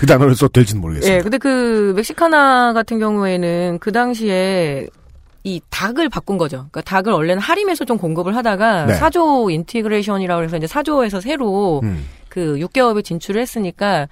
그 0.00 0.04
단어를 0.04 0.34
써도 0.34 0.52
될지는 0.52 0.82
모르겠습니다. 0.82 1.16
예, 1.16 1.22
근데 1.22 1.38
그 1.38 1.94
멕시카나 1.96 2.74
같은 2.74 2.98
경우에는 2.98 3.78
그 3.80 3.90
당시에 3.90 4.86
이 5.44 5.62
닭을 5.70 6.10
바꾼 6.10 6.36
거죠. 6.36 6.56
그러니까 6.70 6.82
닭을 6.82 7.10
원래는 7.12 7.40
하림에서 7.40 7.86
좀 7.86 7.96
공급을 7.96 8.36
하다가 8.36 8.84
네. 8.86 8.94
사조 8.96 9.48
인티그레이션이라고 9.48 10.42
해서 10.42 10.58
이제 10.58 10.66
사조에서 10.66 11.22
새로 11.22 11.80
음. 11.84 12.04
그 12.36 12.56
6개월에 12.58 13.02
진출을 13.02 13.40
했으니까 13.40 14.08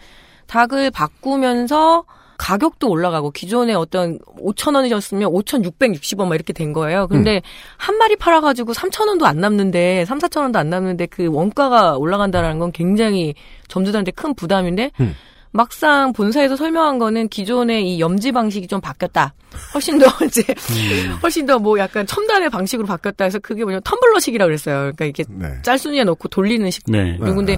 닭을 0.46 0.90
바꾸면서 0.90 2.04
가격도 2.38 2.88
올라가고 2.88 3.30
기존에 3.32 3.74
어떤 3.74 4.18
5천 4.40 4.74
원이었으면 4.74 5.30
5,660원 5.30 6.26
막 6.26 6.34
이렇게 6.34 6.54
된 6.54 6.72
거예요. 6.72 7.06
근데 7.06 7.42
한 7.76 7.98
마리 7.98 8.16
팔아 8.16 8.40
가지고 8.40 8.72
3천 8.72 9.08
원도 9.08 9.26
안 9.26 9.40
남는데 9.40 10.06
3, 10.06 10.18
4천 10.18 10.40
원도 10.40 10.58
안 10.58 10.70
남는데 10.70 11.06
그 11.06 11.26
원가가 11.26 11.98
올라간다는 11.98 12.58
건 12.58 12.72
굉장히 12.72 13.34
점주들한테 13.68 14.12
큰 14.12 14.34
부담인데 14.34 14.90
음. 15.00 15.14
막상 15.52 16.12
본사에서 16.12 16.56
설명한 16.56 16.98
거는 16.98 17.28
기존의 17.28 17.88
이 17.88 18.00
염지 18.00 18.32
방식이 18.32 18.66
좀 18.66 18.80
바뀌었다. 18.80 19.34
훨씬 19.72 19.98
더 19.98 20.06
이제 20.26 20.42
훨씬 21.22 21.46
더 21.46 21.58
뭐 21.58 21.78
약간 21.78 22.04
첨단의 22.06 22.50
방식으로 22.50 22.88
바뀌었다 22.88 23.24
해서 23.24 23.38
그게 23.38 23.62
뭐냐면 23.62 23.82
텀블러식이라고 23.82 24.48
그랬어요. 24.48 24.76
그러니까 24.96 25.04
이게 25.04 25.24
네. 25.28 25.62
짤순이에 25.62 26.02
넣고 26.02 26.26
돌리는 26.26 26.68
식 26.72 26.82
네. 26.88 27.16
그리고 27.20 27.36
근데 27.36 27.56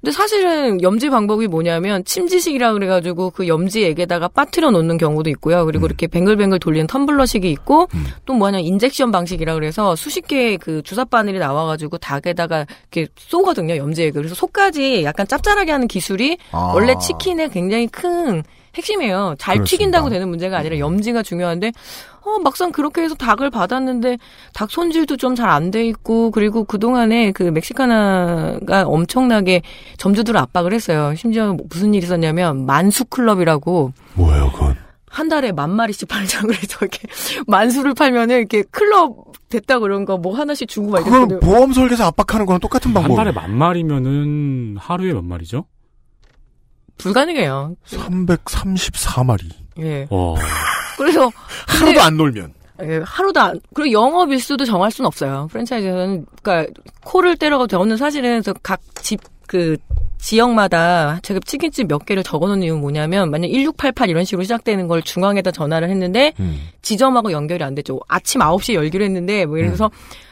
근데 0.00 0.12
사실은 0.12 0.82
염지 0.82 1.10
방법이 1.10 1.46
뭐냐면 1.48 2.04
침지식이라 2.04 2.74
그래가지고 2.74 3.30
그 3.30 3.48
염지액에다가 3.48 4.28
빠뜨려 4.28 4.70
놓는 4.70 4.98
경우도 4.98 5.30
있고요. 5.30 5.64
그리고 5.64 5.86
이렇게 5.86 6.06
뱅글뱅글 6.06 6.58
돌리는 6.58 6.86
텀블러식이 6.86 7.44
있고 7.44 7.88
또 8.24 8.34
뭐냐 8.34 8.58
인젝션 8.58 9.10
방식이라 9.10 9.54
그래서 9.54 9.96
수십 9.96 10.26
개의 10.28 10.58
그 10.58 10.82
주사 10.82 11.04
바늘이 11.04 11.38
나와가지고 11.38 11.98
닭에다가 11.98 12.66
이렇게 12.92 13.10
쏘거든요 13.16 13.76
염지액을. 13.76 14.22
그래서 14.22 14.34
속까지 14.34 15.04
약간 15.04 15.26
짭짤하게 15.26 15.72
하는 15.72 15.88
기술이 15.88 16.38
아. 16.52 16.72
원래 16.74 16.94
치킨의 16.98 17.50
굉장히 17.50 17.86
큰 17.86 18.42
핵심이에요. 18.76 19.36
잘 19.38 19.56
그렇습니다. 19.56 19.70
튀긴다고 19.70 20.08
되는 20.10 20.28
문제가 20.28 20.58
아니라 20.58 20.78
염지가 20.78 21.22
중요한데 21.22 21.72
어, 22.22 22.38
막상 22.40 22.72
그렇게 22.72 23.02
해서 23.02 23.14
닭을 23.14 23.50
받았는데 23.50 24.18
닭 24.52 24.70
손질도 24.70 25.16
좀 25.16 25.34
잘 25.36 25.48
안 25.48 25.70
돼 25.70 25.86
있고 25.88 26.30
그리고 26.30 26.64
그동안에 26.64 27.32
그 27.32 27.44
멕시카나가 27.44 28.82
엄청나게 28.86 29.62
점주들을 29.98 30.38
압박을 30.38 30.72
했어요. 30.72 31.14
심지어 31.16 31.56
무슨 31.70 31.94
일이 31.94 32.04
있었냐면 32.04 32.66
만수 32.66 33.04
클럽이라고 33.06 33.92
뭐예요, 34.14 34.50
그건? 34.52 34.76
한 35.08 35.28
달에 35.28 35.52
만 35.52 35.70
마리씩 35.70 36.08
팔자고 36.08 36.48
그래서 36.48 36.76
이렇게 36.82 37.08
만수를 37.46 37.94
팔면은 37.94 38.38
이렇게 38.38 38.62
클럽 38.70 39.32
됐다 39.48 39.78
그런 39.78 40.04
거 40.04 40.16
뭐 40.18 40.36
하나씩 40.36 40.68
주고 40.68 40.90
막 40.90 41.06
이랬거든요. 41.06 41.40
보험 41.40 41.72
설계사 41.72 42.06
압박하는 42.06 42.44
거랑 42.44 42.60
똑같은 42.60 42.88
한 42.94 42.94
방법. 43.02 43.16
달에 43.16 43.32
만 43.32 43.56
마리면은 43.56 44.76
하루에 44.78 45.12
몇 45.12 45.22
마리죠? 45.24 45.64
불가능해요. 46.98 47.76
334마리. 47.86 49.50
예. 49.80 50.06
와. 50.10 50.34
그래서 50.96 51.30
하루도 51.66 52.00
안 52.00 52.16
놀면. 52.16 52.54
예, 52.82 53.00
하루도 53.04 53.40
안, 53.40 53.60
그리고 53.74 53.92
영업 53.92 54.30
일수도 54.30 54.64
정할 54.64 54.90
수는 54.90 55.06
없어요. 55.06 55.48
프랜차이즈는. 55.50 56.26
그러니까, 56.42 56.72
코를 57.04 57.36
때려가지고, 57.36 57.82
저는 57.82 57.96
사실은 57.96 58.42
각 58.62 58.80
집, 58.96 59.20
그, 59.46 59.76
지역마다 60.18 61.18
제가 61.22 61.40
치킨집 61.44 61.88
몇 61.88 62.04
개를 62.06 62.22
적어 62.22 62.46
놓은 62.48 62.62
이유는 62.62 62.80
뭐냐면, 62.80 63.30
만약 63.30 63.48
1688 63.48 64.08
이런 64.08 64.24
식으로 64.24 64.42
시작되는 64.42 64.88
걸 64.88 65.02
중앙에다 65.02 65.50
전화를 65.50 65.88
했는데, 65.90 66.32
음. 66.40 66.60
지점하고 66.82 67.32
연결이 67.32 67.62
안 67.62 67.74
됐죠. 67.74 68.00
아침 68.08 68.40
9시에 68.40 68.74
열기로 68.74 69.04
했는데, 69.04 69.46
뭐, 69.46 69.58
예를 69.58 69.70
들어서 69.70 69.90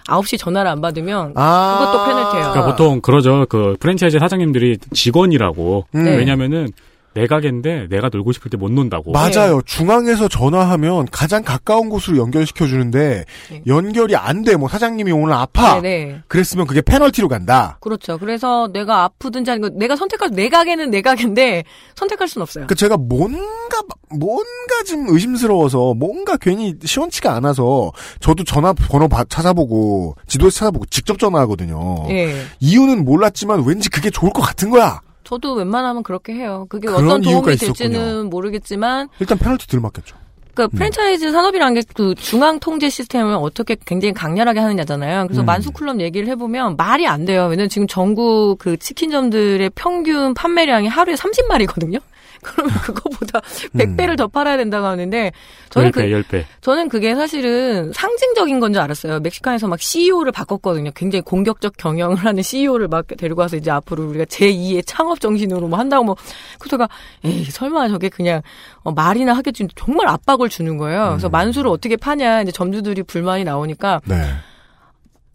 9시 0.09 0.39
전화를 0.39 0.71
안 0.71 0.81
받으면, 0.81 1.33
아. 1.37 1.79
그것도 1.79 2.05
페널티예요. 2.07 2.51
그러니까 2.51 2.67
보통 2.67 3.01
그러죠. 3.01 3.47
그 3.49 3.77
프랜차이즈 3.81 4.19
사장님들이 4.19 4.79
직원이라고. 4.93 5.87
음. 5.95 6.05
네. 6.05 6.17
왜냐면은 6.17 6.69
내 7.15 7.27
가게인데 7.27 7.89
내가 7.89 8.09
놀고 8.13 8.33
싶을 8.33 8.51
때 8.51 8.57
못 8.57 8.71
논다고. 8.71 9.13
맞아요. 9.13 9.61
중앙에서 9.65 10.29
전화하면 10.29 11.07
가장 11.11 11.43
가까운 11.43 11.89
곳으로 11.89 12.17
연결시켜 12.19 12.67
주는데 12.67 13.25
네. 13.51 13.63
연결이 13.67 14.15
안 14.17 14.43
돼. 14.43 14.57
뭐 14.57 14.69
사장님이 14.69 15.13
오늘 15.13 15.33
아파. 15.35 15.81
네네. 15.81 16.23
그랬으면 16.29 16.67
그게 16.67 16.81
페널티로 16.81 17.29
간다. 17.29 17.79
그렇죠. 17.81 18.19
그래서 18.19 18.69
내가 18.73 19.05
아프든지 19.05 19.51
아니고, 19.51 19.71
내가 19.71 19.97
선택할, 19.97 20.31
내 20.33 20.49
가게는 20.49 20.91
내 20.91 21.03
가게인데, 21.03 21.65
선택할 21.97 22.29
수는 22.29 22.43
없어요. 22.43 22.67
그 22.69 22.75
제가 22.75 22.97
뭔가 22.97 23.83
뭔가 24.11 24.83
좀 24.87 25.07
의심스러워서 25.09 25.95
뭔가 25.95 26.37
괜히 26.37 26.75
시원치가 26.85 27.35
않아서 27.35 27.91
저도 28.21 28.45
전화 28.45 28.73
번호 28.73 29.09
바- 29.09 29.25
찾아보고 29.25 30.15
지도에서 30.29 30.59
찾아보고 30.61 30.87
직접 30.87 31.19
전화하거든요. 31.19 32.07
예. 32.11 32.35
이유는 32.61 33.05
몰랐지만 33.05 33.65
왠지 33.67 33.89
그게 33.91 34.11
좋을 34.11 34.33
것 34.33 34.43
같은 34.43 34.71
거야. 34.71 35.01
저도 35.25 35.55
웬만하면 35.55 36.03
그렇게 36.03 36.35
해요. 36.35 36.67
그게 36.69 36.89
어떤 36.89 37.21
도움이 37.21 37.55
있었군요. 37.55 37.73
될지는 37.75 38.31
모르겠지만, 38.31 39.09
일단 39.19 39.39
페널티 39.39 39.67
들 39.67 39.81
맞겠죠. 39.81 40.17
그러니까 40.55 40.77
프랜차이즈 40.77 41.33
산업이라는 41.33 41.75
게 41.75 41.83
그 41.95 42.15
중앙 42.15 42.59
통제 42.61 42.89
시스템을 42.89 43.35
어떻게 43.35 43.77
굉장히 43.85 44.13
강렬하게 44.15 44.61
하느냐잖아요. 44.61 45.27
그래서 45.27 45.43
음. 45.43 45.47
만수클럽 45.47 46.01
얘기를 46.01 46.29
해보면 46.29 46.77
말이 46.77 47.07
안 47.07 47.25
돼요. 47.25 47.47
왜냐면 47.47 47.69
지금 47.69 47.87
전국 47.87 48.57
그 48.59 48.77
치킨점들의 48.77 49.71
평균 49.75 50.35
판매량이 50.35 50.89
하루에 50.89 51.15
30마리거든요. 51.15 52.01
그러면 52.45 52.73
그거보다 52.83 53.41
100배를 53.75 54.17
더 54.17 54.29
팔아야 54.29 54.57
된다고 54.57 54.87
하는데 54.87 55.33
저는 55.71 55.91
10배, 55.91 55.95
그 55.95 56.01
10배. 56.37 56.45
저는 56.61 56.89
그게 56.89 57.15
사실은 57.15 57.93
상징적인 57.93 58.61
건 58.61 58.73
줄 58.75 58.83
알았어요. 58.83 59.21
멕시칸에서 59.21 59.69
막 59.69 59.81
CEO를 59.81 60.31
바꿨거든요. 60.33 60.91
굉장히 60.95 61.23
공격적 61.23 61.77
경영을 61.77 62.17
하는 62.17 62.43
CEO를 62.43 62.89
막 62.89 63.07
데리고 63.07 63.41
와서 63.41 63.57
이제 63.57 63.71
앞으로 63.71 64.05
우리가 64.09 64.25
제2의 64.27 64.83
창업 64.87 65.21
정신으로 65.21 65.69
뭐 65.69 65.79
한다고 65.79 66.05
뭐 66.05 66.17
그래서 66.59 66.77
제가 66.77 66.89
에이 67.25 67.45
설마 67.45 67.89
저게 67.89 68.09
그냥 68.09 68.43
어, 68.83 68.93
말이나 68.93 69.33
하겠지 69.33 69.67
정말 69.77 70.09
압박을 70.09 70.49
주는 70.49 70.77
거예요. 70.77 71.09
그래서 71.11 71.29
만수를 71.29 71.71
어떻게 71.71 71.97
파냐 71.97 72.43
이제 72.43 72.53
점주들이 72.53 73.03
불만이 73.05 73.45
나오니까 73.45 74.01
네. 74.05 74.17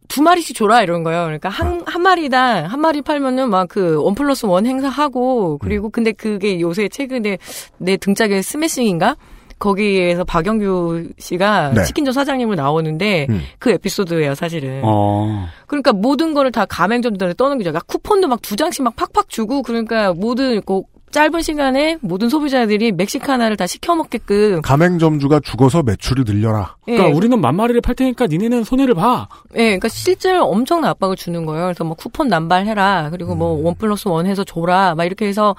두 0.09 0.21
마리씩 0.21 0.55
줘라 0.57 0.81
이런 0.81 1.03
거예요. 1.03 1.23
그러니까 1.23 1.47
한, 1.49 1.81
한 1.85 2.01
마리당 2.01 2.65
한 2.65 2.81
마리 2.81 3.01
팔면은 3.01 3.49
막 3.49 3.67
그 3.69 4.01
원 4.03 4.15
플러스 4.15 4.45
원 4.45 4.65
행사하고 4.65 5.59
그리고 5.59 5.89
근데 5.89 6.11
그게 6.11 6.59
요새 6.59 6.89
최근에 6.89 7.37
내 7.77 7.95
등짝에 7.97 8.41
스매싱인가? 8.41 9.15
거기에서 9.59 10.23
박영규 10.23 11.09
씨가 11.19 11.73
네. 11.75 11.83
치킨점 11.83 12.13
사장님으로 12.13 12.55
나오는데 12.55 13.27
음. 13.29 13.41
그 13.59 13.71
에피소드예요, 13.71 14.33
사실은. 14.33 14.81
어. 14.85 15.47
그러니까 15.67 15.91
모든 15.91 16.33
거를 16.33 16.49
다 16.51 16.65
가맹점들한테 16.65 17.35
떠넘기죠. 17.35 17.73
막 17.73 17.85
쿠폰도 17.85 18.29
막 18.29 18.39
두 18.41 18.55
장씩 18.55 18.83
막 18.83 18.95
팍팍 18.95 19.27
주고 19.27 19.61
그러니까 19.61 20.13
모든 20.13 20.61
그 20.61 20.81
짧은 21.11 21.41
시간에 21.41 21.97
모든 22.01 22.29
소비자들이 22.29 22.91
멕시카나를 22.91 23.57
다 23.57 23.65
시켜 23.65 23.95
먹게끔 23.95 24.61
가맹점주가 24.61 25.39
죽어서 25.39 25.81
매출을 25.83 26.23
늘려라. 26.27 26.75
그러니까 26.85 27.09
예, 27.09 27.13
우리는 27.13 27.39
만 27.39 27.55
마리를 27.55 27.81
팔 27.81 27.95
테니까 27.95 28.27
니네는 28.27 28.63
손해를 28.63 28.93
봐. 28.93 29.27
예, 29.55 29.63
그러니까 29.65 29.87
실제로 29.87 30.45
엄청난 30.45 30.91
압박을 30.91 31.15
주는 31.15 31.45
거예요. 31.45 31.65
그래서 31.65 31.83
뭐 31.83 31.95
쿠폰 31.95 32.27
남발해라. 32.27 33.09
그리고 33.11 33.35
뭐원 33.35 33.75
플러스 33.75 34.07
원 34.07 34.27
해서 34.27 34.43
줘라. 34.43 34.95
막 34.95 35.05
이렇게 35.05 35.25
해서 35.25 35.55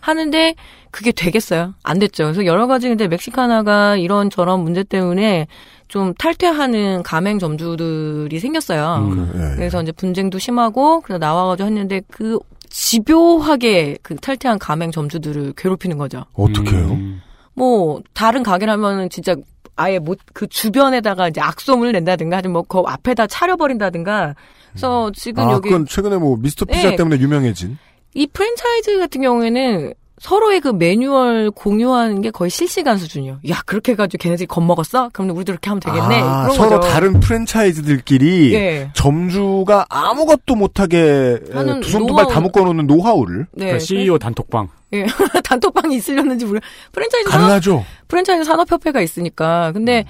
하는데 0.00 0.54
그게 0.90 1.12
되겠어요? 1.12 1.74
안 1.82 1.98
됐죠. 1.98 2.24
그래서 2.24 2.44
여러 2.46 2.66
가지 2.66 2.88
근데 2.88 3.08
멕시카나가 3.08 3.96
이런 3.96 4.30
저런 4.30 4.60
문제 4.60 4.82
때문에 4.84 5.46
좀 5.88 6.14
탈퇴하는 6.14 7.02
가맹 7.02 7.38
점주들이 7.38 8.38
생겼어요. 8.38 8.96
음. 9.10 9.32
예. 9.34 9.56
그래서 9.56 9.82
이제 9.82 9.92
분쟁도 9.92 10.38
심하고 10.38 11.00
그래서 11.00 11.18
나와가지고 11.18 11.66
했는데 11.66 12.00
그 12.10 12.38
집요하게 12.74 13.98
그 14.02 14.16
탈퇴한 14.16 14.58
가맹 14.58 14.90
점주들을 14.90 15.52
괴롭히는 15.56 15.96
거죠. 15.96 16.24
어떻게요? 16.32 16.90
음. 16.90 17.22
뭐 17.54 18.02
다른 18.14 18.42
가게라면은 18.42 19.10
진짜 19.10 19.36
아예 19.76 20.00
뭐그 20.00 20.48
주변에다가 20.48 21.28
이제 21.28 21.40
악소문을 21.40 21.92
낸다든가 21.92 22.38
아니면 22.38 22.52
뭐그 22.54 22.82
앞에다 22.84 23.28
차려버린다든가 23.28 24.34
그래서 24.70 25.12
지금 25.14 25.48
아, 25.48 25.52
여기 25.52 25.68
그건 25.68 25.86
최근에 25.86 26.16
뭐 26.16 26.36
미스터 26.36 26.64
피자 26.64 26.90
네. 26.90 26.96
때문에 26.96 27.20
유명해진. 27.20 27.78
이 28.12 28.26
프랜차이즈 28.26 28.98
같은 28.98 29.22
경우에는 29.22 29.94
서로의 30.24 30.62
그 30.62 30.68
매뉴얼 30.68 31.50
공유하는 31.50 32.22
게 32.22 32.30
거의 32.30 32.48
실시간 32.48 32.96
수준이요. 32.96 33.40
야 33.50 33.60
그렇게 33.66 33.92
해가지고 33.92 34.22
걔네들이 34.22 34.46
겁먹었어? 34.46 35.10
그럼 35.12 35.36
우리도 35.36 35.52
이렇게 35.52 35.68
하면 35.68 35.80
되겠네. 35.80 36.20
아, 36.22 36.44
그런 36.44 36.56
서로 36.56 36.80
거죠. 36.80 36.90
다른 36.90 37.20
프랜차이즈들끼리 37.20 38.54
예. 38.54 38.90
점주가 38.94 39.84
아무것도 39.90 40.54
못하게 40.54 41.40
두 41.82 41.90
손두발 41.90 42.28
다. 42.28 42.40
묶어놓는 42.40 42.86
노하우를 42.86 43.48
네. 43.52 43.66
그러니까 43.66 43.78
CEO 43.80 44.16
단톡방. 44.16 44.70
예. 44.94 45.04
단톡방이 45.44 45.94
있으려는지 45.96 46.46
모르. 46.46 46.58
프랜차이즈 46.92 47.28
산업, 47.28 47.42
가능하죠. 47.42 47.84
프랜차이즈 48.08 48.44
산업협회가 48.44 49.02
있으니까. 49.02 49.72
근데 49.72 50.06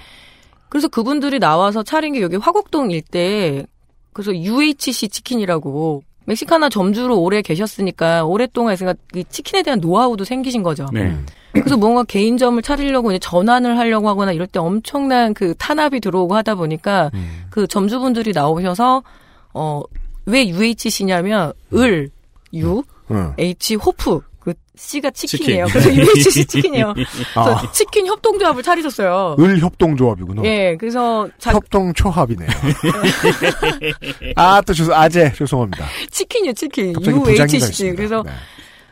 그래서 0.69 0.87
그분들이 0.87 1.39
나와서 1.39 1.83
차린 1.83 2.13
게 2.13 2.21
여기 2.21 2.37
화곡동 2.37 2.89
일대 2.89 3.65
그래서 4.13 4.33
UHC 4.33 5.09
치킨이라고 5.09 6.03
멕시카나 6.25 6.69
점주로 6.69 7.19
오래 7.21 7.41
계셨으니까 7.41 8.25
오랫동안 8.25 8.73
있으니까 8.73 8.95
이 9.13 9.23
치킨에 9.29 9.63
대한 9.63 9.79
노하우도 9.79 10.23
생기신 10.23 10.63
거죠. 10.63 10.87
네. 10.91 11.15
그래서 11.53 11.77
뭔가 11.77 12.03
개인점을 12.03 12.61
차리려고 12.61 13.11
이제 13.11 13.19
전환을 13.19 13.77
하려고 13.77 14.09
하거나 14.09 14.31
이럴 14.33 14.47
때 14.47 14.59
엄청난 14.59 15.33
그 15.33 15.55
탄압이 15.55 15.99
들어오고 16.01 16.35
하다 16.35 16.55
보니까 16.55 17.11
음. 17.13 17.45
그 17.49 17.67
점주분들이 17.67 18.31
나오셔서 18.33 19.03
어 19.53 19.83
왜 20.25 20.47
UHC냐면 20.47 21.53
을, 21.73 22.09
유, 22.53 22.83
응. 23.11 23.33
H 23.37 23.75
호프. 23.75 24.21
그 24.45 24.53
C가 24.75 25.09
치킨이에요. 25.09 25.65
치킨. 25.65 25.81
그래서 25.81 25.95
UHC 25.95 26.45
치킨이에요. 26.45 26.93
그래서 27.33 27.55
아, 27.55 27.71
치킨 27.71 28.05
협동조합을 28.05 28.61
차리셨어요. 28.61 29.37
을 29.39 29.59
협동조합이구나. 29.59 30.43
예, 30.45 30.77
그래서 30.79 31.27
자, 31.39 31.51
협동초합이네요. 31.51 32.47
아, 34.37 34.61
또 34.61 34.71
죄송, 34.71 34.93
아재, 34.93 35.33
죄송합니다. 35.33 35.87
치킨이요, 36.11 36.53
치킨. 36.53 36.93
UHC. 37.03 37.93
그래서 37.95 38.21
네. 38.23 38.31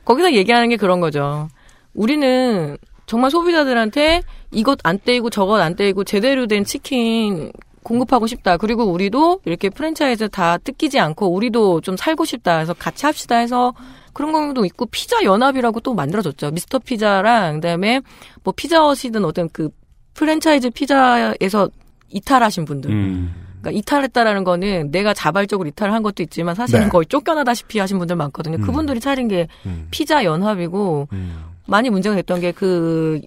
거기서 0.05 0.33
얘기하는 0.33 0.69
게 0.69 0.75
그런 0.75 0.99
거죠. 0.99 1.47
우리는 1.93 2.75
정말 3.05 3.29
소비자들한테 3.29 4.23
이것 4.49 4.79
안 4.81 4.97
떼이고 4.97 5.29
저것 5.29 5.61
안 5.61 5.75
떼이고 5.75 6.03
제대로 6.03 6.47
된 6.47 6.65
치킨 6.65 7.51
공급하고 7.83 8.25
싶다. 8.25 8.57
그리고 8.57 8.85
우리도 8.85 9.41
이렇게 9.45 9.69
프랜차이즈 9.69 10.29
다 10.29 10.57
뜯기지 10.57 10.99
않고 10.99 11.27
우리도 11.27 11.81
좀 11.81 11.95
살고 11.95 12.25
싶다. 12.25 12.57
해서 12.57 12.73
같이 12.73 13.05
합시다 13.05 13.37
해서 13.37 13.75
그런 14.13 14.31
경우도 14.31 14.65
있고 14.65 14.85
피자 14.85 15.23
연합이라고 15.23 15.79
또 15.81 15.93
만들어졌죠. 15.93 16.51
미스터 16.51 16.79
피자랑 16.79 17.55
그다음에 17.55 18.01
뭐 18.43 18.53
피자헛이든 18.55 19.25
어떤 19.25 19.49
그 19.49 19.69
프랜차이즈 20.13 20.69
피자에서 20.69 21.69
이탈하신 22.09 22.65
분들. 22.65 22.91
음. 22.91 23.33
그러니까 23.61 23.79
이탈했다라는 23.79 24.43
거는 24.43 24.91
내가 24.91 25.13
자발적으로 25.13 25.67
이탈을 25.69 25.93
한 25.93 26.03
것도 26.03 26.21
있지만 26.23 26.53
사실은 26.53 26.83
네. 26.83 26.89
거의 26.89 27.05
쫓겨나다시피 27.07 27.79
하신 27.79 27.97
분들 27.97 28.15
많거든요. 28.17 28.57
음. 28.57 28.61
그분들이 28.61 28.99
차린 28.99 29.27
게 29.27 29.47
음. 29.65 29.87
피자 29.89 30.23
연합이고 30.23 31.07
음. 31.13 31.43
많이 31.65 31.89
문제가 31.89 32.15
됐던 32.15 32.41
게 32.41 32.51
그 32.51 33.21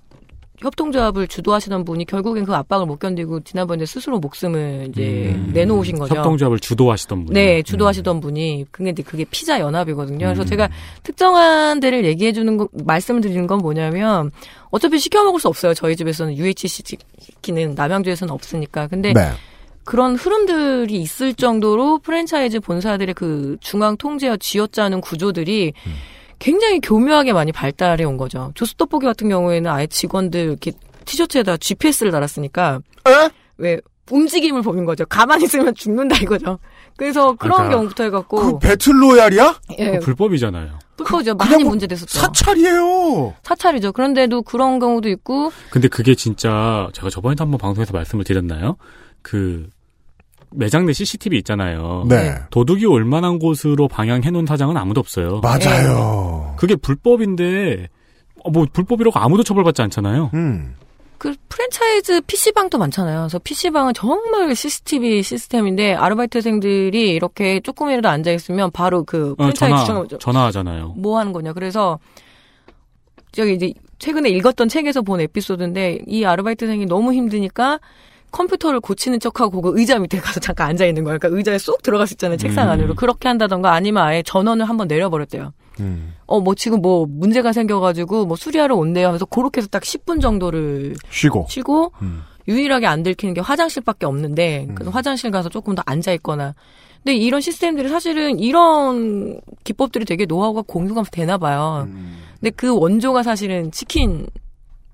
협동조합을 0.61 1.29
주도하시던 1.29 1.85
분이 1.85 2.05
결국엔 2.07 2.45
그 2.45 2.55
압박을 2.55 2.87
못 2.87 2.99
견디고 2.99 3.41
지난번에 3.41 3.87
스스로 3.87 4.19
목숨을 4.19 4.89
이제 4.91 5.33
음. 5.35 5.51
내놓으신 5.53 5.99
거죠. 5.99 6.17
협동조합을 6.17 6.59
주도하시던 6.61 7.27
분. 7.27 7.35
네, 7.35 7.63
주도하시던 7.63 8.21
분이 8.21 8.67
그게 8.71 8.91
이제 8.91 9.03
그게 9.03 9.25
피자 9.25 9.61
연합이거든요. 9.61 10.27
그래서 10.27 10.43
음. 10.43 10.47
제가 10.47 10.69
특정한 11.03 11.81
데를 11.81 12.05
얘기해 12.05 12.33
주는 12.33 12.57
거 12.57 12.69
말씀을 12.85 13.21
드리는 13.21 13.47
건 13.47 13.59
뭐냐면 13.59 14.31
어차피 14.71 14.99
시켜 14.99 15.25
먹을 15.25 15.41
수 15.41 15.49
없어요. 15.49 15.75
저희 15.75 15.97
집에서는 15.97 16.37
UHC 16.37 16.83
치킨은 16.83 17.75
남양주에서는 17.75 18.33
없으니까. 18.33 18.87
근데 18.89 19.13
네. 19.13 19.31
그런 19.85 20.17
흐름들이 20.17 21.01
있을 21.01 21.33
정도로 21.33 21.99
프랜차이즈 21.99 22.59
본사들의 22.61 23.15
그 23.15 23.57
중앙 23.61 23.97
통제와 23.97 24.37
쥐어짜는 24.37 25.01
구조들이 25.01 25.73
굉장히 26.39 26.81
교묘하게 26.81 27.33
많이 27.33 27.53
발달해 27.53 28.05
온 28.05 28.17
거죠. 28.17 28.53
조스 28.55 28.75
떡볶이 28.75 29.07
같은 29.07 29.29
경우에는 29.29 29.71
아예 29.71 29.87
직원들 29.87 30.41
이렇게 30.41 30.73
티셔츠에다 31.05 31.57
GPS를 31.57 32.11
달았으니까 32.13 32.81
에? 33.09 33.31
왜 33.59 33.81
움직임을 34.11 34.63
보는 34.63 34.85
거죠. 34.85 35.05
가만히 35.07 35.45
있으면 35.45 35.75
죽는다 35.75 36.17
이거죠. 36.23 36.59
그래서 36.97 37.35
그런 37.35 37.57
그러니까 37.57 37.77
경우부터 37.77 38.03
그 38.05 38.07
해갖고 38.09 38.59
배틀로얄이야? 38.61 39.61
예, 39.79 39.99
불법이잖아요. 39.99 40.79
불법이죠. 40.97 41.37
그냥 41.37 41.51
많이 41.51 41.63
뭐 41.65 41.71
문제됐었죠. 41.71 42.19
사찰이에요. 42.19 43.35
사찰이죠. 43.43 43.93
그런데도 43.93 44.43
그런 44.43 44.79
경우도 44.79 45.09
있고 45.11 45.53
근데 45.71 45.89
그게 45.89 46.15
진짜 46.15 46.89
제가 46.93 47.11
저번에도 47.11 47.45
한번 47.45 47.59
방송에서 47.59 47.93
말씀을 47.93 48.25
드렸나요? 48.25 48.77
그 49.23 49.69
매장 50.51 50.87
내 50.87 50.93
CCTV 50.93 51.39
있잖아요. 51.39 52.05
네. 52.09 52.35
도둑이 52.51 52.85
올 52.87 53.05
만한 53.05 53.39
곳으로 53.39 53.89
방향해 53.89 54.31
놓은 54.31 54.47
사장은 54.47 54.77
아무도 54.77 55.01
없어요. 55.01 55.41
맞아요. 55.41 56.55
그게 56.57 56.77
불법인데 56.77 57.89
어, 58.45 58.51
뭐 58.51 58.67
불법이라고 58.73 59.19
아무도 59.19 59.43
처벌받지 59.43 59.83
않잖아요. 59.83 60.31
음. 60.35 60.75
그 61.19 61.35
프랜차이즈 61.49 62.21
PC방도 62.27 62.79
많잖아요. 62.79 63.21
그래서 63.21 63.39
PC방은 63.39 63.95
정말 63.95 64.55
CCTV 64.55 65.23
시스템인데 65.23 65.95
아르바이트생들이 65.95 67.11
이렇게 67.11 67.61
조금이라도 67.61 68.09
앉아 68.09 68.31
있으면 68.33 68.71
바로 68.71 69.03
그 69.05 69.33
어, 69.33 69.35
프랜차이즈 69.37 69.87
전화 69.87 70.03
주장 70.03 70.19
전화 70.19 70.45
하잖아요. 70.47 70.95
뭐 70.97 71.19
하는 71.19 71.33
거냐. 71.33 71.55
그래서 71.55 71.99
저기 73.33 73.55
이제 73.55 73.73
최근에 73.99 74.29
읽었던 74.29 74.69
책에서 74.69 75.03
본 75.03 75.21
에피소드인데 75.21 76.01
이 76.07 76.25
아르바이트생이 76.25 76.87
너무 76.87 77.15
힘드니까 77.15 77.81
컴퓨터를 78.37 78.81
고치는 78.81 79.19
척하고 79.19 79.63
그 79.63 79.73
의자 79.79 79.99
밑에 79.99 80.19
가서 80.19 80.41
잠깐 80.41 80.69
앉아 80.69 80.85
있는 80.85 81.05
거예요. 81.05 81.19
그러니까 81.19 81.37
의자에 81.39 81.59
쏙 81.59 81.83
들어갈 81.83 82.07
수 82.07 82.15
있잖아요. 82.15 82.37
책상 82.37 82.67
음. 82.67 82.73
안으로. 82.73 82.95
그렇게 82.95 83.29
한다던가 83.29 83.73
아니면 83.73 84.03
아예 84.03 84.23
전원을 84.23 84.69
한번 84.69 84.89
내려버렸대요. 84.89 85.53
음. 85.81 86.15
어, 86.27 86.41
뭐 86.41 86.55
지금 86.55 86.83
뭐 86.83 87.07
문제가 87.09 87.53
생겨가지고 87.53 88.27
뭐 88.27 88.37
수리하러 88.37 88.77
온대요 88.77 89.07
하면서 89.07 89.25
그렇게 89.25 89.61
해서 89.61 89.69
딱 89.69 89.83
10분 89.83 90.21
정도를 90.21 90.97
쉬고. 91.11 91.47
쉬고 91.49 91.93
음. 92.03 92.23
유일하게 92.49 92.87
안 92.87 93.03
들키는 93.03 93.35
게 93.35 93.41
화장실밖에 93.41 94.07
없는데 94.07 94.69
그래서 94.75 94.91
화장실 94.91 95.31
가서 95.31 95.49
조금 95.49 95.75
더 95.75 95.83
앉아 95.85 96.13
있거나 96.13 96.55
근데 97.03 97.17
이런 97.17 97.41
시스템들이 97.41 97.89
사실은 97.89 98.39
이런 98.39 99.41
기법들이 99.65 100.05
되게 100.05 100.27
노하우가 100.27 100.63
공유가 100.67 101.03
되나 101.11 101.39
봐요. 101.39 101.87
음. 101.89 102.19
근데 102.39 102.51
그 102.51 102.77
원조가 102.77 103.23
사실은 103.23 103.71
치킨 103.73 104.27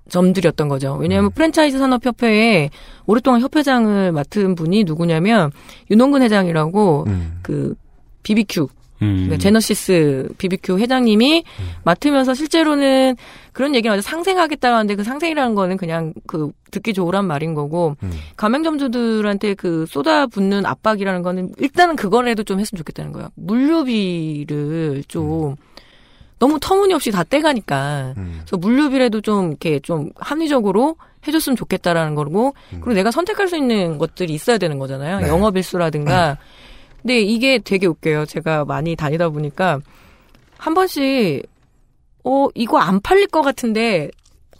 점들이었던 0.09 0.67
거죠. 0.67 0.95
왜냐하면 0.99 1.31
프랜차이즈 1.31 1.77
산업협회에 1.77 2.69
오랫동안 3.05 3.41
협회장을 3.41 4.11
맡은 4.11 4.55
분이 4.55 4.83
누구냐면 4.83 5.51
윤홍근 5.89 6.21
회장이라고 6.21 7.05
음. 7.07 7.39
그 7.41 7.75
BBQ 8.23 8.67
음. 9.01 9.15
그러니까 9.15 9.37
제너시스 9.37 10.29
BBQ 10.37 10.79
회장님이 10.79 11.43
맡으면서 11.83 12.33
실제로는 12.33 13.15
그런 13.51 13.75
얘기를 13.75 13.91
하죠. 13.93 14.01
상생하겠다고 14.01 14.75
하는데 14.75 14.95
그 14.95 15.03
상생이라는 15.03 15.55
거는 15.55 15.77
그냥 15.77 16.13
그 16.25 16.51
듣기 16.71 16.93
좋으란 16.93 17.25
말인 17.25 17.53
거고 17.53 17.95
음. 18.01 18.11
가맹점주들한테 18.37 19.53
그 19.55 19.85
쏟아붓는 19.87 20.65
압박이라는 20.65 21.21
거는 21.21 21.51
일단은 21.57 21.95
그거라도 21.95 22.43
좀 22.43 22.59
했으면 22.59 22.77
좋겠다는 22.79 23.11
거예요. 23.11 23.29
물류비를 23.35 25.03
좀 25.07 25.55
너무 26.39 26.59
터무니없이 26.59 27.11
다 27.11 27.23
떼가니까 27.23 28.13
음. 28.17 28.41
그래서 28.41 28.57
물류비라도 28.57 29.21
좀 29.21 29.49
이렇게 29.49 29.79
좀 29.79 30.11
합리적으로 30.15 30.95
해줬으면 31.27 31.55
좋겠다라는 31.55 32.15
거고 32.15 32.53
그리고 32.69 32.93
내가 32.93 33.11
선택할 33.11 33.47
수 33.47 33.55
있는 33.55 33.97
것들이 33.97 34.33
있어야 34.33 34.57
되는 34.57 34.77
거잖아요. 34.79 35.21
네. 35.21 35.27
영업일수라든가. 35.29 36.37
근데 37.01 37.21
이게 37.21 37.59
되게 37.59 37.87
웃겨요. 37.87 38.25
제가 38.25 38.65
많이 38.65 38.95
다니다 38.95 39.29
보니까 39.29 39.79
한 40.57 40.73
번씩 40.73 41.45
어 42.23 42.47
이거 42.55 42.77
안 42.77 43.01
팔릴 43.01 43.27
것 43.27 43.41
같은데 43.41 44.09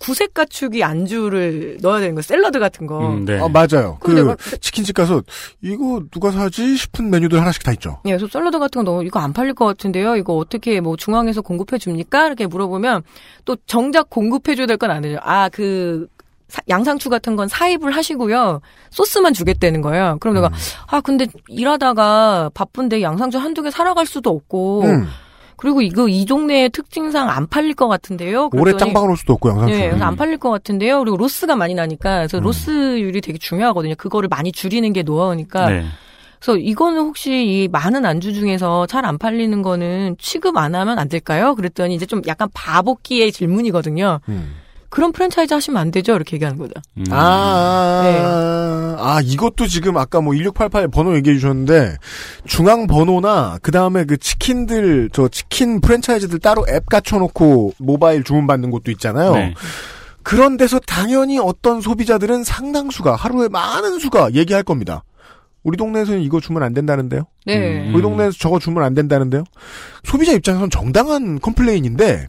구색 0.04 0.34
가축이 0.34 0.84
안주를 0.84 1.78
넣어야 1.82 2.02
되는 2.02 2.14
거 2.14 2.22
샐러드 2.22 2.60
같은 2.60 2.88
거. 2.88 3.08
음, 3.08 3.24
네. 3.24 3.40
아, 3.40 3.48
맞아요. 3.48 3.98
그, 4.02 4.12
막- 4.12 4.38
치킨집 4.60 4.96
가서, 4.96 5.22
이거 5.62 6.02
누가 6.12 6.30
사지? 6.30 6.76
싶은 6.76 7.10
메뉴들 7.10 7.40
하나씩 7.40 7.64
다 7.64 7.72
있죠. 7.72 8.00
예, 8.06 8.10
그래서 8.10 8.28
샐러드 8.28 8.60
같은 8.60 8.84
거 8.84 8.92
너무 8.92 9.06
이거 9.06 9.20
안 9.22 9.32
팔릴 9.32 9.54
것 9.54 9.66
같은데요. 9.66 10.18
이거 10.18 10.34
어떻게 10.36 10.82
뭐 10.82 10.98
중앙에서 10.98 11.42
공급해 11.42 11.78
줍니까? 11.78 12.28
이렇게 12.28 12.48
물어보면 12.48 13.04
또 13.46 13.56
정작 13.66 14.10
공급해 14.10 14.56
줘야 14.56 14.68
될 14.68 14.78
건 14.78 14.92
아니죠. 14.92 15.20
아, 15.22 15.48
그 15.50 16.08
사- 16.50 16.62
양상추 16.68 17.10
같은 17.10 17.36
건 17.38 17.48
사입을 17.48 17.96
하시고요. 17.96 18.60
소스만 18.90 19.34
주겠다는 19.34 19.82
거예요. 19.82 20.18
그럼 20.20 20.36
내가 20.36 20.50
아, 20.88 21.00
근데 21.00 21.28
일하다가 21.48 22.52
바쁜데 22.54 23.02
양상추 23.02 23.38
한두 23.38 23.62
개 23.64 23.72
살아갈 23.72 24.06
수도 24.06 24.30
없고 24.32 24.84
음. 24.84 25.08
그리고 25.64 25.82
이거 25.82 26.10
이 26.10 26.26
동네의 26.26 26.72
특징상 26.72 27.30
안 27.30 27.48
팔릴 27.48 27.74
것 27.74 27.88
같은데요. 27.88 28.50
그랬더니 28.50 28.80
짱박을 28.80 29.10
올 29.12 29.16
수도 29.16 29.32
없고, 29.32 29.48
양상추. 29.48 29.74
네, 29.74 29.88
그래서 29.88 30.04
안 30.04 30.18
팔릴 30.18 30.38
것 30.38 30.50
같은데요. 30.50 31.00
그리고 31.00 31.16
로스가 31.16 31.56
많이 31.56 31.74
나니까 31.74 32.18
그래서 32.18 32.40
음. 32.40 32.44
로스율이 32.44 33.22
되게 33.22 33.38
중요하거든요. 33.38 33.96
그거를 33.98 34.28
많이 34.28 34.52
줄이는 34.52 34.92
게 34.92 35.04
노하우니까 35.04 35.70
네. 35.70 35.86
그래서 36.38 36.58
이거는 36.58 37.00
혹시 37.04 37.32
이 37.32 37.70
많은 37.72 38.06
안주 38.06 38.34
중에서 38.34 38.88
잘 38.88 39.06
안 39.06 39.18
팔리는 39.18 39.62
거는 39.62 40.18
취급 40.20 40.58
안 40.58 40.76
하면 40.76 41.00
안 41.00 41.08
될까요? 41.08 41.56
그랬더니 41.56 41.96
이제 41.96 42.06
좀 42.06 42.22
약간 42.28 42.50
바보끼의 42.54 43.32
질문이거든요. 43.32 44.20
음. 44.28 44.56
그럼 44.94 45.12
프랜차이즈 45.12 45.52
하시면 45.52 45.82
안 45.82 45.90
되죠? 45.90 46.14
이렇게 46.14 46.36
얘기하는 46.36 46.60
거죠. 46.60 46.74
음. 46.98 47.04
아, 47.10 48.02
네. 48.04 49.04
아, 49.04 49.22
이것도 49.24 49.66
지금 49.66 49.98
아까 49.98 50.22
뭐 50.22 50.36
1688 50.36 50.88
번호 50.90 51.16
얘기해 51.16 51.38
주셨는데, 51.38 51.98
중앙 52.46 52.86
번호나, 52.86 53.58
그 53.64 53.72
다음에 53.72 54.06
그 54.06 54.18
치킨들, 54.18 55.10
저 55.12 55.28
치킨 55.30 55.82
프랜차이즈들 55.82 56.38
따로 56.38 56.64
앱 56.70 56.86
갖춰놓고 56.86 57.74
모바일 57.80 58.24
주문받는 58.24 58.70
곳도 58.70 58.92
있잖아요. 58.92 59.34
네. 59.34 59.56
그런 60.22 60.58
데서 60.58 60.78
당연히 60.78 61.40
어떤 61.40 61.82
소비자들은 61.82 62.44
상당수가, 62.44 63.16
하루에 63.16 63.48
많은 63.48 63.98
수가 63.98 64.36
얘기할 64.36 64.62
겁니다. 64.62 65.04
우리 65.64 65.76
동네에서는 65.76 66.22
이거 66.22 66.40
주문 66.40 66.62
안 66.62 66.76
된다는데요? 66.76 67.24
네. 67.48 67.88
음. 67.88 67.96
우리 67.96 68.04
동네에서 68.04 68.38
저거 68.38 68.60
주문 68.60 68.84
안 68.84 68.94
된다는데요? 68.94 69.44
소비자 70.04 70.34
입장에서는 70.34 70.70
정당한 70.70 71.40
complain인데, 71.40 72.28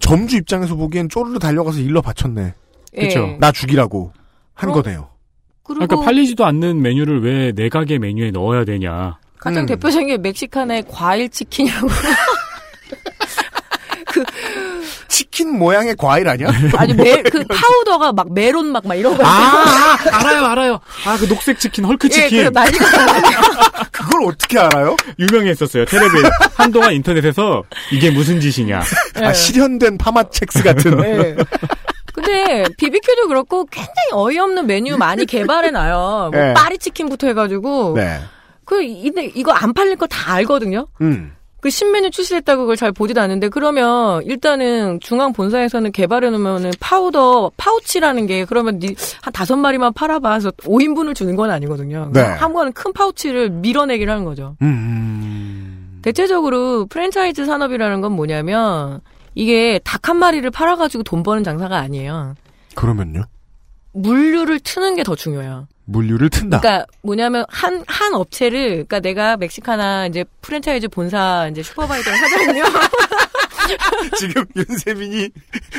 점주 0.00 0.36
입장에서 0.36 0.76
보기엔 0.76 1.08
쪼르르 1.08 1.38
달려가서 1.38 1.80
일러 1.80 2.00
바쳤네. 2.00 2.54
그쵸. 2.98 3.20
예. 3.20 3.36
나 3.38 3.52
죽이라고 3.52 4.12
한 4.54 4.70
어? 4.70 4.72
거네요. 4.72 5.10
그러니까 5.62 6.00
팔리지도 6.00 6.46
않는 6.46 6.80
메뉴를 6.80 7.22
왜 7.22 7.45
내 7.45 7.68
가게 7.68 7.98
메뉴에 7.98 8.30
넣어야 8.30 8.64
되냐. 8.64 9.18
가장 9.38 9.64
음. 9.64 9.66
대표적인 9.66 10.08
게 10.08 10.16
멕시칸의 10.16 10.84
과일 10.88 11.28
치킨이라고. 11.28 11.88
치킨 15.18 15.58
모양의 15.58 15.96
과일 15.96 16.28
아니야? 16.28 16.46
아니 16.78 16.94
메, 16.94 17.20
그 17.22 17.42
파우더가 17.44 18.12
막 18.12 18.32
메론 18.32 18.66
막, 18.66 18.86
막 18.86 18.94
이런 18.94 19.16
거. 19.16 19.24
아, 19.26 19.28
아, 19.28 19.98
알아요, 20.12 20.44
알아요. 20.44 20.80
아, 21.04 21.16
그 21.18 21.26
녹색 21.26 21.58
치킨, 21.58 21.84
헐크 21.86 22.06
예, 22.06 22.10
치킨. 22.10 22.30
그래서 22.30 22.50
난리가 22.50 22.84
그걸 23.90 24.28
어떻게 24.28 24.60
알아요? 24.60 24.94
유명했었어요. 25.18 25.86
텔레비 25.86 26.14
한동안 26.54 26.92
인터넷에서 26.92 27.64
이게 27.90 28.12
무슨 28.12 28.40
짓이냐. 28.40 28.80
아, 29.16 29.32
실현된 29.32 29.98
파맛 29.98 30.27
첵스 30.27 30.62
같은. 30.62 31.04
예. 31.04 31.36
근데 32.14 32.64
BBQ도 32.76 33.26
그렇고 33.26 33.64
굉장히 33.66 34.12
어이없는 34.12 34.68
메뉴 34.68 34.96
많이 34.96 35.26
개발해 35.26 35.72
놔요. 35.72 36.30
뭐 36.32 36.40
네. 36.40 36.54
파리 36.54 36.78
치킨부터 36.78 37.26
해가지고. 37.26 37.94
네. 37.96 38.20
그 38.64 38.76
근데 38.76 39.32
이거 39.34 39.50
안 39.50 39.72
팔릴 39.72 39.96
거다 39.96 40.34
알거든요. 40.34 40.86
음. 41.00 41.32
그 41.60 41.70
신메뉴 41.70 42.10
출시됐다고 42.10 42.62
그걸 42.62 42.76
잘 42.76 42.92
보지도 42.92 43.20
않는데 43.20 43.48
그러면 43.48 44.22
일단은 44.24 45.00
중앙 45.00 45.32
본사에서는 45.32 45.90
개발해 45.92 46.30
놓으면은 46.30 46.70
파우더 46.78 47.50
파우치라는 47.56 48.26
게 48.26 48.44
그러면 48.44 48.78
니한 48.78 48.96
다섯 49.32 49.56
마리만 49.56 49.92
팔아봐 49.92 50.34
해서 50.34 50.50
5인분을 50.52 51.14
주는 51.14 51.34
건 51.34 51.50
아니거든요. 51.50 52.10
네. 52.12 52.20
한 52.20 52.52
번은 52.52 52.72
큰 52.72 52.92
파우치를 52.92 53.50
밀어내기를 53.50 54.12
하는 54.12 54.24
거죠. 54.24 54.56
음. 54.62 55.98
대체적으로 56.02 56.86
프랜차이즈 56.86 57.44
산업이라는 57.44 58.00
건 58.00 58.12
뭐냐면 58.12 59.00
이게 59.34 59.80
닭 59.84 60.08
한 60.08 60.16
마리를 60.16 60.48
팔아가지고 60.50 61.02
돈 61.02 61.22
버는 61.22 61.44
장사가 61.44 61.76
아니에요. 61.76 62.34
그러면요? 62.74 63.24
물류를 64.02 64.60
트는 64.60 64.96
게 64.96 65.02
더 65.02 65.14
중요해요. 65.16 65.66
물류를 65.86 66.28
튼다. 66.28 66.60
그러니까 66.60 66.86
뭐냐면 67.02 67.44
한 67.48 67.82
한 67.86 68.14
업체를 68.14 68.68
그러니까 68.86 69.00
내가 69.00 69.36
멕시카나 69.38 70.06
이제 70.06 70.24
프랜차이즈 70.42 70.88
본사 70.88 71.48
이제 71.50 71.62
supervisor 71.62 72.10
하잖아요. 72.10 72.64
지금 74.18 74.44
윤세민이 74.56 75.28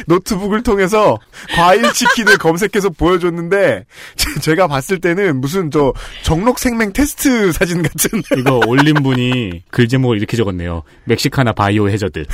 노트북을 0.07 0.61
통해서 0.63 1.17
과일 1.55 1.91
치킨을 1.93 2.37
검색해서 2.39 2.89
보여줬는데 2.91 3.85
제- 4.15 4.39
제가 4.41 4.67
봤을 4.67 4.99
때는 4.99 5.41
무슨 5.41 5.71
저 5.71 5.93
적록 6.23 6.59
색맹 6.59 6.91
테스트 6.93 7.51
사진 7.51 7.81
같은 7.81 8.21
이거 8.37 8.59
올린 8.67 8.95
분이 8.95 9.63
글 9.71 9.87
제목을 9.87 10.17
이렇게 10.17 10.37
적었네요. 10.37 10.83
멕시카나 11.05 11.53
biohazard. 11.53 12.25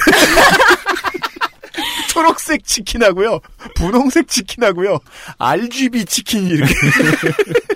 초록색 2.15 2.65
치킨하고요, 2.65 3.39
분홍색 3.75 4.29
치킨하고요, 4.29 4.99
RGB 5.37 6.05
치킨이 6.05 6.49
이렇게 6.49 6.73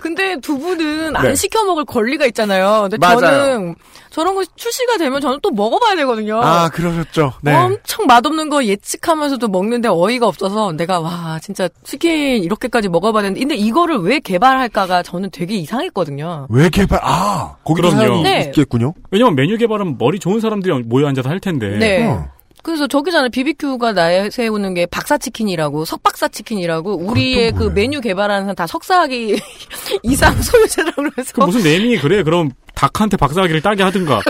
근데 0.00 0.36
두 0.40 0.58
분은 0.58 1.12
네. 1.14 1.18
안 1.18 1.34
시켜 1.34 1.64
먹을 1.64 1.84
권리가 1.84 2.24
있잖아요. 2.26 2.82
근데 2.82 2.98
맞아요. 2.98 3.18
저는 3.20 3.74
저런 4.10 4.36
거 4.36 4.44
출시가 4.44 4.96
되면 4.96 5.20
저는 5.20 5.40
또 5.42 5.50
먹어봐야 5.50 5.96
되거든요. 5.96 6.40
아 6.40 6.68
그러셨죠. 6.68 7.32
네. 7.42 7.52
엄청 7.52 8.06
맛없는 8.06 8.48
거 8.48 8.64
예측하면서도 8.64 9.48
먹는데 9.48 9.88
어이가 9.88 10.28
없어서 10.28 10.70
내가 10.72 11.00
와 11.00 11.40
진짜 11.42 11.68
치킨 11.82 12.42
이렇게까지 12.44 12.88
먹어봐야 12.88 13.24
되는데 13.24 13.40
근데 13.40 13.56
이거를 13.56 13.98
왜 13.98 14.20
개발할까가 14.20 15.02
저는 15.02 15.30
되게 15.32 15.56
이상했거든요. 15.56 16.46
왜 16.48 16.68
개발? 16.68 17.00
아 17.02 17.56
거기도 17.64 17.90
그럼요. 17.90 18.22
네. 18.22 18.42
있겠군요. 18.46 18.94
왜냐면 19.10 19.34
메뉴 19.34 19.58
개발은 19.58 19.98
머리 19.98 20.20
좋은 20.20 20.38
사람들이 20.40 20.84
모여 20.84 21.08
앉아서 21.08 21.28
할 21.28 21.40
텐데. 21.40 21.76
네. 21.76 22.06
어. 22.06 22.37
그래서 22.68 22.86
저기잖아요. 22.86 23.30
BBQ가 23.30 23.92
내세우는 23.92 24.74
게 24.74 24.84
박사치킨이라고 24.86 25.84
석박사치킨이라고 25.86 26.96
우리의 26.96 27.52
그? 27.52 27.64
메뉴 27.74 28.00
개발하는 28.00 28.42
사람 28.44 28.54
다 28.56 28.66
석사학위 28.66 29.38
이상 30.04 30.40
소유자라고 30.42 31.02
그래서 31.14 31.32
그 31.34 31.40
무슨 31.40 31.62
네이밍이 31.62 31.98
그래? 31.98 32.22
그럼 32.22 32.50
닭한테 32.74 33.16
박사학위를 33.16 33.62
따게 33.62 33.82
하든가. 33.84 34.20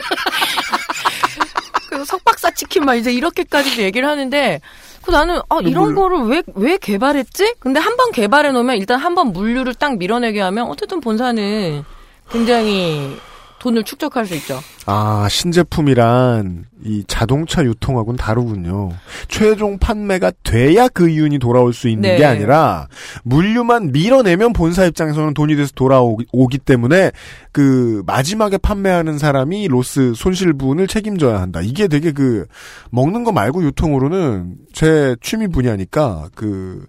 그 1.91 2.05
석박사 2.05 2.51
치킨 2.53 2.85
막 2.85 2.95
이제 2.95 3.13
이렇게까지 3.13 3.83
얘기를 3.83 4.09
하는데 4.09 4.61
그 5.03 5.11
나는 5.11 5.41
아 5.49 5.59
이런 5.63 5.95
거를 5.95 6.19
왜 6.27 6.43
왜 6.55 6.77
개발했지? 6.77 7.55
근데 7.59 7.81
한 7.81 7.97
번 7.97 8.13
개발해 8.13 8.53
놓으면 8.53 8.77
일단 8.77 9.01
한 9.01 9.15
번 9.15 9.33
물류를 9.33 9.75
딱 9.75 9.97
밀어내게 9.99 10.41
하면 10.41 10.67
어쨌든 10.69 11.01
본사는 11.01 11.85
굉장히 12.31 13.17
돈을 13.61 13.85
축적할 13.85 14.27
수 14.27 14.35
있죠. 14.37 14.61
아 14.87 15.27
신제품이란 15.29 16.67
이 16.85 17.05
자동차 17.07 17.65
유통하고는 17.65 18.17
다르군요. 18.17 18.91
최종 19.29 19.79
판매가 19.79 20.33
돼야 20.45 20.89
그 20.89 21.09
이윤이 21.09 21.39
돌아올 21.39 21.73
수 21.73 21.89
있는 21.89 22.03
네. 22.11 22.17
게 22.17 22.25
아니라 22.25 22.89
물류만 23.25 23.93
밀어내면 23.93 24.53
본사 24.53 24.85
입장에서는 24.85 25.35
돈이 25.35 25.57
돼서 25.57 25.73
돌아오기 25.75 26.27
오기 26.33 26.59
때문에 26.59 27.11
그 27.53 28.03
마지막에 28.07 28.59
판매하는 28.59 29.19
사람이 29.19 29.69
로스 29.69 30.15
손실분을 30.15 30.87
책임져야 30.87 31.41
한다. 31.41 31.61
이게 31.61 31.89
되게 31.89 32.13
그 32.13 32.47
먹는 32.91 33.25
거 33.25 33.33
말고 33.33 33.65
유통으로는 33.65 34.55
제 34.73 35.17
취미 35.21 35.49
분야니까 35.49 36.31
그 36.35 36.87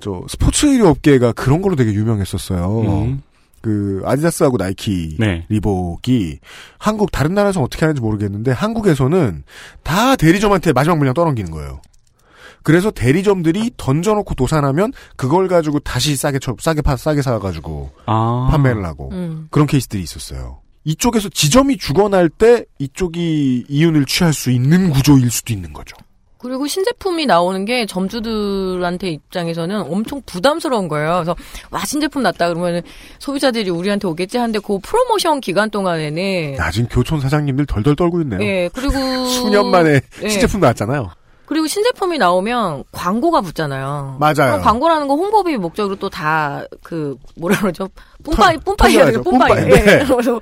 저 0.00 0.22
스포츠 0.28 0.66
의류 0.66 0.86
업계가 0.88 1.32
그런 1.32 1.60
걸로 1.60 1.74
되게 1.76 1.92
유명했었어요. 1.92 2.80
음. 2.82 3.22
그 3.60 4.02
아디다스하고 4.04 4.56
나이키 4.56 5.16
네. 5.18 5.44
리복이 5.48 6.38
한국 6.78 7.10
다른 7.10 7.34
나라에서 7.34 7.62
어떻게 7.62 7.84
하는지 7.84 8.00
모르겠는데 8.00 8.52
한국에서는 8.52 9.44
다 9.82 10.16
대리점한테 10.16 10.72
마지막 10.72 10.98
물량 10.98 11.14
떠넘기는 11.14 11.50
거예요. 11.50 11.80
그래서 12.62 12.90
대리점들이 12.90 13.72
던져놓고 13.76 14.34
도산하면 14.34 14.92
그걸 15.16 15.48
가지고 15.48 15.78
다시 15.80 16.16
싸게 16.16 16.38
쳐, 16.38 16.54
싸게 16.58 16.82
파 16.82 16.96
싸게 16.96 17.22
사가지고 17.22 17.90
아. 18.06 18.48
판매를 18.50 18.84
하고 18.84 19.10
음. 19.12 19.48
그런 19.50 19.66
케이스들이 19.66 20.02
있었어요. 20.02 20.60
이쪽에서 20.84 21.28
지점이 21.28 21.76
죽어날 21.76 22.28
때 22.28 22.64
이쪽이 22.78 23.66
이윤을 23.68 24.06
취할 24.06 24.32
수 24.32 24.50
있는 24.50 24.90
구조일 24.90 25.30
수도 25.30 25.52
있는 25.52 25.72
거죠. 25.72 25.96
그리고 26.38 26.66
신제품이 26.66 27.26
나오는 27.26 27.64
게 27.64 27.84
점주들한테 27.86 29.10
입장에서는 29.10 29.80
엄청 29.92 30.22
부담스러운 30.24 30.88
거예요. 30.88 31.14
그래서 31.14 31.34
와 31.70 31.84
신제품 31.84 32.22
났다 32.22 32.48
그러면 32.48 32.82
소비자들이 33.18 33.70
우리한테 33.70 34.06
오겠지 34.08 34.38
하는데 34.38 34.58
그 34.60 34.78
프로모션 34.80 35.40
기간 35.40 35.68
동안에는 35.70 36.56
야, 36.58 36.70
지금 36.70 36.88
교촌 36.88 37.20
사장님들 37.20 37.66
덜덜 37.66 37.96
떨고 37.96 38.20
있네요. 38.22 38.40
예 38.42 38.70
그리고 38.72 38.92
수년 39.26 39.66
만에 39.70 40.00
예. 40.22 40.28
신제품 40.28 40.60
나왔잖아요. 40.60 41.10
그리고 41.46 41.66
신제품이 41.66 42.18
나오면 42.18 42.84
광고가 42.92 43.40
붙잖아요. 43.40 44.18
맞아요. 44.20 44.60
광고라는 44.60 45.08
건 45.08 45.18
홍보비 45.18 45.56
목적으로 45.56 45.96
또 45.96 46.10
다 46.10 46.62
그 46.82 47.16
뭐라 47.36 47.58
그러죠? 47.58 47.88
뿜빠이 48.22 48.56
터- 48.56 48.62
뿜빠이 48.64 48.96
해야 48.96 49.06
돼요. 49.10 49.22
뿜빠이. 49.22 49.64
네. 49.64 50.04
그래서 50.06 50.38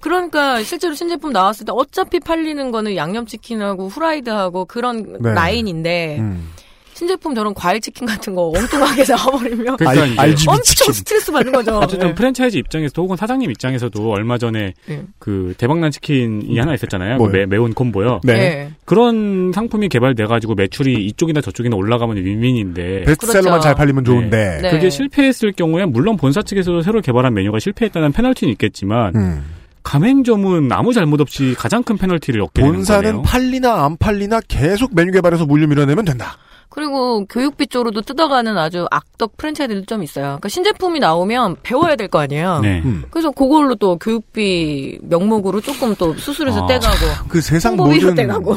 그러니까 0.00 0.62
실제로 0.62 0.94
신제품 0.94 1.32
나왔을 1.32 1.66
때 1.66 1.72
어차피 1.74 2.20
팔리는 2.20 2.70
거는 2.70 2.96
양념치킨하고 2.96 3.88
후라이드하고 3.88 4.64
그런 4.64 5.16
네. 5.20 5.32
라인인데 5.34 6.16
음. 6.20 6.48
신제품 6.94 7.34
저런 7.34 7.54
과일 7.54 7.80
치킨 7.80 8.06
같은 8.06 8.34
거 8.34 8.52
엉뚱하게 8.54 9.04
나와버리면 9.08 9.78
그러니까 9.78 10.22
엄청 10.22 10.62
치킨. 10.62 10.92
스트레스 10.92 11.32
받는 11.32 11.50
거죠. 11.50 11.78
어쨌든 11.78 12.08
네. 12.08 12.14
프랜차이즈 12.14 12.58
입장에서도 12.58 13.02
혹은 13.02 13.16
사장님 13.16 13.50
입장에서도 13.50 14.10
얼마 14.10 14.36
전에 14.36 14.74
네. 14.86 15.02
그 15.18 15.54
대박난 15.56 15.90
치킨이 15.92 16.58
하나 16.58 16.74
있었잖아요. 16.74 17.16
그? 17.16 17.24
매, 17.28 17.46
매운 17.46 17.72
콤보요. 17.72 18.20
네. 18.22 18.34
네. 18.34 18.70
그런 18.84 19.50
상품이 19.54 19.88
개발돼 19.88 20.26
가지고 20.26 20.54
매출이 20.56 21.06
이쪽이나 21.06 21.40
저쪽이나 21.40 21.74
올라가면 21.74 22.18
윈윈인데 22.18 23.04
베스트셀러만 23.04 23.44
그렇죠. 23.52 23.62
잘 23.62 23.74
팔리면 23.76 24.04
좋은데. 24.04 24.58
네. 24.60 24.70
그게 24.70 24.90
실패했을 24.90 25.52
경우에 25.52 25.86
물론 25.86 26.18
본사 26.18 26.42
측에서도 26.42 26.82
새로 26.82 27.00
개발한 27.00 27.32
메뉴가 27.32 27.60
실패했다는 27.60 28.12
페널티는 28.12 28.52
있겠지만 28.52 29.14
음. 29.16 29.44
가맹점은 29.82 30.70
아무 30.72 30.92
잘못 30.92 31.20
없이 31.20 31.54
가장 31.58 31.82
큰 31.82 31.96
페널티를 31.96 32.40
얻게 32.42 32.62
되는 32.62 32.74
본사는 32.76 33.02
거네요. 33.02 33.22
팔리나 33.22 33.84
안 33.84 33.96
팔리나 33.96 34.40
계속 34.48 34.94
메뉴 34.94 35.12
개발해서 35.12 35.46
물류 35.46 35.66
밀어내면 35.68 36.04
된다. 36.04 36.36
그리고 36.68 37.24
교육비 37.26 37.66
쪽으로도 37.66 38.02
뜯어가는 38.02 38.56
아주 38.56 38.86
악덕 38.92 39.36
프랜차이즈도 39.36 39.86
좀 39.86 40.04
있어요. 40.04 40.24
그러니까 40.26 40.48
신제품이 40.48 41.00
나오면 41.00 41.56
배워야 41.64 41.96
될 41.96 42.06
거 42.08 42.20
아니에요. 42.20 42.60
네. 42.60 42.80
음. 42.84 43.02
그래서 43.10 43.30
그걸로 43.32 43.74
또 43.74 43.98
교육비 43.98 44.98
명목으로 45.02 45.60
조금 45.62 45.96
또 45.96 46.14
수술해서 46.14 46.62
아. 46.64 46.66
떼가고 46.66 47.28
그 47.28 47.40
세상 47.40 47.74
모든 47.76 48.14
떼가고. 48.14 48.56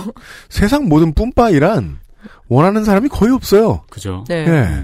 세상 0.49 0.88
모든 0.88 1.13
뿜빠이란 1.13 1.97
원하는 2.49 2.84
사람이 2.84 3.09
거의 3.09 3.34
없어요. 3.34 3.82
그죠. 3.89 4.24
네. 4.28 4.45
예. 4.47 4.84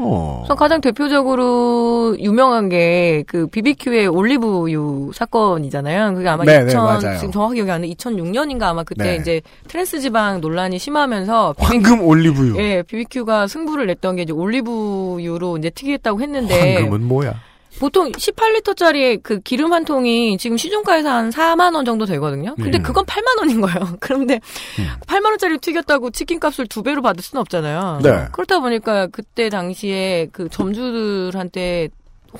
어. 0.00 0.42
우선 0.44 0.56
가장 0.56 0.80
대표적으로 0.80 2.16
유명한 2.18 2.68
게 2.68 3.18
그 3.26 3.46
BBQ의 3.48 4.06
올리브유 4.06 5.10
사건이잖아요. 5.14 6.14
그게 6.14 6.28
아마 6.28 6.44
네, 6.44 6.60
네, 6.60 6.66
2000 6.66 6.80
맞아요. 6.82 7.18
지금 7.18 7.32
정확히 7.32 7.56
기억이 7.56 7.70
안 7.70 7.82
나. 7.82 7.86
2006년인가 7.88 8.62
아마 8.62 8.82
그때 8.82 9.04
네. 9.04 9.16
이제 9.16 9.40
트랜스 9.68 10.00
지방 10.00 10.40
논란이 10.40 10.78
심하면서 10.78 11.54
황금 11.58 12.02
올리브유. 12.02 12.56
예, 12.58 12.82
BBQ가 12.82 13.46
승부를 13.46 13.86
냈던 13.86 14.16
게 14.16 14.22
이제 14.22 14.32
올리브유로 14.32 15.58
이제 15.58 15.70
튀기겠다고 15.70 16.20
했는데 16.20 16.76
황금은 16.76 17.06
뭐야? 17.08 17.34
보통 17.78 18.10
18리터짜리 18.12 19.22
그 19.22 19.40
기름 19.40 19.72
한 19.72 19.84
통이 19.84 20.36
지금 20.38 20.56
시중가에서 20.56 21.08
한 21.10 21.30
4만 21.30 21.74
원 21.74 21.84
정도 21.84 22.04
되거든요. 22.06 22.54
근데 22.56 22.78
음. 22.78 22.82
그건 22.82 23.04
8만 23.06 23.38
원인 23.38 23.60
거예요. 23.60 23.96
그런데 24.00 24.40
8만 25.06 25.26
원짜리 25.26 25.58
튀겼다고 25.58 26.10
치킨 26.10 26.40
값을 26.40 26.66
두 26.66 26.82
배로 26.82 27.02
받을 27.02 27.22
수는 27.22 27.40
없잖아요. 27.40 28.00
네. 28.02 28.26
그렇다 28.32 28.58
보니까 28.60 29.06
그때 29.08 29.48
당시에 29.48 30.28
그 30.32 30.48
점주들한테 30.48 31.88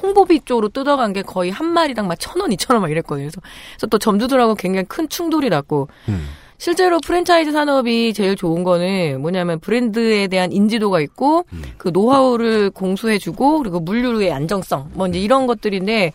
홍보비 0.03 0.41
쪽으로 0.45 0.69
뜯어간 0.69 1.13
게 1.13 1.23
거의 1.23 1.51
한 1.51 1.67
마리당 1.69 2.07
막 2.09 2.19
천 2.19 2.41
원, 2.41 2.53
이천 2.53 2.75
원 2.77 2.83
막 2.83 2.91
이랬거든요. 2.91 3.25
그래서, 3.29 3.41
그래서 3.73 3.87
또 3.87 3.99
점주들하고 3.99 4.55
굉장히 4.55 4.87
큰 4.87 5.09
충돌이 5.09 5.49
났고 5.49 5.89
음. 6.09 6.29
실제로 6.59 6.99
프랜차이즈 7.01 7.53
산업이 7.53 8.13
제일 8.13 8.35
좋은 8.35 8.65
거는 8.65 9.21
뭐냐면 9.21 9.61
브랜드에 9.61 10.27
대한 10.27 10.53
인지도가 10.53 11.01
있고 11.01 11.45
음. 11.53 11.63
그 11.79 11.89
노하우를 11.89 12.71
공수해주고 12.71 13.59
그리고 13.59 13.79
물류의 13.81 14.33
안정성 14.33 14.91
뭐 14.95 15.07
이제 15.07 15.21
이런 15.21 15.47
것들인데 15.47 16.13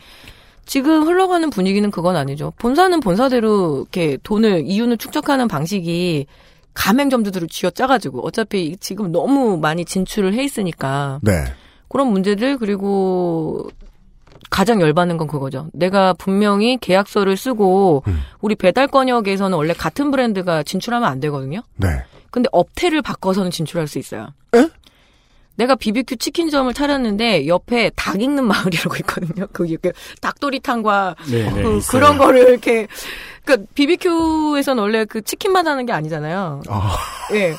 지금 0.66 1.04
흘러가는 1.08 1.50
분위기는 1.50 1.90
그건 1.92 2.16
아니죠. 2.16 2.54
본사는 2.58 3.00
본사대로 3.00 3.82
이렇게 3.82 4.18
돈을 4.24 4.64
이윤을 4.66 4.98
축적하는 4.98 5.48
방식이 5.48 6.26
가맹점주들을 6.74 7.48
쥐어짜가지고 7.48 8.26
어차피 8.26 8.76
지금 8.80 9.12
너무 9.12 9.58
많이 9.58 9.86
진출을 9.86 10.34
해 10.34 10.44
있으니까 10.44 11.20
네. 11.22 11.46
그런 11.88 12.08
문제들 12.08 12.58
그리고 12.58 13.70
가장 14.50 14.82
열받는 14.82 15.18
건 15.18 15.28
그거죠. 15.28 15.70
내가 15.74 16.14
분명히 16.14 16.78
계약서를 16.78 17.38
쓰고 17.38 18.04
음. 18.08 18.22
우리 18.42 18.56
배달 18.56 18.88
건역에서는 18.88 19.58
원래 19.58 19.74
같은 19.74 20.12
브랜드가 20.12 20.64
진출하면 20.64 21.08
안 21.08 21.20
되거든요. 21.20 21.62
네. 21.76 21.88
근데 22.32 22.50
업태를 22.52 23.02
바꿔서는 23.02 23.52
진출할 23.52 23.88
수 23.88 24.00
있어요. 24.00 24.28
에? 24.56 24.68
내가 25.56 25.76
BBQ 25.76 26.18
치킨점을 26.18 26.74
차렸는데 26.74 27.48
옆에 27.48 27.92
닭 27.96 28.20
익는 28.20 28.46
마을이라고 28.46 28.96
있거든요. 28.98 29.48
그 29.54 29.68
이렇게 29.68 29.92
닭도리탕과 30.22 31.16
네, 31.30 31.52
네, 31.52 31.62
그, 31.62 31.78
있어요. 31.78 32.00
그런 32.00 32.18
거를 32.18 32.50
이렇게 32.50 32.88
그러니까 33.46 33.68
BBQ에서는 33.76 34.82
원래 34.82 35.06
그 35.06 35.22
치킨만 35.22 35.68
하는 35.68 35.86
게 35.86 35.94
아니잖아요. 35.94 36.64
아, 36.70 36.98
예. 37.34 37.54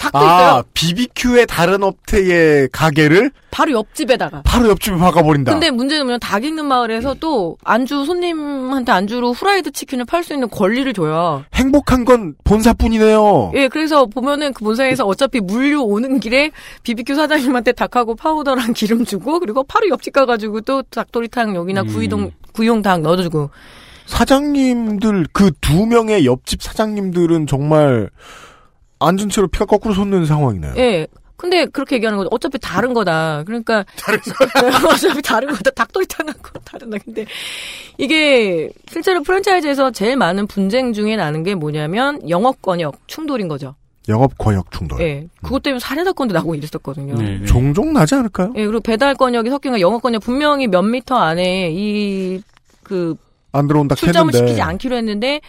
닭도 0.00 0.18
아 0.18 0.22
있어요. 0.22 0.62
BBQ의 0.74 1.46
다른 1.46 1.82
업체의 1.82 2.68
가게를 2.72 3.30
바로 3.50 3.72
옆집에다가. 3.72 4.42
바로 4.44 4.68
옆집에 4.68 4.96
바꿔버린다. 4.96 5.52
근데 5.52 5.70
문제는 5.70 6.04
뭐냐면 6.04 6.20
닭 6.20 6.44
익는 6.44 6.64
마을에서 6.64 7.14
또 7.18 7.56
안주 7.64 8.04
손님한테 8.04 8.92
안주로 8.92 9.32
후라이드 9.32 9.72
치킨을 9.72 10.04
팔 10.04 10.22
수 10.22 10.32
있는 10.32 10.48
권리를 10.48 10.92
줘요. 10.92 11.44
행복한 11.54 12.04
건 12.04 12.34
본사뿐이네요. 12.44 13.52
예, 13.54 13.68
그래서 13.68 14.06
보면은 14.06 14.52
그 14.52 14.64
본사에서 14.64 15.04
어차피 15.06 15.40
물류 15.40 15.80
오는 15.82 16.20
길에 16.20 16.50
BBQ 16.84 17.14
사장님한테 17.16 17.72
닭하고 17.72 18.14
파우더랑 18.14 18.72
기름 18.74 19.04
주고 19.04 19.40
그리고 19.40 19.64
바로 19.64 19.88
옆집 19.88 20.12
가가지고 20.12 20.60
또 20.62 20.82
닭도리탕 20.82 21.56
여기나 21.56 21.82
음. 21.82 21.86
구이동 21.88 22.30
구용 22.52 22.82
닭 22.82 23.00
넣어주고 23.00 23.50
사장님들 24.06 25.26
그 25.32 25.50
두 25.60 25.86
명의 25.86 26.26
옆집 26.26 26.62
사장님들은 26.62 27.46
정말 27.46 28.10
앉은 29.00 29.28
채로 29.30 29.48
피가 29.48 29.64
거꾸로 29.64 29.94
솟는 29.94 30.24
상황이네요. 30.26 30.74
예. 30.76 31.06
근데 31.36 31.64
그렇게 31.64 31.96
얘기하는 31.96 32.18
거죠. 32.18 32.28
어차피 32.32 32.58
다른 32.58 32.92
거다. 32.92 33.42
그러니까 33.46 33.84
어차피 34.92 35.22
다른 35.22 35.48
거다. 35.48 35.70
닭도리탕하고 35.70 36.58
다르다. 36.64 36.98
근데 37.02 37.24
이게 37.96 38.68
실제로 38.90 39.22
프랜차이즈에서 39.22 39.90
제일 39.90 40.16
많은 40.16 40.46
분쟁 40.46 40.92
중에 40.92 41.16
나는 41.16 41.42
게 41.42 41.54
뭐냐면 41.54 42.28
영업 42.28 42.60
권역 42.60 42.96
충돌인 43.06 43.48
거죠. 43.48 43.74
영업 44.08 44.36
권역 44.36 44.70
충돌. 44.70 45.00
예. 45.00 45.26
그것 45.42 45.62
때문에 45.62 45.78
살해 45.80 46.04
사건도 46.04 46.34
나고 46.34 46.54
이랬었거든요. 46.54 47.14
네, 47.14 47.38
네. 47.38 47.46
종종 47.46 47.94
나지 47.94 48.14
않을까요? 48.16 48.52
예, 48.56 48.64
그리고 48.66 48.80
배달 48.80 49.14
권역이 49.14 49.48
섞인 49.48 49.72
거 49.72 49.80
영업 49.80 50.02
권역 50.02 50.20
분명히 50.22 50.66
몇 50.66 50.82
미터 50.82 51.16
안에 51.16 51.70
이 51.72 52.42
그 52.82 53.14
안 53.52 53.66
들어온다 53.66 53.94
출점을 53.96 54.32
했는데. 54.32 54.46
시키지 54.48 54.62
않기로 54.62 54.94
했는데 54.96 55.40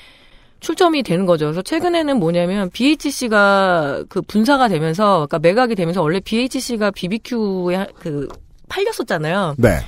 출점이 0.62 1.04
되는 1.04 1.26
거죠. 1.26 1.46
그래서 1.46 1.62
최근에는 1.62 2.18
뭐냐면 2.18 2.70
BHC가 2.70 4.06
그 4.08 4.22
분사가 4.22 4.68
되면서 4.70 5.28
그러니까 5.28 5.40
매각이 5.40 5.76
되면서 5.76 6.02
원래 6.02 6.20
BHC가 6.20 6.92
BBQ에 6.92 7.88
그 8.00 8.30
팔렸었잖아요. 8.70 9.56
네. 9.58 9.80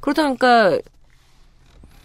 그러다 0.00 0.24
보니까 0.24 0.78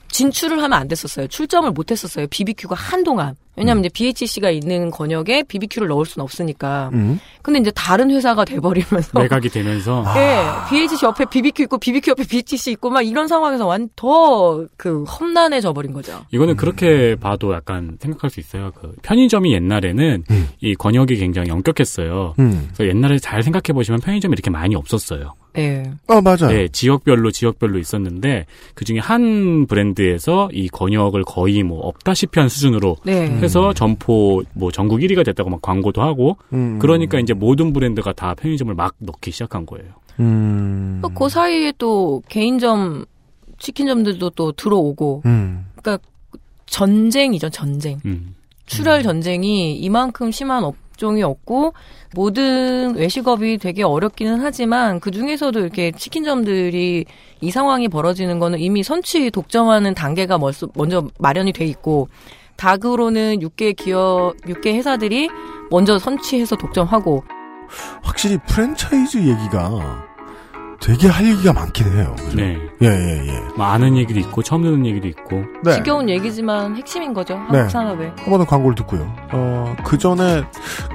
진출을 0.10 0.62
하면 0.62 0.74
안 0.74 0.88
됐었어요. 0.88 1.28
출점을 1.28 1.72
못 1.72 1.90
했었어요. 1.90 2.28
BBQ가 2.30 2.76
한동안. 2.76 3.36
왜냐면 3.58 3.84
이제 3.84 3.89
BHC가 3.93 4.49
있는 4.51 4.91
권역에 4.91 5.43
BBQ를 5.43 5.88
넣을 5.88 6.05
수는 6.05 6.24
없으니까. 6.24 6.91
음. 6.93 7.20
근데 7.41 7.60
이제 7.60 7.72
다른 7.72 8.12
회사가 8.12 8.45
돼버리면서 8.45 9.20
매각이 9.20 9.49
되면서 9.49 10.03
예, 10.18 10.43
BHC 10.70 11.05
옆에 11.05 11.26
BBQ 11.26 11.64
있고 11.64 11.78
BBQ 11.78 12.12
옆에 12.12 12.24
BHC 12.28 12.72
있고 12.72 12.89
막 12.89 13.01
이런 13.01 13.28
상황에서 13.28 13.66
완 13.66 13.89
더 13.95 14.68
그 14.78 15.03
험난해져 15.03 15.74
버린 15.74 15.91
거죠. 15.93 16.24
이거는 16.32 16.55
그렇게 16.55 17.16
봐도 17.16 17.53
약간 17.53 17.97
생각할 17.99 18.30
수 18.30 18.39
있어요. 18.39 18.72
그 18.80 18.93
편의점이 19.01 19.53
옛날에는 19.53 20.24
음. 20.30 20.49
이 20.62 20.76
권역이 20.76 21.16
굉장히 21.18 21.49
엄격했어요. 21.51 22.36
음. 22.39 22.70
그래서 22.76 22.88
옛날에 22.95 23.18
잘 23.20 23.41
생각해 23.43 23.74
보시면 23.74 24.01
편의점이 24.01 24.34
이렇게 24.34 24.49
많이 24.51 24.76
없었어요. 24.76 25.34
예. 25.58 25.91
아, 26.08 26.22
맞아요. 26.22 26.49
네, 26.49 26.68
지역별로 26.68 27.32
지역별로 27.32 27.80
있었는데 27.80 28.45
그 28.74 28.86
중에 28.86 28.99
한 28.99 29.66
브랜드에서 29.68 30.49
이 30.53 30.68
권역을 30.70 31.24
거의 31.24 31.64
뭐 31.64 31.80
없다시피 31.80 32.39
한 32.39 32.49
수준으로 32.49 32.97
네. 33.03 33.28
해서 33.28 33.74
점포 33.74 34.43
뭐 34.53 34.72
전국 34.72 34.99
1위가 34.99 35.26
됐다고 35.26 35.49
막 35.49 35.62
광고도 35.62 36.01
하고 36.01 36.38
음. 36.53 36.80
그러니까 36.80 37.20
이제 37.20 37.34
모든 37.34 37.74
브랜드가 37.74 38.14
다 38.14 38.36
편의점을 38.36 38.74
막 38.76 38.95
넣기 38.99 39.32
시작한 39.32 39.66
거예요. 39.66 39.88
음. 40.20 40.99
또그 41.01 41.30
사이에 41.30 41.74
또 41.78 42.22
개인점 42.28 43.05
치킨점들도 43.60 44.32
또 44.32 44.51
들어오고 44.51 45.24
음. 45.26 45.66
그러니까 45.76 46.03
전쟁이죠, 46.68 47.49
전쟁. 47.49 47.99
음. 48.05 48.36
출혈 48.68 49.01
전쟁이 49.01 49.76
이만큼 49.76 50.32
심한 50.32 50.64
업종이 50.98 51.22
없고 51.22 51.74
모든 52.16 52.95
외식업이 52.95 53.60
되게 53.60 53.84
어렵기는 53.84 54.39
하지만 54.41 55.00
그 55.00 55.12
중에서도 55.12 55.60
이렇게 55.60 55.91
치킨점들이 55.91 57.06
이 57.39 57.52
상황이 57.52 57.88
벌어지는 57.88 58.39
거는 58.39 58.60
이미 58.60 58.84
선취 58.84 59.30
독점하는 59.30 59.93
단계가 59.93 60.39
먼저, 60.39 61.08
마련이 61.20 61.54
돼 61.54 61.66
있고 61.66 62.10
닭으로는 62.58 63.43
육개 63.43 63.74
기업, 63.74 64.34
육개 64.48 64.74
회사들이 64.74 65.30
먼저 65.70 66.00
선취해서 66.00 66.56
독점하고. 66.56 67.24
확실히 68.02 68.39
프랜차이즈 68.48 69.18
얘기가 69.18 70.07
되게 70.80 71.08
할 71.08 71.26
얘기가 71.26 71.54
많긴 71.54 71.92
해요. 71.98 72.16
그죠? 72.18 72.38
네. 72.38 72.58
예, 72.82 72.88
예, 72.88 73.28
예. 73.28 73.40
뭐 73.58 73.66
아는 73.66 73.98
얘기도 73.98 74.20
있고 74.20 74.44
처음 74.44 74.62
듣는 74.62 74.86
얘기도 74.86 75.08
있고 75.08 75.44
네. 75.64 75.74
지겨운 75.74 76.08
얘기지만 76.10 76.76
핵심인 76.78 77.14
거죠 77.14 77.36
한국 77.36 77.54
네. 77.58 77.70
산업의. 77.70 78.12
한 78.18 78.30
번은 78.30 78.46
광고를 78.46 78.76
듣고요. 78.76 79.12
어, 79.34 79.76
그 79.84 79.98
전에 79.98 80.44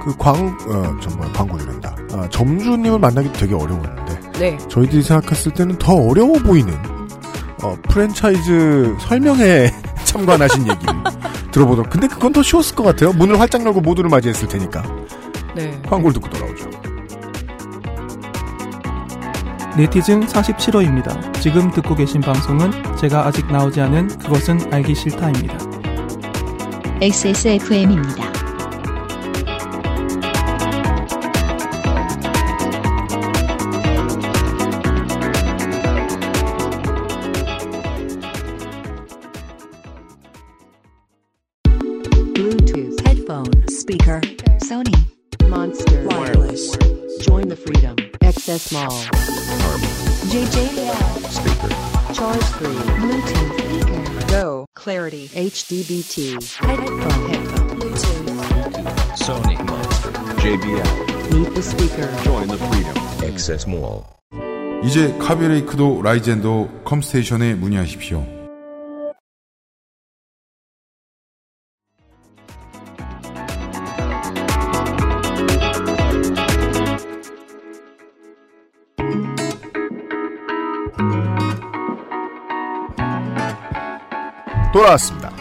그 0.03 0.15
광, 0.17 0.35
어, 0.47 0.99
정말 1.01 1.31
광고를 1.33 1.67
한다. 1.67 1.95
아, 2.13 2.27
점주님을 2.29 2.99
만나기 2.99 3.31
되게 3.33 3.53
어려웠는데, 3.53 4.19
네. 4.39 4.57
저희들이 4.69 5.01
생각했을 5.03 5.51
때는 5.53 5.77
더 5.77 5.93
어려워 5.93 6.33
보이는, 6.39 6.73
어, 7.61 7.75
프랜차이즈 7.89 8.95
설명회에 8.99 9.69
참관하신 10.05 10.61
얘기를 10.69 10.93
들어보도록. 11.51 11.89
근데 11.91 12.07
그건 12.07 12.31
더 12.33 12.41
쉬웠을 12.41 12.75
것 12.75 12.83
같아요. 12.83 13.11
문을 13.13 13.39
활짝 13.39 13.63
열고 13.65 13.81
모두를 13.81 14.09
맞이했을 14.09 14.47
테니까. 14.47 14.81
네. 15.55 15.79
광고를 15.87 16.13
듣고 16.13 16.29
돌아오죠. 16.29 16.69
네티즌 19.75 20.27
47호입니다. 20.27 21.33
지금 21.41 21.71
듣고 21.71 21.95
계신 21.95 22.21
방송은 22.21 22.95
제가 22.95 23.25
아직 23.25 23.47
나오지 23.47 23.81
않은 23.81 24.07
그것은 24.19 24.71
알기 24.71 24.93
싫다입니다. 24.93 25.57
XSFM입니다. 27.01 28.42
XS 48.53 48.71
Mall. 48.73 49.03
JJL. 50.29 50.93
Speaker. 51.37 51.69
Charge 52.13 52.43
3. 52.43 52.67
Bluetooth 53.01 53.53
speaker. 53.57 54.27
Go. 54.27 54.65
Clarity. 54.75 55.27
HDBT. 55.29 56.33
Headphone. 56.57 57.29
Headphone. 57.29 57.79
Bluetooth. 57.79 58.13
Sony 59.17 59.57
Monster, 59.65 60.11
JBL, 60.41 61.33
Meet 61.33 61.55
the 61.55 61.61
speaker. 61.63 62.07
join 62.23 62.47
the 62.47 62.57
freedom. 62.57 62.95
Access 63.27 63.67
Mall. 63.67 64.03
이제 64.83 65.15
카비레이크도 65.17 66.01
라이젠도 66.03 66.81
컴스테이션에 66.83 67.55
문의하십시오. 67.55 68.25
돌아왔습니다. 84.73 85.31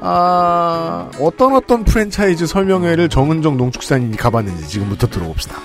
아, 0.00 1.10
어떤 1.20 1.54
어떤 1.54 1.84
프랜차이즈 1.84 2.46
설명회를 2.46 3.08
정은정 3.08 3.56
농축산인이 3.56 4.16
가봤는지 4.16 4.66
지금부터 4.68 5.06
들어봅시다. 5.08 5.56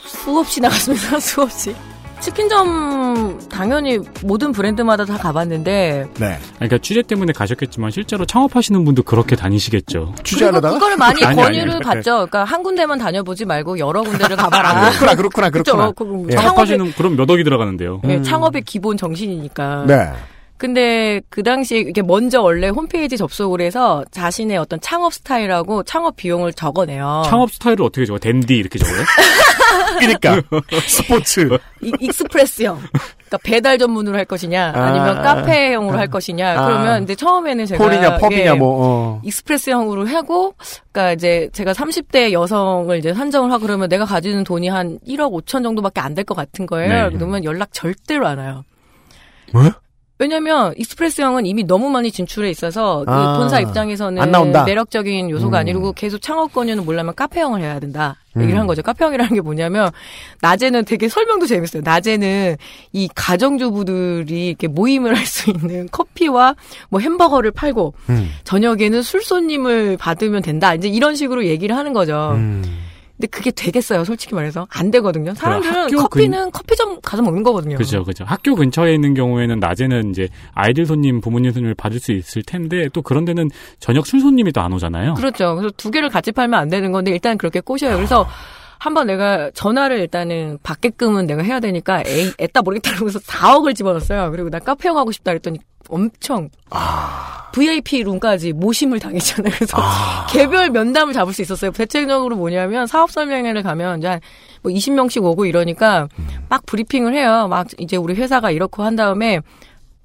수없이 0.00 0.60
나갔습니다. 0.60 1.18
수없이. 1.20 1.74
치킨점 2.20 3.38
당연히 3.48 3.98
모든 4.24 4.52
브랜드마다 4.52 5.06
다 5.06 5.16
가봤는데 5.16 6.06
네. 6.18 6.38
그러니까 6.56 6.76
취재 6.76 7.00
때문에 7.00 7.32
가셨겠지만 7.32 7.90
실제로 7.90 8.26
창업하시는 8.26 8.84
분도 8.84 9.02
그렇게 9.02 9.36
다니시겠죠. 9.36 10.14
그리고 10.22 10.60
그거를 10.60 10.98
많이 10.98 11.24
아니, 11.24 11.34
권유를 11.34 11.72
아니. 11.76 11.80
받죠. 11.82 12.12
그러니까 12.16 12.44
한 12.44 12.62
군데만 12.62 12.98
다녀보지 12.98 13.46
말고 13.46 13.78
여러 13.78 14.02
군데를 14.02 14.36
가봐라. 14.36 14.90
그렇구나, 14.90 15.14
그렇구나, 15.14 15.50
그렇구나. 15.50 15.92
그쵸? 15.92 15.94
그 15.96 16.26
예. 16.30 16.36
창업하시는 16.36 16.92
그럼 16.92 17.16
몇 17.16 17.28
억이 17.30 17.42
들어가는데요. 17.42 18.02
예, 18.04 18.20
창업의 18.20 18.62
기본 18.66 18.98
정신이니까. 18.98 19.84
네. 19.86 20.12
근데 20.60 21.22
그 21.30 21.42
당시에 21.42 21.78
이게 21.78 22.02
먼저 22.02 22.42
원래 22.42 22.68
홈페이지 22.68 23.16
접속을 23.16 23.62
해서 23.62 24.04
자신의 24.10 24.58
어떤 24.58 24.78
창업 24.82 25.14
스타일하고 25.14 25.84
창업 25.84 26.16
비용을 26.16 26.52
적어내요. 26.52 27.22
창업 27.24 27.50
스타일을 27.50 27.82
어떻게 27.82 28.04
적어? 28.04 28.18
댄디 28.18 28.54
이렇게 28.58 28.78
적어요? 28.78 29.02
그러니까 29.98 30.42
스포츠 30.86 31.48
이- 31.82 31.92
express형. 31.98 32.76
그러니까 32.78 33.38
배달 33.42 33.78
전문으로 33.78 34.18
할 34.18 34.26
것이냐, 34.26 34.72
아니면 34.74 35.18
아. 35.18 35.22
카페형으로 35.22 35.96
할 35.96 36.08
것이냐. 36.08 36.60
아. 36.60 36.66
그러면 36.66 37.04
이제 37.04 37.14
처음에는 37.14 37.64
제가 37.64 37.82
홀이냐 37.82 38.18
pub이냐 38.18 38.44
예, 38.44 38.52
뭐 38.52 38.86
어. 39.16 39.20
express형으로 39.24 40.06
하고, 40.08 40.54
그러니까 40.92 41.12
이제 41.14 41.48
제가 41.54 41.72
30대 41.72 42.32
여성을 42.32 42.94
이제 42.98 43.14
산정을 43.14 43.50
하고 43.50 43.62
그러면 43.62 43.88
내가 43.88 44.04
가지는 44.04 44.44
돈이 44.44 44.68
한 44.68 44.98
1억 45.06 45.32
5천 45.32 45.62
정도밖에 45.62 46.00
안 46.02 46.14
될 46.14 46.24
것 46.24 46.34
같은 46.34 46.66
거예요. 46.66 47.08
네. 47.08 47.16
그러면 47.16 47.44
연락 47.44 47.72
절대로 47.72 48.26
안 48.26 48.36
와요. 48.38 48.64
뭐? 49.54 49.62
왜냐면 50.20 50.74
익스프레스형은 50.76 51.46
이미 51.46 51.64
너무 51.64 51.88
많이 51.88 52.12
진출해 52.12 52.50
있어서 52.50 53.04
그 53.06 53.10
아, 53.10 53.38
본사 53.38 53.58
입장에서는 53.58 54.20
안 54.20 54.30
나온다. 54.30 54.64
매력적인 54.64 55.30
요소가 55.30 55.56
음. 55.56 55.60
아니고 55.60 55.92
계속 55.94 56.20
창업 56.20 56.52
권유는 56.52 56.84
몰라면 56.84 57.14
카페형을 57.14 57.62
해야 57.62 57.80
된다. 57.80 58.16
얘기를 58.36 58.54
음. 58.56 58.60
한 58.60 58.66
거죠. 58.66 58.82
카페형이라는 58.82 59.34
게 59.34 59.40
뭐냐면 59.40 59.90
낮에는 60.42 60.84
되게 60.84 61.08
설명도 61.08 61.46
재밌어요. 61.46 61.82
낮에는 61.86 62.56
이 62.92 63.08
가정주부들이 63.14 64.48
이렇게 64.48 64.68
모임을 64.68 65.16
할 65.16 65.26
수 65.26 65.50
있는 65.50 65.88
커피와 65.90 66.54
뭐 66.90 67.00
햄버거를 67.00 67.50
팔고 67.52 67.94
음. 68.10 68.30
저녁에는 68.44 69.00
술 69.00 69.22
손님을 69.22 69.96
받으면 69.96 70.42
된다. 70.42 70.74
이제 70.74 70.88
이런 70.88 71.14
식으로 71.14 71.46
얘기를 71.46 71.74
하는 71.76 71.94
거죠. 71.94 72.32
음. 72.34 72.62
근데 73.20 73.26
그게 73.26 73.50
되겠어요. 73.50 74.04
솔직히 74.04 74.34
말해서 74.34 74.66
안 74.70 74.90
되거든요. 74.90 75.34
사람들은 75.34 75.88
커피는 75.88 76.50
커피점 76.52 77.02
가서 77.02 77.22
먹는 77.22 77.42
거거든요. 77.42 77.76
그죠, 77.76 78.02
그죠. 78.02 78.24
학교 78.24 78.54
근처에 78.54 78.94
있는 78.94 79.12
경우에는 79.12 79.60
낮에는 79.60 80.10
이제 80.10 80.28
아이들 80.54 80.86
손님, 80.86 81.20
부모님 81.20 81.52
손님을 81.52 81.74
받을 81.74 82.00
수 82.00 82.12
있을 82.12 82.42
텐데 82.42 82.88
또 82.94 83.02
그런 83.02 83.26
데는 83.26 83.50
저녁 83.78 84.06
술 84.06 84.20
손님이 84.20 84.52
또 84.52 84.60
안 84.60 84.72
오잖아요. 84.74 85.14
그렇죠. 85.14 85.54
그래서 85.56 85.72
두 85.78 85.90
개를 85.90 86.10
같이 86.10 86.32
팔면 86.32 86.58
안 86.60 86.68
되는 86.68 86.92
건데 86.92 87.10
일단 87.10 87.38
그렇게 87.38 87.60
꼬셔요. 87.60 87.96
그래서 87.96 88.26
한번 88.80 89.06
내가 89.08 89.50
전화를 89.52 90.00
일단은 90.00 90.58
받게끔은 90.62 91.26
내가 91.26 91.42
해야 91.42 91.60
되니까 91.60 92.02
에이, 92.06 92.32
애따 92.38 92.62
모르겠다 92.62 92.94
그러면서 92.94 93.18
4억을 93.18 93.76
집어넣었어요. 93.76 94.30
그리고 94.30 94.48
나 94.48 94.58
카페형 94.58 94.96
하고 94.96 95.12
싶다 95.12 95.32
그랬더니 95.32 95.58
엄청 95.90 96.48
VIP 97.52 98.02
룸까지 98.04 98.54
모심을 98.54 98.98
당했잖아요. 98.98 99.52
그래서 99.54 99.76
개별 100.30 100.70
면담을 100.70 101.12
잡을 101.12 101.34
수 101.34 101.42
있었어요. 101.42 101.72
대체적으로 101.72 102.36
뭐냐면 102.36 102.86
사업 102.86 103.10
설명회를 103.10 103.62
가면 103.62 103.98
이제 103.98 104.08
한뭐 104.08 104.74
20명씩 104.74 105.24
오고 105.24 105.44
이러니까 105.44 106.08
막 106.48 106.64
브리핑을 106.64 107.14
해요. 107.14 107.48
막 107.48 107.66
이제 107.78 107.98
우리 107.98 108.14
회사가 108.14 108.50
이렇고 108.50 108.82
한 108.82 108.96
다음에 108.96 109.40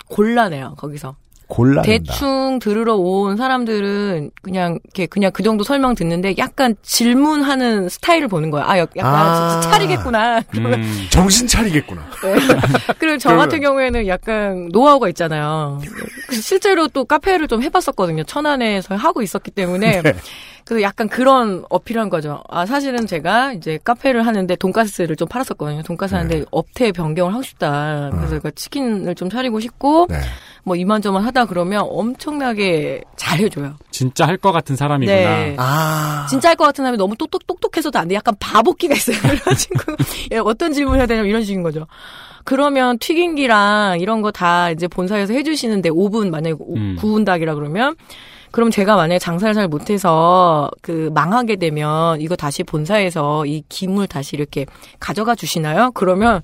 골라내요. 0.09 0.75
거기서. 0.77 1.15
골라 1.47 1.81
대충 1.83 2.59
들으러 2.59 2.95
온 2.95 3.37
사람들은 3.37 4.31
그냥 4.41 4.79
이렇게 4.83 5.05
그냥 5.05 5.31
그 5.31 5.43
정도 5.43 5.63
설명 5.63 5.93
듣는데 5.95 6.35
약간 6.37 6.75
질문하는 6.81 7.89
스타일을 7.89 8.27
보는 8.27 8.51
거야. 8.51 8.65
아, 8.67 8.77
약- 8.79 8.91
약간 8.97 9.13
아. 9.15 9.59
차리겠구나. 9.61 10.39
음, 10.57 11.07
정신 11.11 11.47
차리겠구나. 11.47 12.01
그리고 12.97 13.17
저 13.17 13.35
같은 13.35 13.61
경우에는 13.61 14.07
약간 14.07 14.69
노하우가 14.71 15.09
있잖아요. 15.09 15.81
실제로 16.31 16.87
또 16.87 17.05
카페를 17.05 17.47
좀 17.47 17.61
해봤었거든요. 17.61 18.23
천안에서 18.23 18.95
하고 18.95 19.21
있었기 19.21 19.51
때문에. 19.51 20.01
네. 20.01 20.13
그래서 20.65 20.81
약간 20.81 21.07
그런 21.07 21.63
어필한 21.69 22.09
거죠. 22.09 22.41
아, 22.49 22.65
사실은 22.65 23.05
제가 23.05 23.53
이제 23.53 23.77
카페를 23.83 24.25
하는데 24.25 24.55
돈가스를 24.55 25.15
좀 25.15 25.27
팔았었거든요. 25.27 25.83
돈가스 25.83 26.15
하는데 26.15 26.43
업태 26.49 26.91
변경을 26.91 27.33
하고 27.33 27.43
싶다. 27.43 28.09
그래서 28.11 28.27
그러니까 28.29 28.49
치킨을 28.55 29.13
좀 29.13 29.29
차리고 29.29 29.59
싶고, 29.59 30.07
네. 30.09 30.19
뭐 30.65 30.75
이만저만 30.75 31.23
하다 31.23 31.45
그러면 31.45 31.85
엄청나게 31.87 33.01
잘해줘요. 33.15 33.75
진짜 33.91 34.25
할 34.27 34.37
것 34.37 34.51
같은 34.51 34.75
사람이구나. 34.75 35.15
네. 35.17 35.55
아. 35.57 36.25
진짜 36.29 36.49
할 36.49 36.55
것 36.55 36.65
같은 36.65 36.83
사람이 36.83 36.97
너무 36.97 37.15
똑똑, 37.15 37.45
똑똑해서도 37.47 37.97
안 37.99 38.07
돼. 38.07 38.15
약간 38.15 38.35
바보기가 38.39 38.95
있어요. 38.95 39.17
그래가지고, 39.21 39.93
예, 40.31 40.37
어떤 40.39 40.73
질문 40.73 40.97
해야 40.97 41.05
되냐면 41.05 41.29
이런 41.29 41.43
식인 41.43 41.61
거죠. 41.63 41.85
그러면 42.43 42.97
튀김기랑 42.99 43.99
이런 43.99 44.21
거 44.21 44.31
다 44.31 44.69
이제 44.71 44.87
본사에서 44.87 45.33
해주시는데 45.33 45.89
5분 45.89 46.29
만약에 46.29 46.55
오- 46.59 46.75
음. 46.75 46.95
구운 46.99 47.25
닭이라 47.25 47.55
그러면 47.55 47.95
그럼 48.51 48.71
제가 48.71 48.95
만약에 48.95 49.19
장사를 49.19 49.53
잘 49.53 49.67
못해서 49.67 50.69
그 50.81 51.09
망하게 51.13 51.57
되면 51.57 52.21
이거 52.21 52.35
다시 52.35 52.63
본사에서 52.63 53.45
이 53.45 53.63
김을 53.69 54.07
다시 54.07 54.35
이렇게 54.35 54.65
가져가 54.99 55.35
주시나요? 55.35 55.91
그러면 55.93 56.41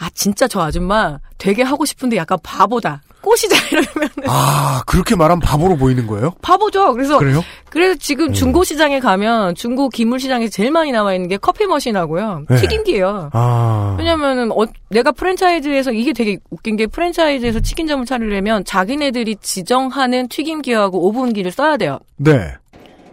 아 0.00 0.08
진짜 0.14 0.48
저 0.48 0.62
아줌마 0.62 1.18
되게 1.36 1.62
하고 1.62 1.84
싶은데 1.84 2.16
약간 2.16 2.38
바보다. 2.42 3.02
꼬시자 3.20 3.54
이러면 3.70 4.10
아 4.26 4.82
그렇게 4.86 5.14
말하면 5.14 5.40
바보로 5.40 5.76
보이는 5.76 6.06
거예요? 6.06 6.32
바보죠. 6.40 6.94
그래서 6.94 7.18
그래요? 7.18 7.44
그래서 7.68 7.98
지금 7.98 8.32
중고 8.32 8.64
시장에 8.64 8.98
가면 8.98 9.54
중고 9.56 9.90
기물 9.90 10.18
시장에 10.18 10.48
제일 10.48 10.70
많이 10.70 10.90
나와 10.90 11.12
있는 11.12 11.28
게 11.28 11.36
커피 11.36 11.66
머신하고요. 11.66 12.46
네. 12.48 12.56
튀김기예요. 12.56 13.28
아. 13.34 13.96
왜냐면은 13.98 14.50
어, 14.52 14.64
내가 14.88 15.12
프랜차이즈에서 15.12 15.92
이게 15.92 16.14
되게 16.14 16.38
웃긴 16.48 16.76
게 16.76 16.86
프랜차이즈에서 16.86 17.60
치킨점을 17.60 18.06
차리려면 18.06 18.64
자기네들이 18.64 19.36
지정하는 19.42 20.28
튀김기하고 20.28 21.06
오븐기를 21.06 21.52
써야 21.52 21.76
돼요. 21.76 21.98
네. 22.16 22.54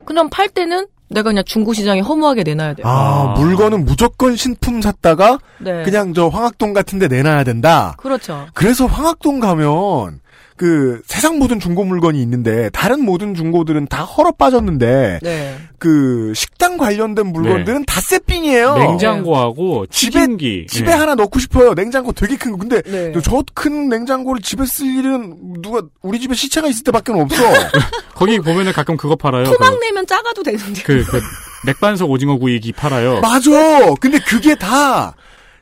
그럼 0.05 0.29
팔 0.29 0.47
때는 0.47 0.87
내가 1.09 1.29
그냥 1.29 1.43
중고 1.45 1.73
시장에 1.73 2.01
허무하게 2.01 2.43
내놔야 2.43 2.73
돼요. 2.75 2.87
아, 2.87 3.33
물건은 3.37 3.85
무조건 3.85 4.35
신품 4.35 4.81
샀다가 4.81 5.39
네. 5.59 5.83
그냥 5.83 6.13
저 6.13 6.27
황학동 6.27 6.73
같은 6.73 6.99
데 6.99 7.07
내놔야 7.07 7.43
된다. 7.43 7.95
그렇죠. 7.97 8.47
그래서 8.53 8.85
황학동 8.85 9.39
가면 9.39 10.19
그 10.57 11.01
세상 11.05 11.37
모든 11.37 11.59
중고 11.59 11.83
물건이 11.83 12.19
있는데 12.23 12.69
다른 12.71 13.05
모든 13.05 13.35
중고들은 13.35 13.87
다 13.87 14.03
헐어 14.03 14.31
빠졌는데 14.31 15.19
네. 15.21 15.57
그 15.77 16.33
식당 16.35 16.77
관련된 16.77 17.27
물건들은 17.27 17.85
다 17.85 18.01
세핑이에요. 18.01 18.75
냉장고하고 18.75 19.85
집에 19.85 20.19
튀김기. 20.19 20.65
집에 20.67 20.91
예. 20.91 20.95
하나 20.95 21.13
넣고 21.13 21.39
싶어요. 21.39 21.75
냉장고 21.75 22.11
되게 22.11 22.35
큰 22.35 22.51
거. 22.51 22.57
근데 22.57 22.81
네. 22.81 23.13
저큰 23.21 23.87
냉장고를 23.89 24.41
집에 24.41 24.65
쓸 24.65 24.87
일은 24.87 25.61
누가 25.61 25.83
우리 26.01 26.19
집에 26.19 26.33
시체가 26.33 26.67
있을 26.67 26.83
때밖에 26.85 27.13
없어. 27.13 27.43
거기 28.15 28.39
보면은 28.39 28.73
가끔 28.73 28.97
그거 28.97 29.15
팔아요. 29.15 29.43
토막 29.45 29.79
내면 29.79 30.07
작아도 30.07 30.41
되는데. 30.41 30.81
그, 30.81 31.03
그, 31.05 31.11
그 31.11 31.21
맥반석 31.67 32.09
오징어 32.09 32.37
구이기 32.37 32.71
팔아요. 32.71 33.21
맞아. 33.21 33.93
근데 34.01 34.17
그게 34.19 34.55
다 34.55 35.13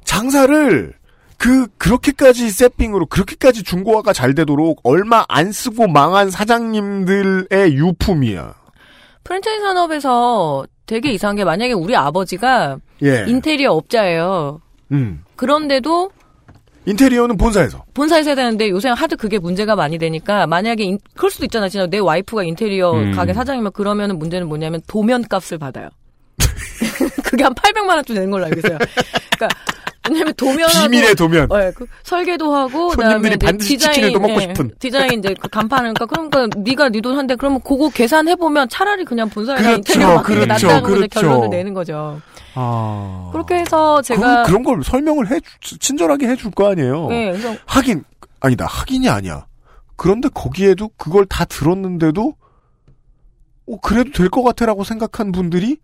장사를 0.06 0.94
그 1.38 1.68
그렇게까지 1.78 2.50
세핑으로 2.50 3.08
그렇게까지 3.08 3.64
중고화가 3.64 4.14
잘 4.14 4.34
되도록 4.36 4.80
얼마 4.84 5.26
안 5.28 5.52
쓰고 5.52 5.88
망한 5.88 6.32
사장님들의 6.32 7.74
유품이야. 7.76 8.54
프랜차이즈 9.24 9.62
산업에서 9.62 10.66
되게 10.86 11.12
이상한 11.12 11.36
게 11.36 11.44
만약에 11.44 11.74
우리 11.74 11.96
아버지가 11.96 12.78
예. 13.04 13.26
인테리어 13.28 13.72
업자예요. 13.72 14.62
음. 14.92 15.24
그런데도 15.36 16.12
인테리어는 16.86 17.38
본사에서. 17.38 17.84
본사에서 17.96 18.30
해야 18.30 18.36
되는데 18.36 18.70
요새 18.70 18.90
하도 18.90 19.18
그게 19.18 19.40
문제가 19.40 19.76
많이 19.76 19.98
되니까 19.98 20.46
만약에 20.46 20.84
인- 20.84 21.00
그럴 21.16 21.32
수도 21.32 21.46
있잖아. 21.46 21.68
진짜 21.68 21.88
내 21.88 21.98
와이프가 21.98 22.44
인테리어 22.44 22.94
음. 22.94 23.12
가게 23.14 23.34
사장이면 23.34 23.72
그러면은 23.72 24.20
문제는 24.20 24.48
뭐냐면 24.48 24.82
도면 24.88 25.24
값을 25.28 25.58
받아요. 25.58 25.90
그게 27.26 27.44
한 27.44 27.56
800만 27.56 27.90
원쯤 27.96 28.14
되는 28.16 28.30
걸로 28.30 28.46
알고 28.46 28.60
있어요. 28.60 28.78
그러니까 29.36 29.48
왜냐면 30.10 30.34
도면하고 30.36 30.90
비밀의 30.90 31.16
도면. 31.16 31.52
어, 31.52 31.60
예, 31.62 31.72
그 31.76 31.86
설계도 32.04 32.54
하고 32.56 32.92
손님들이 32.94 33.38
반드시 33.38 33.78
치킨을 33.78 34.12
더 34.14 34.20
먹고 34.20 34.40
싶은. 34.40 34.72
디자인 34.80 35.20
이제 35.20 35.34
그 35.40 35.48
간판을 35.48 35.94
그러니까 35.94 36.06
그러니까 36.06 36.60
네가 36.60 36.90
네 36.90 37.02
돈 37.02 37.18
한대 37.18 37.36
그러면 37.36 37.62
그거 37.62 37.90
계산해 37.90 38.36
보면 38.36 38.70
차라리 38.70 39.04
그냥 39.06 39.30
본사에 39.30 39.58
그렇죠, 39.58 39.76
인테리어 39.78 40.08
맡는 40.08 40.24
게 40.24 40.34
그렇죠, 40.46 40.68
낫다고 40.68 40.88
그렇죠. 40.88 41.20
결론을 41.22 41.50
내는 41.50 41.74
거죠. 41.74 42.22
아. 42.56 43.30
그렇게 43.32 43.56
해서 43.56 44.02
제가 44.02 44.22
그런, 44.22 44.44
그런 44.44 44.64
걸 44.64 44.84
설명을 44.84 45.30
해 45.32 45.40
주- 45.60 45.78
친절하게 45.78 46.28
해줄 46.28 46.52
거 46.52 46.70
아니에요. 46.72 47.08
네, 47.10 47.32
그래서 47.32 47.56
하긴 47.66 48.04
아니다. 48.40 48.66
하긴이 48.66 49.10
아니야. 49.10 49.46
그런데 49.98 50.30
거기에도 50.34 50.90
그걸 50.98 51.26
다 51.26 51.46
들었는데도 51.46 52.36
어, 53.68 53.80
그래도 53.82 54.12
될 54.12 54.30
것 54.30 54.44
같아라고 54.44 54.84
생각한 54.84 55.32
분들이 55.32 55.78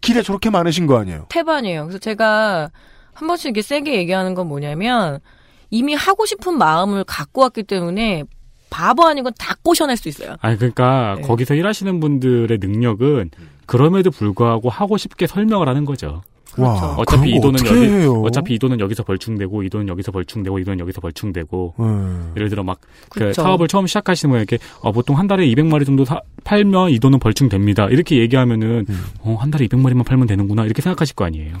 길에 0.00 0.22
저렇게 0.22 0.50
많으신 0.50 0.86
거 0.86 0.98
아니에요. 0.98 1.26
태반이에요. 1.28 1.82
그래서 1.84 1.98
제가 1.98 2.70
한 3.16 3.26
번씩 3.28 3.46
이렇게 3.46 3.62
세게 3.62 3.94
얘기하는 3.96 4.34
건 4.34 4.46
뭐냐면 4.48 5.20
이미 5.70 5.94
하고 5.94 6.26
싶은 6.26 6.56
마음을 6.58 7.02
갖고 7.04 7.40
왔기 7.42 7.64
때문에 7.64 8.24
바보 8.70 9.04
아닌 9.06 9.24
건 9.24 9.32
다 9.38 9.54
꼬셔낼 9.62 9.96
수 9.96 10.08
있어요. 10.08 10.36
아니, 10.40 10.56
그러니까 10.56 11.16
거기서 11.24 11.54
일하시는 11.54 11.98
분들의 12.00 12.58
능력은 12.60 13.30
그럼에도 13.64 14.10
불구하고 14.10 14.68
하고 14.70 14.96
싶게 14.96 15.26
설명을 15.26 15.68
하는 15.68 15.84
거죠. 15.84 16.22
와, 16.58 16.94
어차피 16.96 17.32
이 17.34 17.40
돈은 17.40 17.66
여기 17.66 17.86
해요? 17.86 18.22
어차피 18.22 18.54
이 18.54 18.58
돈은 18.58 18.80
여기서 18.80 19.02
벌충되고 19.02 19.62
이 19.62 19.68
돈은 19.68 19.88
여기서 19.88 20.10
벌충되고 20.10 20.58
이 20.58 20.64
돈은 20.64 20.80
여기서 20.80 21.00
벌충되고 21.02 21.74
음. 21.80 22.32
예를 22.36 22.48
들어 22.48 22.62
막그 22.62 22.80
그쵸. 23.10 23.42
사업을 23.42 23.68
처음 23.68 23.86
시작하시는 23.86 24.30
분에 24.32 24.40
이렇게 24.42 24.58
어, 24.80 24.90
보통 24.90 25.18
한 25.18 25.26
달에 25.26 25.46
200마리 25.48 25.84
정도 25.84 26.04
사- 26.06 26.22
팔면 26.44 26.90
이 26.90 26.98
돈은 26.98 27.18
벌충됩니다. 27.18 27.88
이렇게 27.88 28.16
얘기하면은 28.18 28.86
음. 28.88 29.04
어, 29.20 29.36
한 29.38 29.50
달에 29.50 29.66
200마리만 29.66 30.06
팔면 30.06 30.26
되는구나 30.28 30.64
이렇게 30.64 30.80
생각하실 30.80 31.14
거 31.14 31.24
아니에요. 31.26 31.56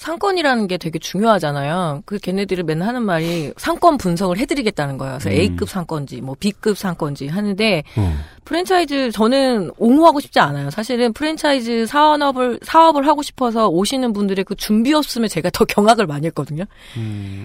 상권이라는 0.00 0.66
게 0.66 0.78
되게 0.78 0.98
중요하잖아요. 0.98 2.04
그 2.06 2.18
걔네들이 2.18 2.62
맨날 2.62 2.88
하는 2.88 3.02
말이 3.02 3.52
상권 3.58 3.98
분석을 3.98 4.38
해드리겠다는 4.38 4.96
거예요. 4.96 5.18
그래서 5.18 5.28
음. 5.28 5.38
A급 5.38 5.68
상권지, 5.68 6.22
뭐 6.22 6.34
B급 6.40 6.78
상권지 6.78 7.28
하는데 7.28 7.82
음. 7.98 8.18
프랜차이즈 8.46 9.10
저는 9.10 9.70
옹호하고 9.76 10.20
싶지 10.20 10.40
않아요. 10.40 10.70
사실은 10.70 11.12
프랜차이즈 11.12 11.84
사업을 11.84 12.60
사업을 12.62 13.06
하고 13.06 13.20
싶어서 13.20 13.68
오시는 13.68 14.14
분들의 14.14 14.46
그 14.46 14.54
준비 14.54 14.94
없음에 14.94 15.28
제가 15.28 15.50
더 15.50 15.66
경악을 15.66 16.06
많이 16.06 16.26
했거든요. 16.28 16.64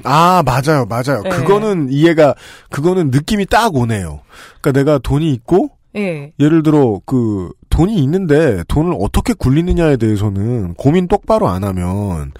아, 0.06 0.42
맞아요, 0.46 0.86
맞아요. 0.86 1.24
네. 1.24 1.32
그거는 1.32 1.90
이해가, 1.92 2.36
그거는 2.70 3.12
느낌이 3.12 3.48
딱 3.48 3.76
오네요. 3.76 4.22
그러니까 4.62 4.72
내가 4.72 4.98
돈이 5.00 5.30
있고, 5.34 5.72
예. 5.98 6.32
예를 6.40 6.64
들어, 6.64 7.02
그, 7.06 7.52
돈이 7.76 7.96
있는데 8.04 8.64
돈을 8.68 8.96
어떻게 9.00 9.34
굴리느냐에 9.34 9.98
대해서는 9.98 10.76
고민 10.76 11.08
똑바로 11.08 11.48
안 11.50 11.64
하면, 11.64 12.32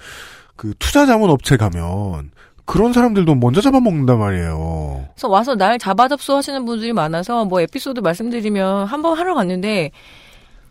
그, 0.56 0.72
투자 0.78 1.04
자문 1.04 1.28
업체 1.30 1.56
가면, 1.56 2.30
그런 2.64 2.92
사람들도 2.92 3.34
먼저 3.36 3.60
잡아먹는단 3.60 4.18
말이에요. 4.18 5.04
그래서 5.14 5.28
와서 5.28 5.54
날 5.54 5.78
잡아 5.78 6.08
접수하시는 6.08 6.64
분들이 6.64 6.92
많아서 6.92 7.44
뭐 7.44 7.60
에피소드 7.60 8.00
말씀드리면 8.00 8.86
한 8.86 9.02
번 9.02 9.16
하러 9.16 9.34
갔는데 9.34 9.92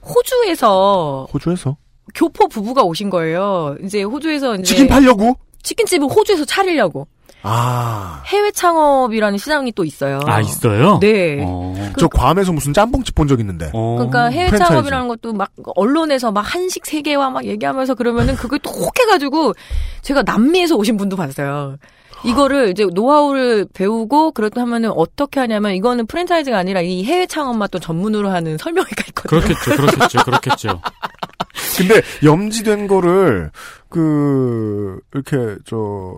호주에서 0.04 1.28
호주에서. 1.34 1.78
교포 2.14 2.48
부부가 2.48 2.84
오신 2.84 3.10
거예요. 3.10 3.76
이제 3.84 4.04
호주에서 4.04 4.56
이제 4.56 4.64
치킨 4.64 4.88
팔려고? 4.88 5.36
치킨집을 5.64 6.08
호주에서 6.10 6.46
차리려고. 6.46 7.08
아. 7.48 8.22
해외 8.26 8.52
창업이라는 8.52 9.38
시장이 9.38 9.72
또 9.74 9.84
있어요. 9.86 10.20
아 10.26 10.42
있어요? 10.42 11.00
네. 11.00 11.44
어. 11.46 11.74
저 11.98 12.08
괌에서 12.08 12.52
무슨 12.52 12.74
짬뽕집 12.74 13.14
본 13.16 13.28
적 13.28 13.40
있는데. 13.40 13.70
어. 13.74 13.96
그러니까 13.98 14.26
해외 14.26 14.48
프랜차이즈. 14.48 14.68
창업이라는 14.74 15.08
것도 15.08 15.34
막 15.34 15.52
언론에서 15.76 16.32
막 16.32 16.42
한식 16.42 16.86
세계화 16.86 17.30
막 17.30 17.46
얘기하면서 17.46 17.96
그러면은 17.96 18.36
그걸 18.36 18.60
또 18.60 18.72
혹해가지고 18.72 19.54
제가 20.02 20.24
남미에서 20.24 20.76
오신 20.76 20.98
분도 20.98 21.16
봤어요. 21.16 21.78
이거를 22.24 22.70
이제 22.70 22.86
노하우를 22.92 23.68
배우고 23.74 24.32
그렇다 24.32 24.62
하면은 24.62 24.90
어떻게 24.92 25.40
하냐면 25.40 25.74
이거는 25.74 26.08
프랜차이즈가 26.08 26.58
아니라 26.58 26.82
이 26.82 27.04
해외 27.04 27.28
창업만 27.28 27.68
또 27.72 27.78
전문으로 27.78 28.30
하는 28.30 28.58
설명회가 28.58 29.04
있거든요. 29.10 29.42
그렇겠죠, 29.42 29.76
그렇겠죠, 29.76 30.24
그렇겠죠. 30.24 30.82
근데 31.78 32.02
염지된 32.24 32.88
거를 32.88 33.52
그 33.90 35.00
이렇게 35.14 35.56
저 35.66 36.16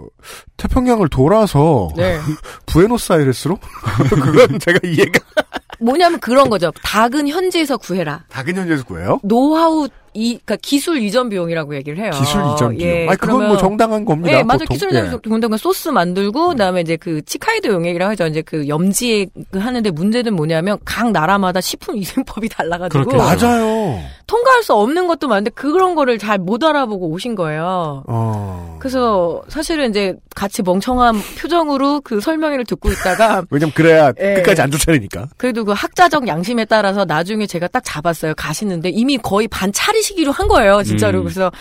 태평양을 0.58 1.10
돌아서 1.10 1.90
네. 1.96 2.20
부에노스아이레스로 2.66 3.58
그건 4.10 4.60
제가 4.60 4.80
이해가 4.84 5.20
뭐냐면 5.80 6.20
그런 6.20 6.50
거죠. 6.50 6.72
닭은 6.84 7.28
현지에서 7.28 7.78
구해라. 7.78 8.24
작은 8.30 8.56
현지에서 8.56 8.84
구해요. 8.84 9.20
노하우 9.24 9.88
이 10.14 10.40
그러니까 10.44 10.56
기술 10.64 10.98
이전 10.98 11.30
비용이라고 11.30 11.76
얘기를 11.76 12.00
해요. 12.00 12.10
기술 12.12 12.42
이전 12.54 12.76
비용. 12.76 12.82
예, 12.82 13.08
아니 13.08 13.18
그건 13.18 13.48
뭐 13.50 13.58
정당한 13.58 14.04
겁니다. 14.04 14.36
네, 14.38 14.44
맞아. 14.44 14.66
기술 14.66 14.92
예. 14.96 15.06
이전 15.06 15.22
비용 15.22 15.40
그 15.40 15.58
소스 15.58 15.90
만들고 15.90 16.50
그다음에 16.50 16.82
이제 16.82 16.96
그 16.96 17.22
치카이도 17.24 17.70
용액이라고 17.70 18.12
하죠. 18.12 18.26
이제 18.26 18.42
그 18.42 18.68
염지에 18.68 19.28
그 19.52 19.60
하는데 19.60 19.92
문제는 19.92 20.36
뭐냐면 20.36 20.80
각 20.84 21.12
나라마다 21.12 21.62
식품 21.62 21.96
위생법이 21.98 22.50
달라가지고. 22.50 23.16
맞아요. 23.16 24.00
통과할 24.28 24.62
수 24.62 24.74
없는 24.74 25.08
것도 25.08 25.28
많은데 25.28 25.52
그런 25.52 25.96
거를 25.96 26.18
잘 26.18 26.38
못 26.38 26.64
알아보고 26.64 27.08
오신 27.10 27.36
거예요. 27.36 28.04
어. 28.08 28.78
그래서 28.80 29.42
사실은 29.48 29.90
이제 29.90 30.16
같이 30.36 30.62
멍청한 30.62 31.16
표정으로 31.40 32.02
그 32.02 32.22
설명회를 32.22 32.64
듣고 32.66 32.92
있다가 32.92 33.44
왜냐면 33.50 33.74
그래야 33.74 34.14
예. 34.20 34.36
끝까지 34.36 34.62
안 34.62 34.70
쫓아내니까. 34.72 35.30
그래도 35.38 35.66
그 35.66 35.72
학자적 35.72 36.28
양심에 36.28 36.66
따라서 36.66 37.04
나중에 37.06 37.48
제가 37.48 37.68
딱 37.68 37.82
잡았어요. 37.84 38.34
가시는데 38.36 38.90
이미 38.90 39.18
거의 39.18 39.48
반 39.48 39.72
차리시기로 39.74 40.32
한 40.32 40.48
거예요. 40.48 40.84
진짜로. 40.84 41.20
음. 41.20 41.24
그래서 41.24 41.52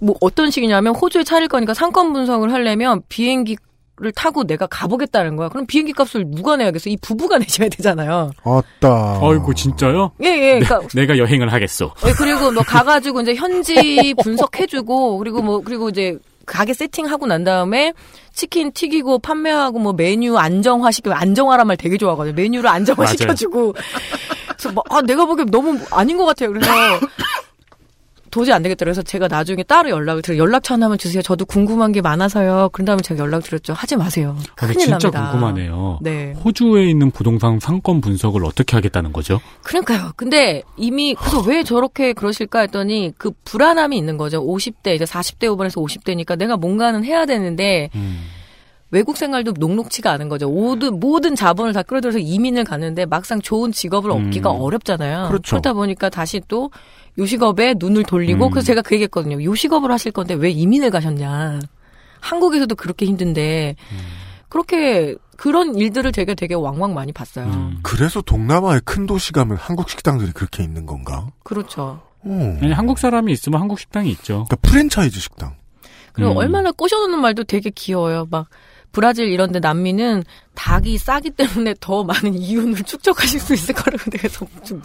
뭐 0.00 0.16
어떤 0.20 0.50
식이냐면 0.50 0.94
호주에 0.94 1.24
차릴 1.24 1.48
거니까 1.48 1.74
상권 1.74 2.12
분석을 2.12 2.52
하려면 2.52 3.02
비행기 3.08 3.56
를 3.98 4.10
타고 4.12 4.44
내가 4.44 4.66
가보겠다는 4.66 5.36
거야. 5.36 5.50
그럼 5.50 5.66
비행기 5.66 5.92
값을 5.92 6.24
누가 6.30 6.56
내야겠어? 6.56 6.88
이 6.88 6.96
부부가 7.02 7.36
내셔야 7.38 7.68
되잖아요. 7.68 8.30
아따. 8.42 9.18
어이구 9.20 9.54
진짜요? 9.54 10.12
예, 10.24 10.28
예. 10.28 10.58
그러니까 10.60 10.80
내 10.94 11.06
가 11.06 11.18
여행을 11.18 11.52
하겠어. 11.52 11.92
예, 12.06 12.12
그리고 12.16 12.50
뭐 12.50 12.62
가가지고 12.62 13.20
이제 13.20 13.34
현지 13.34 14.14
분석해주고 14.24 15.18
그리고 15.18 15.42
뭐 15.42 15.60
그리고 15.60 15.90
이제 15.90 16.16
가게 16.46 16.72
세팅하고 16.72 17.26
난 17.26 17.44
다음에 17.44 17.92
치킨 18.32 18.72
튀기고 18.72 19.18
판매하고 19.18 19.78
뭐 19.78 19.92
메뉴 19.92 20.38
안정화 20.38 20.90
시키고 20.90 21.14
안정화란 21.14 21.66
말 21.66 21.76
되게 21.76 21.98
좋아하거든요. 21.98 22.34
메뉴를 22.34 22.70
안정화. 22.70 23.06
시켜주고 23.06 23.74
그래서 24.56 24.72
뭐, 24.72 24.82
아 24.88 25.02
내가 25.02 25.26
보기엔 25.26 25.50
너무 25.50 25.78
아닌 25.90 26.16
것 26.16 26.24
같아요. 26.24 26.50
그래서 26.50 26.70
도저히 28.32 28.54
안 28.54 28.62
되겠다. 28.62 28.84
그래서 28.84 29.02
제가 29.02 29.28
나중에 29.28 29.62
따로 29.62 29.90
연락을 29.90 30.22
드려 30.22 30.38
연락처 30.38 30.74
하나만 30.74 30.96
주세요. 30.96 31.22
저도 31.22 31.44
궁금한 31.44 31.92
게 31.92 32.00
많아서요. 32.00 32.70
그런 32.72 32.86
다음에 32.86 33.02
제가 33.02 33.22
연락 33.22 33.44
드렸죠. 33.44 33.74
하지 33.74 33.94
마세요. 33.94 34.36
큰일 34.56 34.78
진짜 34.78 35.10
납니다. 35.10 35.30
궁금하네요. 35.30 35.98
네. 36.00 36.34
호주에 36.42 36.88
있는 36.88 37.10
부동산 37.10 37.60
상권 37.60 38.00
분석을 38.00 38.44
어떻게 38.44 38.74
하겠다는 38.74 39.12
거죠? 39.12 39.38
그러니까요. 39.62 40.12
근데 40.16 40.62
이미 40.78 41.14
그래서 41.14 41.42
왜 41.42 41.62
저렇게 41.62 42.14
그러실까 42.14 42.60
했더니 42.60 43.12
그 43.18 43.32
불안함이 43.44 43.96
있는 43.96 44.16
거죠. 44.16 44.42
50대 44.44 44.94
이제 44.94 45.04
40대 45.04 45.48
후반에서 45.48 45.82
50대니까 45.82 46.38
내가 46.38 46.56
뭔가는 46.56 47.04
해야 47.04 47.26
되는데 47.26 47.90
음. 47.94 48.24
외국 48.90 49.16
생활도 49.16 49.54
녹록치가 49.58 50.10
않은 50.12 50.28
거죠. 50.28 50.48
모든 50.48 51.00
모든 51.00 51.34
자본을 51.34 51.72
다 51.72 51.82
끌어들여서 51.82 52.18
이민을 52.18 52.64
가는데 52.64 53.04
막상 53.06 53.40
좋은 53.40 53.72
직업을 53.72 54.10
얻기가 54.10 54.50
음. 54.50 54.60
어렵잖아요. 54.60 55.28
그렇죠. 55.28 55.56
러다 55.56 55.74
보니까 55.74 56.08
다시 56.08 56.40
또 56.48 56.70
요식업에 57.18 57.74
눈을 57.78 58.04
돌리고 58.04 58.46
음. 58.46 58.50
그래서 58.50 58.66
제가 58.66 58.82
그 58.82 58.94
얘기했거든요. 58.94 59.42
요식업을 59.42 59.90
하실 59.90 60.12
건데 60.12 60.34
왜 60.34 60.50
이민을 60.50 60.90
가셨냐. 60.90 61.60
한국에서도 62.20 62.74
그렇게 62.74 63.04
힘든데 63.06 63.76
그렇게 64.48 65.16
그런 65.36 65.74
일들을 65.74 66.12
제가 66.12 66.34
되게 66.34 66.54
왕왕 66.54 66.94
많이 66.94 67.12
봤어요. 67.12 67.46
음. 67.46 67.78
그래서 67.82 68.20
동남아의 68.20 68.82
큰 68.84 69.06
도시 69.06 69.32
가면 69.32 69.56
한국 69.56 69.90
식당들이 69.90 70.32
그렇게 70.32 70.62
있는 70.62 70.86
건가? 70.86 71.28
그렇죠. 71.42 72.00
어. 72.24 72.58
아니, 72.62 72.72
한국 72.72 72.98
사람이 72.98 73.32
있으면 73.32 73.60
한국 73.60 73.80
식당이 73.80 74.10
있죠. 74.10 74.44
그러니까 74.46 74.56
프랜차이즈 74.62 75.18
식당. 75.18 75.56
그리고 76.12 76.32
음. 76.32 76.36
얼마나 76.36 76.70
꼬셔놓는 76.70 77.18
말도 77.20 77.44
되게 77.44 77.70
귀여워요. 77.70 78.28
막 78.30 78.48
브라질 78.92 79.28
이런데 79.28 79.58
남미는 79.58 80.22
닭이 80.54 80.98
싸기 80.98 81.30
때문에 81.30 81.74
더 81.80 82.04
많은 82.04 82.34
이윤을 82.34 82.82
축적하실 82.82 83.40
수 83.40 83.54
있을 83.54 83.74
거라고 83.74 84.10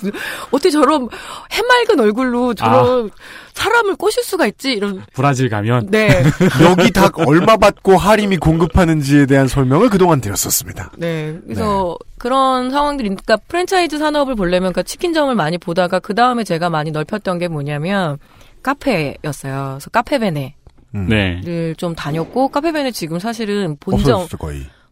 무- 0.01 0.12
어떻게 0.51 0.70
저런 0.70 1.10
해맑은 1.51 1.99
얼굴로 1.99 2.53
저런 2.53 3.12
사람을 3.53 3.95
꼬실 3.97 4.24
수가 4.24 4.47
있지 4.47 4.72
이런 4.72 5.03
브라질 5.14 5.49
가면 5.49 5.88
네. 5.91 6.08
여기 6.64 6.89
닭 6.91 7.20
얼마 7.28 7.58
받고 7.58 7.97
하림이 7.97 8.38
공급하는지에 8.38 9.26
대한 9.26 9.47
설명을 9.49 9.89
그동안 9.89 10.22
드렸었습니다. 10.22 10.91
네. 10.97 11.38
그래서 11.43 11.97
그런 12.18 12.72
상황들이 12.72 13.10
그러니까 13.10 13.36
프랜차이즈 13.47 13.97
산업을 13.97 14.36
보려면 14.36 14.72
그러니까 14.72 14.84
치킨점을 14.84 15.34
많이 15.36 15.58
보다가 15.58 15.99
그 15.99 16.16
다음에 16.16 16.43
제가 16.45 16.70
많이 16.70 16.91
넓혔던 16.91 17.39
게 17.39 17.47
뭐냐면 17.49 18.18
카페였어요. 18.64 19.76
그래서 19.78 19.89
카페베네. 19.91 20.56
음. 20.95 21.07
네. 21.07 21.41
를 21.43 21.76
좀 21.76 21.93
다녔고 21.95 22.49
카페베네 22.49 22.91
지금 22.91 23.19
사실은 23.19 23.76
본점. 23.80 24.27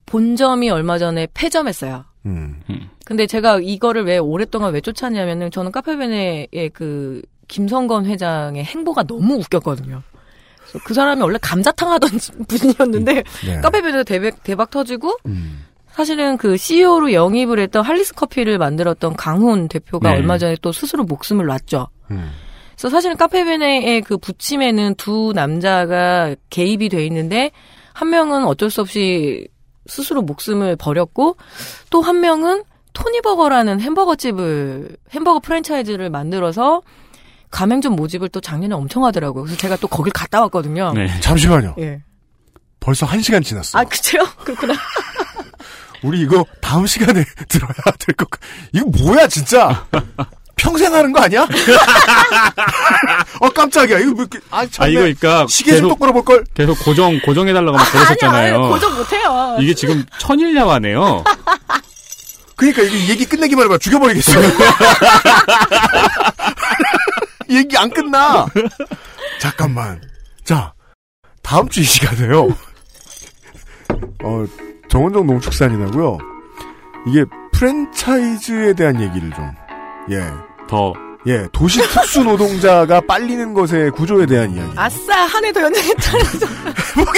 본점이 0.06 0.70
얼마 0.70 0.98
전에 0.98 1.28
폐점했어요. 1.34 2.06
음. 2.26 2.62
근데 3.06 3.26
제가 3.28 3.60
이거를 3.62 4.06
왜 4.06 4.18
오랫동안 4.18 4.74
왜 4.74 4.82
쫓았냐면은 4.82 5.52
저는 5.52 5.72
카페베네의 5.72 6.70
그 6.74 7.22
김성건 7.48 8.06
회장의 8.06 8.64
행보가 8.64 9.04
너무 9.04 9.36
웃겼거든요. 9.36 10.02
그래서 10.62 10.80
그 10.84 10.94
사람이 10.94 11.22
원래 11.22 11.38
감자탕 11.42 11.92
하던 11.92 12.10
분이었는데 12.48 13.24
네. 13.46 13.62
카페베네 13.62 14.04
대박, 14.04 14.44
대박 14.44 14.70
터지고 14.72 15.18
음. 15.28 15.64
사실은 15.92 16.38
그 16.38 16.58
CEO로 16.58 17.14
영입을 17.14 17.60
했던 17.60 17.84
할리스 17.84 18.16
커피를 18.16 18.58
만들었던 18.58 19.16
강훈 19.16 19.68
대표가 19.70 20.10
네. 20.12 20.18
얼마 20.18 20.38
전에 20.38 20.58
또 20.62 20.72
스스로 20.72 21.04
목숨을 21.06 21.46
놨죠. 21.46 21.88
음. 22.12 22.32
그래서 22.76 22.90
사실은 22.90 23.16
카페베네의 23.18 24.02
그 24.02 24.18
부침에는 24.18 24.96
두 24.96 25.32
남자가 25.34 26.36
개입이 26.50 26.90
돼 26.90 27.06
있는데 27.06 27.52
한 27.94 28.10
명은 28.10 28.46
어쩔 28.46 28.70
수 28.70 28.82
없이 28.82 29.48
스스로 29.88 30.22
목숨을 30.22 30.76
버렸고 30.76 31.38
또 31.90 32.02
한 32.02 32.20
명은 32.20 32.64
토니버거라는 32.94 33.82
햄버거 33.82 34.16
집을 34.16 34.98
햄버거 35.12 35.40
프랜차이즈를 35.40 36.10
만들어서 36.10 36.82
가맹점 37.52 37.96
모집을 37.96 38.30
또 38.30 38.42
작년에 38.42 38.74
엄청 38.76 39.06
하더라고요. 39.06 39.44
그래서 39.44 39.58
제가 39.58 39.78
또 39.78 39.88
거길 39.88 40.12
갔다 40.14 40.42
왔거든요. 40.42 40.92
네. 40.94 41.08
잠시만요. 41.22 41.76
예. 41.80 42.02
벌써 42.80 43.06
한 43.06 43.22
시간 43.22 43.42
지났어. 43.42 43.80
아, 43.80 43.84
그쵸? 43.86 44.18
그렇구나. 44.44 44.74
우리 46.04 46.22
이거 46.22 46.46
다음 46.62 46.86
시간에 46.86 47.24
들어야 47.48 47.72
될 48.00 48.16
것. 48.16 48.30
같- 48.30 48.40
이거 48.74 48.86
뭐야 48.86 49.28
진짜? 49.28 49.88
평생 50.56 50.94
하는 50.94 51.12
거 51.12 51.22
아니야? 51.22 51.48
어 53.42 53.50
깜짝이야. 53.50 54.00
이거 54.00 54.12
뭐, 54.12 54.22
이렇게- 54.24 54.40
아, 54.52 54.60
아. 54.80 54.88
이거 54.88 55.00
그러니까 55.02 55.46
시계 55.50 55.72
좀 55.72 55.76
계속 55.78 55.90
똑바로 55.90 56.14
볼 56.14 56.24
걸. 56.26 56.44
계속 56.54 56.78
고정 56.80 57.20
고정해 57.22 57.54
달라고 57.54 57.78
막 57.78 57.92
그러셨잖아요. 57.92 58.70
고정 58.70 58.96
못 58.96 59.12
해요. 59.14 59.58
이게 59.60 59.74
지금 59.74 60.04
천일야화네요. 60.20 61.24
그러니까 62.56 62.84
이게 62.84 63.10
얘기 63.10 63.26
끝내기만 63.26 63.66
해봐 63.66 63.78
죽여버리겠어. 63.80 64.32
얘기 67.50 67.78
안 67.78 67.90
끝나. 67.90 68.46
잠깐만. 69.40 70.02
자, 70.44 70.74
다음 71.42 71.68
주 71.70 71.82
이 71.82 71.84
시간에요. 71.84 72.48
어, 74.24 74.46
정원정 74.90 75.28
농축산인하고요. 75.28 76.18
이게 77.08 77.24
프랜차이즈에 77.52 78.74
대한 78.74 79.00
얘기를 79.02 79.30
좀, 79.32 79.52
예, 80.12 80.24
더 80.68 80.94
예, 81.28 81.48
도시 81.52 81.80
특수 81.90 82.24
노동자가 82.24 83.02
빨리는 83.08 83.52
것의 83.54 83.90
구조에 83.92 84.26
대한 84.28 84.52
이야기. 84.52 84.72
아싸 84.76 85.26
한 85.26 85.44
해 85.46 85.52
더 85.52 85.62
연장했잖아. 85.62 86.24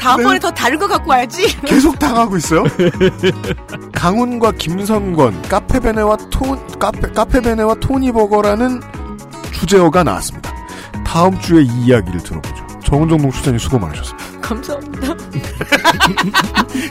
다음번에 0.00 0.38
더 0.38 0.50
다른 0.50 0.78
거 0.78 0.88
갖고 0.88 1.10
와야지. 1.10 1.60
계속 1.60 1.98
당하고 1.98 2.38
있어요. 2.38 2.64
강훈과 3.92 4.52
김선권, 4.52 5.42
카페베네와 5.42 6.16
톤, 6.30 6.66
카페, 6.78 7.02
카페베네와 7.12 7.74
토니버거라는 7.74 8.80
주제어가 9.52 10.02
나왔습니다. 10.02 10.50
다음 11.04 11.38
주에 11.40 11.60
이 11.62 11.68
이야기를 11.84 12.22
들어보죠. 12.22 12.66
정은정 12.82 13.18
농축산이 13.18 13.58
수고 13.58 13.78
많으셨습니다. 13.78 14.40
감사합니다. 14.40 15.14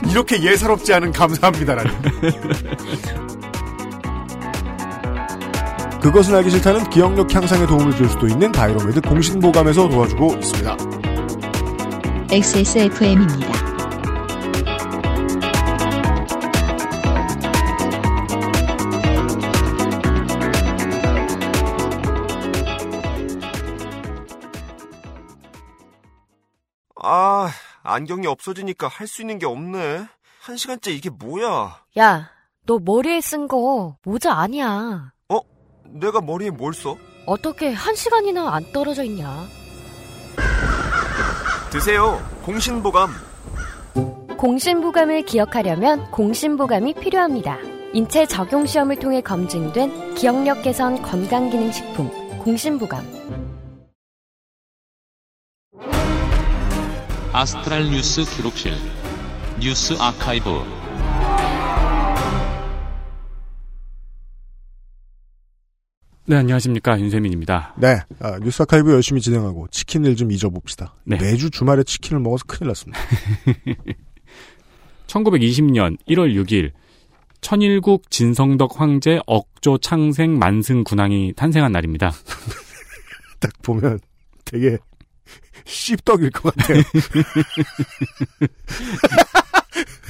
이렇게 0.08 0.40
예사롭지 0.40 0.94
않은 0.94 1.10
감사합니다라니. 1.10 1.90
그것은 6.00 6.34
알기 6.34 6.50
싫다는 6.50 6.88
기억력 6.90 7.32
향상에 7.34 7.66
도움을 7.66 7.94
줄 7.94 8.08
수도 8.08 8.26
있는 8.26 8.50
바이로메드 8.52 9.02
공신보감에서 9.02 9.88
도와주고 9.88 10.34
있습니다. 10.36 10.76
XSFM입니다. 12.32 13.70
아, 27.02 27.50
안경이 27.82 28.26
없어지니까 28.26 28.88
할 28.88 29.06
수 29.06 29.22
있는 29.22 29.38
게 29.38 29.46
없네. 29.46 30.06
한 30.42 30.56
시간째 30.56 30.90
이게 30.92 31.10
뭐야? 31.10 31.82
야, 31.98 32.30
너 32.66 32.78
머리에 32.78 33.20
쓴 33.20 33.48
거 33.48 33.96
모자 34.04 34.34
아니야. 34.34 35.12
어? 35.90 35.98
내가 35.98 36.20
머리에 36.20 36.50
뭘 36.50 36.72
써? 36.74 36.96
어떻게 37.26 37.72
한 37.72 37.94
시간이나 37.94 38.54
안 38.54 38.64
떨어져 38.72 39.04
있냐? 39.04 39.46
드세요. 41.70 42.20
공신보감. 42.44 43.10
공신보감을 44.36 45.22
기억하려면 45.22 46.10
공신보감이 46.10 46.94
필요합니다. 46.94 47.58
인체 47.92 48.26
적용 48.26 48.66
시험을 48.66 48.96
통해 48.96 49.20
검증된 49.20 50.14
기억력 50.14 50.62
개선 50.62 51.00
건강기능식품 51.02 52.38
공신보감. 52.38 53.20
아스트랄 57.32 57.90
뉴스 57.90 58.24
기록실 58.24 58.74
뉴스 59.60 59.94
아카이브 60.00 60.79
네, 66.26 66.36
안녕하십니까. 66.36 67.00
윤세민입니다. 67.00 67.74
네, 67.78 67.98
아, 68.20 68.38
뉴스 68.38 68.62
아카이브 68.62 68.92
열심히 68.92 69.20
진행하고 69.20 69.66
치킨을 69.68 70.14
좀 70.16 70.30
잊어봅시다. 70.30 70.94
네. 71.04 71.16
매주 71.16 71.50
주말에 71.50 71.82
치킨을 71.82 72.20
먹어서 72.20 72.44
큰일 72.46 72.68
났습니다. 72.68 73.00
1920년 75.08 75.96
1월 76.08 76.34
6일 76.34 76.70
천일국 77.40 78.10
진성덕 78.10 78.80
황제 78.80 79.18
억조 79.26 79.78
창생 79.78 80.38
만승 80.38 80.84
군왕이 80.84 81.32
탄생한 81.36 81.72
날입니다. 81.72 82.12
딱 83.40 83.50
보면 83.62 83.98
되게 84.44 84.78
씹덕일 85.64 86.30
것 86.30 86.54
같아요. 86.54 86.82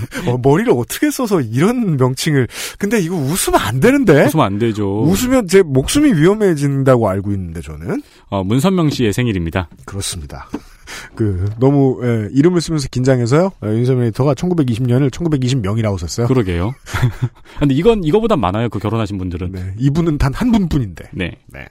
어, 0.26 0.38
머리를 0.42 0.72
어떻게 0.76 1.10
써서 1.10 1.40
이런 1.40 1.96
명칭을 1.96 2.48
근데 2.78 3.00
이거 3.00 3.16
웃으면 3.16 3.60
안 3.60 3.80
되는데 3.80 4.24
웃으면 4.24 4.44
안 4.46 4.58
되죠. 4.58 5.02
웃으면 5.02 5.46
제 5.48 5.62
목숨이 5.62 6.12
위험해진다고 6.12 7.08
알고 7.08 7.32
있는데 7.32 7.60
저는 7.60 8.02
어, 8.28 8.44
문선명 8.44 8.90
씨의 8.90 9.12
생일입니다. 9.12 9.68
그렇습니다. 9.84 10.48
그 11.14 11.48
너무 11.60 12.00
예, 12.02 12.28
이름을 12.32 12.60
쓰면서 12.60 12.88
긴장해서요. 12.90 13.52
예, 13.64 13.68
윤석열 13.68 14.06
에디터가 14.06 14.34
1920년을 14.34 15.10
1920명이라고 15.10 15.96
썼어요. 15.98 16.26
그러게요. 16.26 16.74
근데 17.60 17.74
이건 17.74 18.02
이거보다 18.02 18.36
많아요. 18.36 18.68
그 18.68 18.78
결혼하신 18.80 19.16
분들은. 19.18 19.52
네, 19.52 19.74
이분은 19.78 20.18
단 20.18 20.30
한 20.34 20.50
분뿐인데. 20.52 21.10
네. 21.12 21.32
네. 21.46 21.66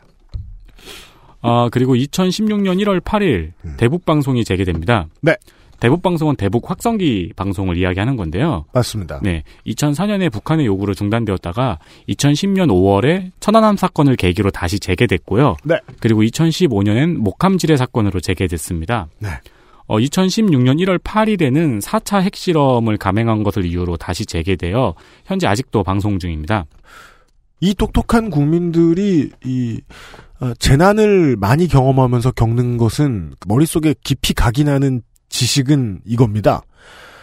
아, 1.42 1.70
그리고 1.72 1.96
2016년 1.96 2.78
1월 2.84 3.00
8일 3.02 3.52
대북 3.78 4.06
방송이 4.06 4.44
재개됩니다. 4.44 5.08
네. 5.22 5.36
대북 5.80 6.02
방송은 6.02 6.36
대북 6.36 6.70
확성기 6.70 7.34
방송을 7.36 7.78
이야기하는 7.78 8.16
건데요. 8.18 8.66
맞습니다. 8.74 9.20
네. 9.24 9.44
2004년에 9.66 10.32
북한의 10.32 10.66
요구로 10.66 10.94
중단되었다가 10.94 11.80
2010년 12.10 12.68
5월에 12.68 13.32
천안함 13.40 13.78
사건을 13.78 14.16
계기로 14.16 14.52
다시 14.52 14.80
재개됐고요. 14.80 15.56
네. 15.64 15.80
그리고 16.00 16.22
2015년엔 16.22 17.18
목함지뢰 17.18 17.78
사건으로 17.78 18.20
재개됐습니다. 18.20 19.08
네. 19.20 19.30
어, 19.88 19.98
2016년 19.98 20.80
1월 20.84 21.00
8일에는 21.00 21.82
4차 21.82 22.22
핵실험을 22.22 22.98
감행한 22.98 23.42
것을 23.44 23.66
이유로 23.66 23.98
다시 23.98 24.26
재개되어 24.26 24.94
현재 25.26 25.48
아직도 25.48 25.84
방송 25.84 26.20
중입니다. 26.20 26.66
이 27.62 27.74
똑똑한 27.74 28.30
국민들이 28.30 29.32
이 29.44 29.82
어, 30.42 30.54
재난을 30.60 31.36
많이 31.38 31.68
경험하면서 31.68 32.32
겪는 32.32 32.78
것은 32.78 33.34
머릿속에 33.48 33.96
깊이 34.04 34.34
각인하는 34.34 35.02
지식은 35.30 36.02
이겁니다. 36.06 36.62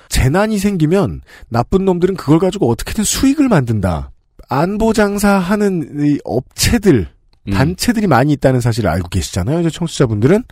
재난이 0.09 0.59
생기면 0.59 1.23
나쁜 1.49 1.85
놈들은 1.85 2.17
그걸 2.17 2.39
가지고 2.39 2.71
어떻게든 2.71 3.05
수익을 3.05 3.49
만든다. 3.49 4.11
안보 4.49 4.93
장사하는 4.93 6.07
이 6.07 6.19
업체들 6.25 7.09
음. 7.49 7.53
단체들이 7.53 8.07
많이 8.07 8.33
있다는 8.33 8.61
사실을 8.61 8.91
알고 8.91 9.09
계시잖아요. 9.09 9.61
이제 9.61 9.71
청취자분들은 9.71 10.45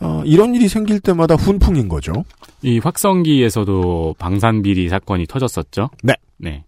어, 0.00 0.22
이런 0.24 0.54
일이 0.54 0.68
생길 0.68 1.00
때마다 1.00 1.34
훈풍인 1.34 1.88
거죠. 1.88 2.12
이 2.62 2.78
확성기에서도 2.78 4.16
방산 4.18 4.62
비리 4.62 4.88
사건이 4.88 5.26
터졌었죠. 5.26 5.90
네. 6.02 6.14
네. 6.38 6.64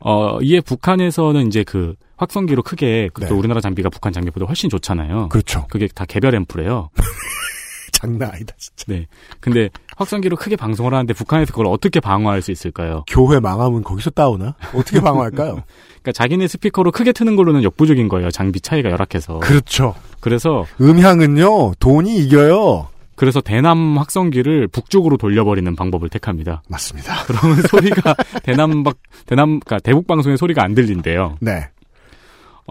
어, 0.00 0.40
이에 0.40 0.60
북한에서는 0.60 1.46
이제 1.46 1.62
그 1.64 1.94
확성기로 2.16 2.62
크게 2.62 3.10
또 3.14 3.26
네. 3.26 3.30
우리나라 3.32 3.60
장비가 3.60 3.88
북한 3.88 4.12
장비보다 4.12 4.46
훨씬 4.46 4.68
좋잖아요. 4.68 5.28
그렇죠. 5.28 5.66
그게 5.68 5.88
다 5.88 6.04
개별 6.06 6.34
앰프래요. 6.34 6.90
장난 8.00 8.30
아니다 8.32 8.54
진짜. 8.56 8.84
네. 8.88 9.06
근데 9.40 9.68
확성기로 9.96 10.36
크게 10.36 10.56
방송을 10.56 10.94
하는데 10.94 11.12
북한에서 11.12 11.52
그걸 11.52 11.66
어떻게 11.66 12.00
방어할 12.00 12.40
수 12.40 12.50
있을까요? 12.50 13.04
교회 13.06 13.40
망하면 13.40 13.82
거기서 13.84 14.10
따오나? 14.10 14.54
어떻게 14.74 15.00
방어할까요? 15.00 15.62
그러니까 16.00 16.12
자기네 16.14 16.48
스피커로 16.48 16.92
크게 16.92 17.12
트는 17.12 17.36
걸로는 17.36 17.62
역부족인 17.62 18.08
거예요. 18.08 18.30
장비 18.30 18.60
차이가 18.60 18.90
열악해서. 18.90 19.40
그렇죠. 19.40 19.94
그래서 20.20 20.64
음향은요 20.80 21.74
돈이 21.78 22.16
이겨요. 22.24 22.88
그래서 23.16 23.42
대남 23.42 23.98
확성기를 23.98 24.68
북쪽으로 24.68 25.18
돌려버리는 25.18 25.76
방법을 25.76 26.08
택합니다. 26.08 26.62
맞습니다. 26.68 27.14
그러면 27.26 27.60
소리가 27.68 28.14
대남 28.44 28.82
박 28.82 28.96
대남 29.26 29.60
그러니까 29.60 29.78
대북 29.80 30.06
방송의 30.06 30.38
소리가 30.38 30.64
안 30.64 30.74
들린대요. 30.74 31.36
네. 31.40 31.68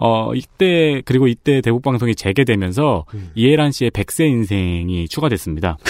어 0.02 0.34
이때 0.34 1.02
그리고 1.04 1.28
이때 1.28 1.60
대북 1.60 1.82
방송이 1.82 2.14
재개되면서 2.14 3.04
음. 3.12 3.30
이해란 3.34 3.70
씨의 3.70 3.90
백세 3.90 4.24
인생이 4.24 5.06
추가됐습니다. 5.08 5.76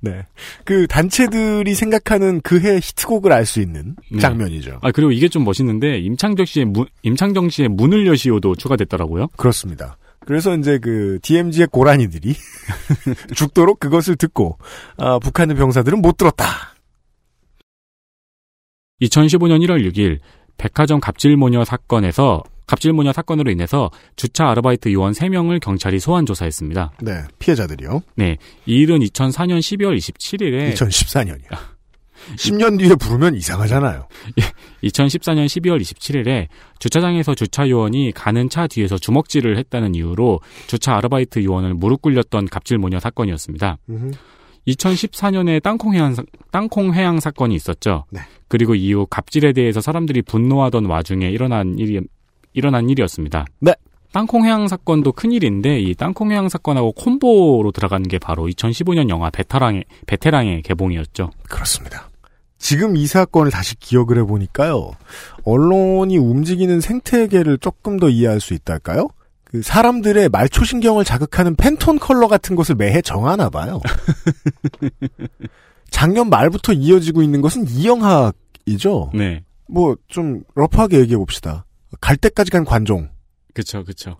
네. 0.00 0.24
그 0.64 0.86
단체들이 0.86 1.74
생각하는 1.74 2.40
그해 2.40 2.76
히트곡을 2.76 3.32
알 3.32 3.46
수 3.46 3.60
있는 3.60 3.96
네. 4.12 4.20
장면이죠. 4.20 4.78
아 4.80 4.92
그리고 4.92 5.10
이게 5.10 5.28
좀 5.28 5.42
멋있는데 5.42 5.98
임창정 5.98 6.46
씨의 6.46 6.66
문, 6.66 6.86
임창정 7.02 7.50
씨의 7.50 7.68
문을 7.68 8.06
여시오도 8.06 8.54
추가됐더라고요. 8.54 9.26
그렇습니다. 9.36 9.96
그래서 10.24 10.56
이제 10.56 10.78
그 10.78 11.18
DMZ의 11.22 11.66
고라니들이 11.72 12.34
죽도록 13.34 13.80
그것을 13.80 14.14
듣고 14.14 14.56
아, 14.98 15.18
북한의 15.18 15.56
병사들은 15.56 16.00
못 16.00 16.16
들었다. 16.16 16.44
2015년 19.02 19.66
1월 19.66 19.84
6일 19.90 20.20
백화점 20.56 21.00
갑질모녀 21.00 21.64
사건에서 21.64 22.42
갑질모녀 22.66 23.12
사건으로 23.12 23.50
인해서 23.50 23.90
주차 24.16 24.48
아르바이트 24.48 24.92
요원 24.92 25.12
3명을 25.12 25.60
경찰이 25.60 25.98
소환 26.00 26.24
조사했습니다. 26.24 26.92
네. 27.02 27.22
피해자들이요. 27.38 28.02
네. 28.16 28.38
이 28.66 28.76
일은 28.76 29.00
2004년 29.00 29.58
12월 29.58 29.96
27일에 29.98 30.74
2014년이요. 30.74 31.72
10년 32.36 32.78
뒤에 32.78 32.94
부르면 32.94 33.34
이상하잖아요. 33.34 34.06
2014년 34.84 35.46
12월 35.46 35.80
27일에 35.80 36.46
주차장에서 36.78 37.34
주차 37.34 37.68
요원이 37.68 38.12
가는 38.12 38.48
차 38.48 38.68
뒤에서 38.68 38.96
주먹질을 38.96 39.58
했다는 39.58 39.94
이유로 39.96 40.40
주차 40.68 40.96
아르바이트 40.96 41.42
요원을 41.44 41.74
무릎 41.74 42.02
꿇렸던 42.02 42.46
갑질 42.46 42.78
모녀 42.78 43.00
사건이었습니다. 43.00 43.78
2014년에 44.68 45.62
땅콩 45.62 45.94
해양, 45.94 46.14
사- 46.14 46.22
땅콩 46.50 46.94
해양 46.94 47.20
사건이 47.20 47.54
있었죠. 47.54 48.04
네. 48.10 48.20
그리고 48.48 48.74
이후 48.74 49.06
갑질에 49.08 49.52
대해서 49.52 49.80
사람들이 49.80 50.22
분노하던 50.22 50.84
와중에 50.86 51.28
일어난 51.30 51.78
일이, 51.78 52.00
일어난 52.52 52.88
일이었습니다. 52.90 53.44
네. 53.60 53.74
땅콩 54.12 54.44
해양 54.44 54.68
사건도 54.68 55.12
큰 55.12 55.32
일인데 55.32 55.80
이 55.80 55.94
땅콩 55.94 56.30
해양 56.32 56.48
사건하고 56.50 56.92
콤보로 56.92 57.72
들어가는 57.72 58.06
게 58.08 58.18
바로 58.18 58.46
2015년 58.46 59.08
영화 59.08 59.30
베테랑의, 59.30 59.84
베테랑의 60.06 60.62
개봉이었죠. 60.62 61.30
그렇습니다. 61.48 62.10
지금 62.58 62.94
이 62.96 63.06
사건을 63.06 63.50
다시 63.50 63.74
기억을 63.76 64.18
해보니까요. 64.18 64.92
언론이 65.44 66.18
움직이는 66.18 66.80
생태계를 66.80 67.58
조금 67.58 67.98
더 67.98 68.08
이해할 68.10 68.38
수 68.40 68.52
있달까요? 68.54 69.08
그 69.52 69.60
사람들의 69.62 70.30
말초 70.30 70.64
신경을 70.64 71.04
자극하는 71.04 71.54
팬톤 71.56 71.98
컬러 71.98 72.26
같은 72.26 72.56
것을 72.56 72.74
매해 72.74 73.02
정하나 73.02 73.50
봐요. 73.50 73.80
작년 75.90 76.30
말부터 76.30 76.72
이어지고 76.72 77.22
있는 77.22 77.42
것은 77.42 77.68
이영학이죠. 77.68 79.10
네. 79.14 79.44
뭐 79.68 79.94
좀 80.08 80.42
러프하게 80.54 81.00
얘기해 81.00 81.16
봅시다. 81.18 81.66
갈 82.00 82.16
때까지 82.16 82.50
간 82.50 82.64
관종. 82.64 83.10
그쵸, 83.54 83.84
그쵸. 83.84 84.16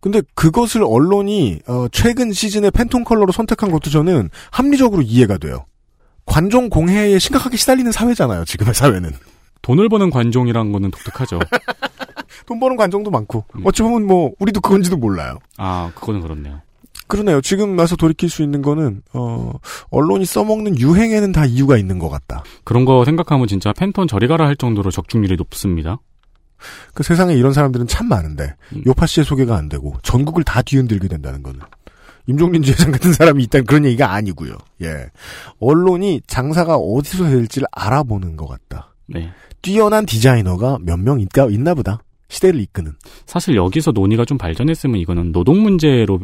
근데 0.00 0.22
그것을 0.34 0.82
언론이 0.84 1.60
어, 1.66 1.86
최근 1.90 2.32
시즌의 2.32 2.70
팬톤 2.70 3.04
컬러로 3.04 3.32
선택한 3.32 3.70
것도 3.70 3.90
저는 3.90 4.30
합리적으로 4.50 5.02
이해가 5.02 5.38
돼요. 5.38 5.64
관종 6.24 6.68
공해에 6.68 7.18
심각하게 7.18 7.56
시달리는 7.56 7.90
사회잖아요. 7.90 8.44
지금의 8.44 8.74
사회는. 8.74 9.10
돈을 9.62 9.88
버는 9.88 10.10
관종이란 10.10 10.70
거는 10.72 10.90
독특하죠. 10.92 11.40
돈 12.46 12.60
버는 12.60 12.76
관종도 12.76 13.10
많고 13.10 13.44
어찌 13.64 13.82
보면 13.82 14.06
뭐 14.06 14.32
우리도 14.38 14.60
그건지도 14.60 14.96
몰라요. 14.96 15.38
아, 15.56 15.90
그거는 15.94 16.20
그렇네요. 16.20 16.60
그러네요. 17.08 17.40
지금 17.40 17.78
와서 17.78 17.94
돌이킬 17.96 18.30
수 18.30 18.42
있는 18.42 18.62
거는 18.62 19.02
어, 19.12 19.52
언론이 19.90 20.24
써먹는 20.24 20.78
유행에는 20.78 21.32
다 21.32 21.44
이유가 21.44 21.76
있는 21.76 21.98
것 21.98 22.08
같다. 22.08 22.42
그런 22.64 22.84
거 22.84 23.04
생각하면 23.04 23.46
진짜 23.48 23.72
팬톤 23.72 24.08
저리 24.08 24.26
가라 24.28 24.46
할 24.46 24.56
정도로 24.56 24.90
적중률이 24.90 25.36
높습니다. 25.36 25.98
그 26.94 27.02
세상에 27.02 27.34
이런 27.34 27.52
사람들은 27.52 27.86
참 27.88 28.08
많은데 28.08 28.54
음. 28.74 28.82
요파 28.86 29.06
씨의 29.06 29.24
소개가 29.24 29.56
안 29.56 29.68
되고 29.68 29.94
전국을 30.02 30.44
다 30.44 30.62
뒤흔들게 30.62 31.08
된다는 31.08 31.42
거는 31.42 31.60
임종린 32.28 32.62
지회장 32.62 32.92
같은 32.92 33.12
사람이 33.12 33.42
있다는 33.44 33.66
그런 33.66 33.84
얘기가 33.84 34.12
아니고요. 34.12 34.56
예, 34.82 35.06
언론이 35.60 36.22
장사가 36.28 36.76
어디서 36.76 37.24
될지를 37.28 37.66
알아보는 37.72 38.36
것 38.36 38.46
같다. 38.46 38.94
네. 39.06 39.32
뛰어난 39.60 40.06
디자이너가 40.06 40.78
몇 40.82 40.98
명 41.00 41.20
있나 41.20 41.74
보다. 41.74 42.00
시대를 42.32 42.60
이끄는. 42.60 42.92
사실 43.26 43.56
여기서 43.56 43.92
논의가 43.92 44.24
좀 44.24 44.38
발전했으면 44.38 44.96
이거는 44.96 45.32
노동 45.32 45.62
문제로 45.62 46.18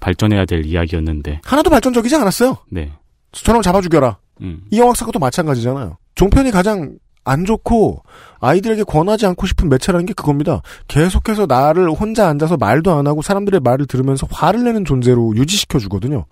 발전해야 0.00 0.46
될 0.46 0.64
이야기였는데. 0.64 1.42
하나도 1.44 1.68
발전적이지 1.68 2.16
않았어요. 2.16 2.56
네. 2.70 2.90
저놈 3.32 3.60
잡아 3.60 3.80
죽여라. 3.80 4.18
음. 4.40 4.62
이영학 4.70 4.96
사고도 4.96 5.18
마찬가지잖아요. 5.18 5.98
종편이 6.14 6.50
가장 6.50 6.96
안 7.24 7.44
좋고 7.44 8.02
아이들에게 8.40 8.84
권하지 8.84 9.26
않고 9.26 9.46
싶은 9.46 9.68
매체라는 9.68 10.06
게 10.06 10.14
그겁니다. 10.14 10.62
계속해서 10.88 11.44
나를 11.44 11.90
혼자 11.90 12.28
앉아서 12.28 12.56
말도 12.56 12.92
안 12.92 13.06
하고 13.06 13.20
사람들의 13.20 13.60
말을 13.60 13.86
들으면서 13.86 14.26
화를 14.30 14.64
내는 14.64 14.86
존재로 14.86 15.36
유지시켜 15.36 15.78
주거든요. 15.78 16.24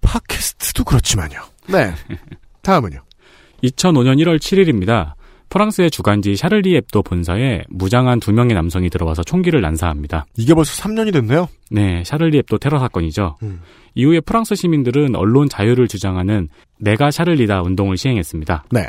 팟캐스트도 0.00 0.82
그렇지만요. 0.82 1.38
네. 1.68 1.94
다음은요. 2.62 2.98
2005년 3.62 4.20
1월 4.22 4.38
7일입니다. 4.38 5.14
프랑스의 5.48 5.90
주간지 5.90 6.36
샤를리 6.36 6.76
앱도 6.76 7.02
본사에 7.02 7.64
무장한 7.68 8.20
두 8.20 8.32
명의 8.32 8.54
남성이 8.54 8.90
들어와서 8.90 9.22
총기를 9.22 9.60
난사합니다. 9.60 10.26
이게 10.36 10.54
벌써 10.54 10.82
3년이 10.82 11.12
됐네요. 11.12 11.48
네, 11.70 12.02
샤를리 12.04 12.38
앱도 12.38 12.58
테러 12.58 12.78
사건이죠. 12.78 13.36
음. 13.42 13.60
이후에 13.94 14.20
프랑스 14.20 14.54
시민들은 14.54 15.16
언론 15.16 15.48
자유를 15.48 15.88
주장하는 15.88 16.48
내가 16.78 17.10
샤를리다 17.10 17.62
운동을 17.62 17.96
시행했습니다. 17.96 18.64
네. 18.70 18.88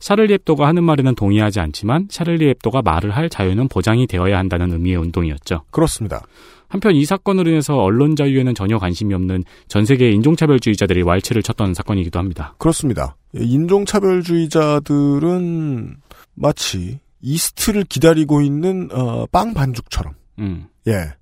샤를리 0.00 0.34
앱도가 0.34 0.66
하는 0.66 0.84
말에는 0.84 1.14
동의하지 1.14 1.60
않지만 1.60 2.08
샤를리 2.10 2.48
앱도가 2.50 2.82
말을 2.82 3.10
할 3.10 3.28
자유는 3.28 3.68
보장이 3.68 4.06
되어야 4.06 4.38
한다는 4.38 4.72
의미의 4.72 4.96
운동이었죠. 4.96 5.62
그렇습니다. 5.70 6.22
한편 6.68 6.94
이 6.94 7.04
사건으로 7.04 7.50
인해서 7.50 7.76
언론 7.76 8.14
자유에는 8.14 8.54
전혀 8.54 8.78
관심이 8.78 9.12
없는 9.14 9.42
전 9.68 9.84
세계의 9.84 10.14
인종차별주의자들이 10.14 11.02
왈츠를 11.02 11.42
쳤던 11.42 11.74
사건이기도 11.74 12.18
합니다. 12.18 12.54
그렇습니다. 12.58 13.16
인종차별주의자들은 13.34 15.96
마치 16.34 17.00
이스트를 17.20 17.84
기다리고 17.84 18.40
있는 18.42 18.88
어, 18.92 19.26
빵 19.32 19.54
반죽처럼 19.54 20.14
음. 20.38 20.66
예 20.86 21.14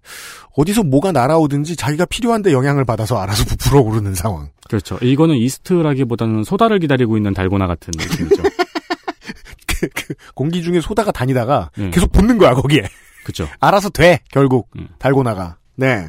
어디서 0.57 0.83
뭐가 0.83 1.13
날아오든지 1.13 1.77
자기가 1.77 2.07
필요한데 2.07 2.53
영향을 2.53 2.85
받아서 2.85 3.19
알아서 3.19 3.45
부풀어 3.57 3.81
오르는 3.81 4.15
상황. 4.15 4.51
그렇죠. 4.69 4.99
이거는 5.01 5.37
이스트라기보다는 5.37 6.45
소다를 6.45 6.81
기다리고 6.81 7.17
있는 7.17 7.35
달고나 7.35 7.67
같은 7.67 7.93
느낌이죠. 7.97 8.43
그, 9.67 9.89
그 9.95 10.15
공기 10.35 10.63
중에 10.63 10.81
소다가 10.81 11.13
다니다가 11.13 11.71
네. 11.77 11.91
계속 11.91 12.11
붙는 12.13 12.39
거야 12.39 12.55
거기에. 12.55 12.89
그렇죠. 13.27 13.49
알아서 13.59 13.89
돼 13.89 14.21
결국 14.31 14.69
음. 14.77 14.87
달고 15.01 15.25
나가. 15.25 15.57
네. 15.75 16.09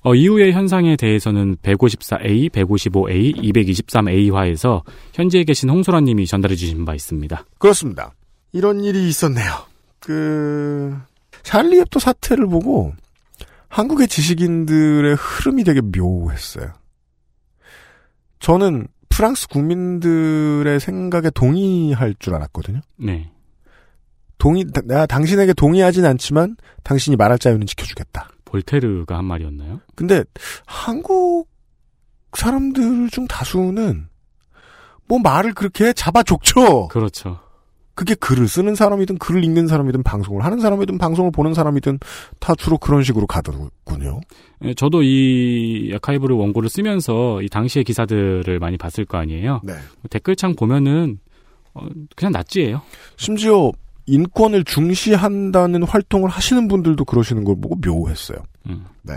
어, 0.00 0.14
이후의 0.14 0.52
현상에 0.52 0.96
대해서는 0.96 1.56
154A, 1.56 2.50
155A, 2.50 3.36
223A화에서 3.36 4.82
현지에 5.12 5.44
계신 5.44 5.68
홍소라님이 5.68 6.26
전달해 6.26 6.56
주신 6.56 6.86
바 6.86 6.94
있습니다. 6.94 7.44
그렇습니다. 7.58 8.14
이런 8.52 8.82
일이 8.82 9.06
있었네요. 9.08 9.44
그 10.00 10.96
찰리 11.42 11.80
앱도 11.80 11.98
사태를 11.98 12.46
보고 12.46 12.94
한국의 13.68 14.08
지식인들의 14.08 15.16
흐름이 15.16 15.64
되게 15.64 15.82
묘했어요. 15.82 16.72
저는 18.38 18.86
프랑스 19.10 19.48
국민들의 19.48 20.80
생각에 20.80 21.28
동의할 21.28 22.14
줄 22.18 22.34
알았거든요. 22.36 22.80
네. 22.96 23.30
동의, 24.38 24.64
내가 24.84 25.06
당신에게 25.06 25.52
동의하진 25.54 26.04
않지만 26.04 26.56
당신이 26.82 27.16
말할 27.16 27.38
자유는 27.38 27.66
지켜주겠다. 27.66 28.28
볼테르가 28.44 29.18
한 29.18 29.24
말이었나요? 29.24 29.80
근데 29.94 30.24
한국 30.66 31.48
사람들 32.32 33.10
중 33.10 33.26
다수는 33.26 34.08
뭐 35.08 35.18
말을 35.18 35.54
그렇게 35.54 35.92
잡아 35.92 36.22
줬죠. 36.22 36.88
그렇죠. 36.88 37.40
그게 37.94 38.14
글을 38.14 38.46
쓰는 38.46 38.74
사람이든 38.74 39.16
글을 39.16 39.42
읽는 39.42 39.68
사람이든 39.68 40.02
방송을 40.02 40.44
하는 40.44 40.60
사람이든 40.60 40.98
방송을 40.98 41.30
보는 41.30 41.54
사람이든 41.54 41.98
다 42.38 42.54
주로 42.54 42.76
그런 42.76 43.02
식으로 43.02 43.26
가더군요. 43.26 44.20
예, 44.64 44.74
저도 44.74 45.02
이 45.02 45.90
아카이브를 45.94 46.36
원고를 46.36 46.68
쓰면서 46.68 47.40
이 47.40 47.48
당시의 47.48 47.84
기사들을 47.84 48.58
많이 48.58 48.76
봤을 48.76 49.06
거 49.06 49.16
아니에요. 49.16 49.62
네. 49.64 49.72
댓글창 50.10 50.54
보면은 50.56 51.20
어, 51.72 51.86
그냥 52.14 52.32
낫지예요. 52.32 52.82
심지어 53.16 53.72
인권을 54.06 54.64
중시한다는 54.64 55.82
활동을 55.82 56.28
하시는 56.30 56.68
분들도 56.68 57.04
그러시는 57.04 57.44
걸 57.44 57.56
보고 57.60 57.76
묘했어요. 57.76 58.38
음. 58.68 58.86
네. 59.02 59.14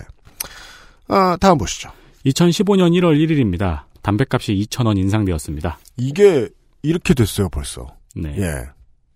아, 1.08 1.38
다음 1.40 1.58
보시죠. 1.58 1.92
2015년 2.26 2.92
1월 3.00 3.18
1일입니다. 3.18 3.84
담배값이 4.02 4.54
2,000원 4.54 4.98
인상되었습니다. 4.98 5.80
이게 5.98 6.50
이렇게 6.82 7.14
됐어요, 7.14 7.50
벌써. 7.50 7.88
네. 8.16 8.36
예. 8.38 8.70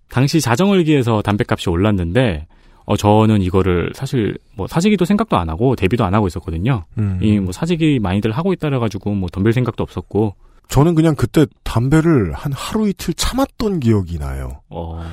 당시 0.09 0.41
자정을 0.41 0.83
기해서 0.83 1.21
담배값이 1.23 1.69
올랐는데 1.69 2.45
어 2.85 2.97
저는 2.97 3.41
이거를 3.41 3.91
사실 3.95 4.37
뭐 4.55 4.67
사재기도 4.67 5.05
생각도 5.05 5.37
안 5.37 5.49
하고 5.49 5.75
대비도 5.75 6.03
안 6.05 6.13
하고 6.13 6.27
있었거든요. 6.27 6.83
음. 6.97 7.19
이뭐 7.21 7.51
사재기 7.51 7.99
많이들 7.99 8.31
하고 8.31 8.53
있다래 8.53 8.77
가지고 8.77 9.15
뭐 9.15 9.29
덤빌 9.29 9.53
생각도 9.53 9.81
없었고 9.81 10.35
저는 10.67 10.93
그냥 10.93 11.15
그때 11.15 11.47
담배를 11.63 12.33
한 12.33 12.51
하루 12.53 12.87
이틀 12.87 13.13
참았던 13.15 13.79
기억이 13.79 14.19
나요. 14.19 14.61
어 14.69 15.03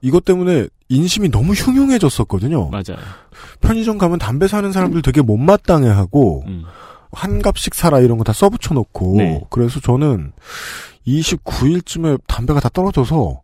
이것 0.00 0.24
때문에 0.24 0.68
인심이 0.88 1.30
너무 1.30 1.52
흉흉해졌었거든요. 1.52 2.70
맞아요. 2.70 2.96
편의점 3.60 3.98
가면 3.98 4.18
담배 4.18 4.48
사는 4.48 4.70
사람들 4.72 5.02
되게 5.02 5.20
못마땅해하고 5.22 6.44
음. 6.46 6.64
한 7.12 7.40
값씩 7.42 7.74
사라 7.74 8.00
이런 8.00 8.18
거 8.18 8.24
다 8.24 8.32
써붙여놓고 8.32 9.14
네. 9.16 9.40
그래서 9.50 9.80
저는 9.80 10.32
29일쯤에 11.06 12.20
담배가 12.26 12.60
다 12.60 12.68
떨어져서 12.68 13.40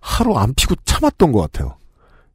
하루 0.00 0.36
안 0.36 0.52
피고 0.54 0.74
참았던 0.84 1.32
것 1.32 1.40
같아요. 1.40 1.76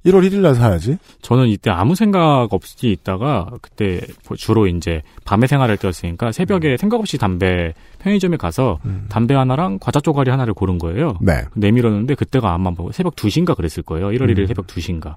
1월 0.05 0.27
1일 0.27 0.39
날 0.39 0.55
사야지. 0.55 0.97
저는 1.21 1.47
이때 1.47 1.69
아무 1.69 1.95
생각 1.95 2.47
없이 2.51 2.89
있다가 2.89 3.49
그때 3.61 3.99
주로 4.37 4.67
이제 4.67 5.01
밤에 5.25 5.45
생활할 5.45 5.77
때였으니까 5.77 6.31
새벽에 6.31 6.77
생각 6.77 6.99
없이 6.99 7.17
담배 7.17 7.73
편의점에 7.99 8.37
가서 8.37 8.79
담배 9.09 9.33
하나랑 9.33 9.79
과자 9.81 9.99
쪼가리 9.99 10.31
하나를 10.31 10.53
고른 10.53 10.77
거예요. 10.77 11.17
네. 11.21 11.43
내밀었는데 11.53 12.15
그때가 12.15 12.53
아마 12.53 12.71
뭐 12.71 12.91
새벽 12.91 13.15
2시인가 13.15 13.55
그랬을 13.55 13.83
거예요. 13.83 14.07
1월 14.07 14.31
1일 14.31 14.39
음. 14.39 14.47
새벽 14.47 14.67
2시인가. 14.67 15.15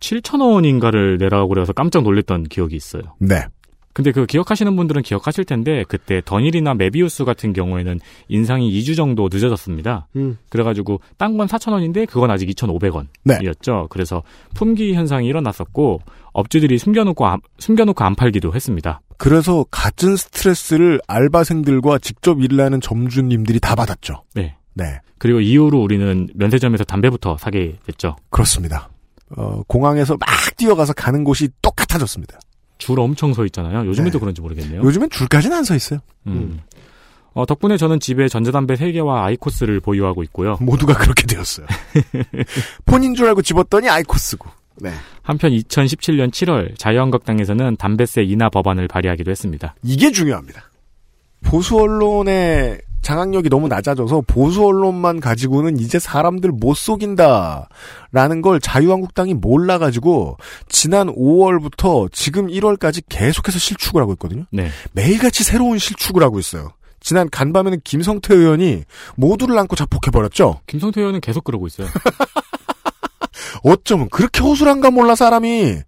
7,000원인가를 0.00 1.18
내라고 1.18 1.48
그래서 1.48 1.72
깜짝 1.72 2.02
놀랐던 2.02 2.44
기억이 2.44 2.74
있어요. 2.74 3.02
네. 3.18 3.44
근데 3.92 4.12
그 4.12 4.24
기억하시는 4.24 4.76
분들은 4.76 5.02
기억하실 5.02 5.44
텐데 5.44 5.84
그때 5.88 6.22
던일이나 6.24 6.74
메비우스 6.74 7.24
같은 7.24 7.52
경우에는 7.52 7.98
인상이 8.28 8.70
2주 8.80 8.96
정도 8.96 9.28
늦어졌습니다. 9.30 10.06
음. 10.16 10.38
그래가지고 10.48 11.00
딴 11.16 11.36
건 11.36 11.46
4,000원인데 11.46 12.08
그건 12.08 12.30
아직 12.30 12.48
2,500원이었죠. 12.50 13.88
그래서 13.88 14.22
품귀 14.54 14.94
현상이 14.94 15.26
일어났었고 15.26 16.00
업주들이 16.32 16.78
숨겨놓고 16.78 17.26
안, 17.26 17.40
숨겨놓고 17.58 18.04
안 18.04 18.14
팔기도 18.14 18.54
했습니다. 18.54 19.00
그래서 19.16 19.64
갖은 19.70 20.16
스트레스를 20.16 21.00
알바생들과 21.06 21.98
직접 21.98 22.40
일을 22.42 22.60
하는 22.64 22.80
점주님들이 22.80 23.60
다 23.60 23.74
받았죠. 23.74 24.22
네. 24.34 24.56
네. 24.74 25.00
그리고 25.18 25.40
이후로 25.40 25.80
우리는 25.80 26.28
면세점에서 26.34 26.84
담배부터 26.84 27.36
사게 27.38 27.76
됐죠. 27.86 28.16
그렇습니다. 28.30 28.88
어, 29.36 29.62
공항에서 29.66 30.16
막 30.18 30.28
뛰어가서 30.56 30.94
가는 30.94 31.24
곳이 31.24 31.48
똑같아졌습니다. 31.62 32.38
줄 32.80 32.98
엄청 32.98 33.32
서 33.34 33.44
있잖아요. 33.46 33.86
요즘에도 33.86 34.18
네. 34.18 34.20
그런지 34.20 34.40
모르겠네요. 34.40 34.82
요즘엔 34.82 35.10
줄까지는 35.10 35.56
안 35.56 35.64
서 35.64 35.74
있어요. 35.76 36.00
음. 36.26 36.60
어, 37.32 37.46
덕분에 37.46 37.76
저는 37.76 38.00
집에 38.00 38.26
전자담배 38.28 38.74
3개와 38.74 39.22
아이코스를 39.22 39.78
보유하고 39.80 40.24
있고요. 40.24 40.56
모두가 40.60 40.94
그렇게 40.94 41.26
되었어요. 41.26 41.66
폰인 42.86 43.14
줄 43.14 43.28
알고 43.28 43.42
집었더니 43.42 43.88
아이코스고. 43.88 44.48
네. 44.80 44.90
한편 45.22 45.52
2017년 45.52 46.30
7월 46.32 46.76
자유한국당에서는 46.78 47.76
담배세 47.76 48.22
인하 48.24 48.48
법안을 48.48 48.88
발의하기도 48.88 49.30
했습니다. 49.30 49.74
이게 49.84 50.10
중요합니다. 50.10 50.70
보수 51.44 51.78
언론의 51.78 52.80
장악력이 53.02 53.48
너무 53.48 53.68
낮아져서 53.68 54.22
보수 54.26 54.64
언론만 54.64 55.20
가지고는 55.20 55.78
이제 55.78 55.98
사람들 55.98 56.50
못 56.52 56.76
속인다 56.76 57.68
라는 58.12 58.42
걸 58.42 58.60
자유한국당이 58.60 59.34
몰라가지고 59.34 60.36
지난 60.68 61.08
5월부터 61.08 62.12
지금 62.12 62.48
1월까지 62.48 63.02
계속해서 63.08 63.58
실축을 63.58 64.00
하고 64.02 64.12
있거든요. 64.12 64.44
네. 64.50 64.70
매일같이 64.92 65.44
새로운 65.44 65.78
실축을 65.78 66.22
하고 66.22 66.38
있어요. 66.38 66.72
지난 67.00 67.30
간밤에는 67.30 67.80
김성태 67.82 68.34
의원이 68.34 68.84
모두를 69.16 69.58
안고 69.58 69.74
자폭해버렸죠. 69.74 70.60
김성태 70.66 71.00
의원은 71.00 71.20
계속 71.20 71.44
그러고 71.44 71.66
있어요. 71.66 71.88
어쩌면 73.64 74.08
그렇게 74.10 74.40
허술한가 74.40 74.90
몰라 74.90 75.14
사람이 75.14 75.78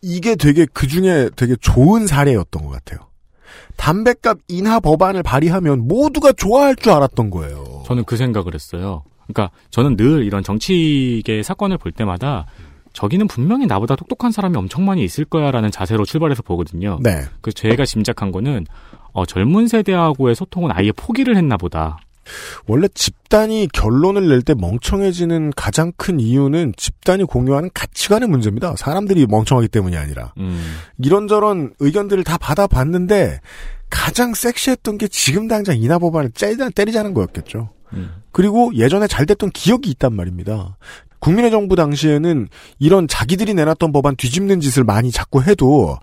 이게 0.00 0.34
되게 0.36 0.66
그 0.72 0.86
중에 0.86 1.30
되게 1.36 1.56
좋은 1.60 2.06
사례였던 2.06 2.64
것 2.64 2.70
같아요. 2.70 3.11
담배값 3.82 4.38
인하 4.46 4.78
법안을 4.78 5.24
발의하면 5.24 5.88
모두가 5.88 6.30
좋아할 6.30 6.76
줄 6.76 6.92
알았던 6.92 7.30
거예요. 7.30 7.82
저는 7.84 8.04
그 8.04 8.16
생각을 8.16 8.54
했어요. 8.54 9.02
그러니까 9.26 9.50
저는 9.70 9.96
늘 9.96 10.24
이런 10.24 10.44
정치계 10.44 11.42
사건을 11.42 11.78
볼 11.78 11.90
때마다 11.90 12.46
저기는 12.92 13.26
분명히 13.26 13.66
나보다 13.66 13.96
똑똑한 13.96 14.30
사람이 14.30 14.56
엄청 14.56 14.84
많이 14.84 15.02
있을 15.02 15.24
거야라는 15.24 15.72
자세로 15.72 16.04
출발해서 16.04 16.42
보거든요. 16.42 17.00
네. 17.02 17.22
그 17.40 17.52
제가 17.52 17.84
짐작한 17.84 18.30
거는 18.30 18.66
어, 19.12 19.26
젊은 19.26 19.66
세대하고의 19.66 20.36
소통은 20.36 20.70
아예 20.72 20.92
포기를 20.92 21.36
했나 21.36 21.56
보다. 21.56 21.98
원래 22.66 22.88
집단이 22.92 23.68
결론을 23.72 24.28
낼 24.28 24.42
때 24.42 24.54
멍청해지는 24.54 25.52
가장 25.56 25.92
큰 25.96 26.18
이유는 26.20 26.74
집단이 26.76 27.24
공유하는 27.24 27.70
가치관의 27.74 28.28
문제입니다. 28.28 28.74
사람들이 28.76 29.26
멍청하기 29.26 29.68
때문이 29.68 29.96
아니라. 29.96 30.32
음. 30.38 30.76
이런저런 30.98 31.74
의견들을 31.78 32.24
다 32.24 32.38
받아봤는데 32.38 33.40
가장 33.90 34.34
섹시했던 34.34 34.98
게 34.98 35.06
지금 35.08 35.48
당장 35.48 35.76
인하 35.76 35.98
법안을 35.98 36.30
때리자는 36.74 37.14
거였겠죠. 37.14 37.70
음. 37.92 38.10
그리고 38.32 38.72
예전에 38.74 39.06
잘 39.06 39.26
됐던 39.26 39.50
기억이 39.50 39.90
있단 39.90 40.14
말입니다. 40.14 40.76
국민의 41.22 41.52
정부 41.52 41.76
당시에는 41.76 42.48
이런 42.80 43.06
자기들이 43.06 43.54
내놨던 43.54 43.92
법안 43.92 44.16
뒤집는 44.16 44.60
짓을 44.60 44.82
많이 44.82 45.12
자꾸 45.12 45.40
해도 45.40 45.96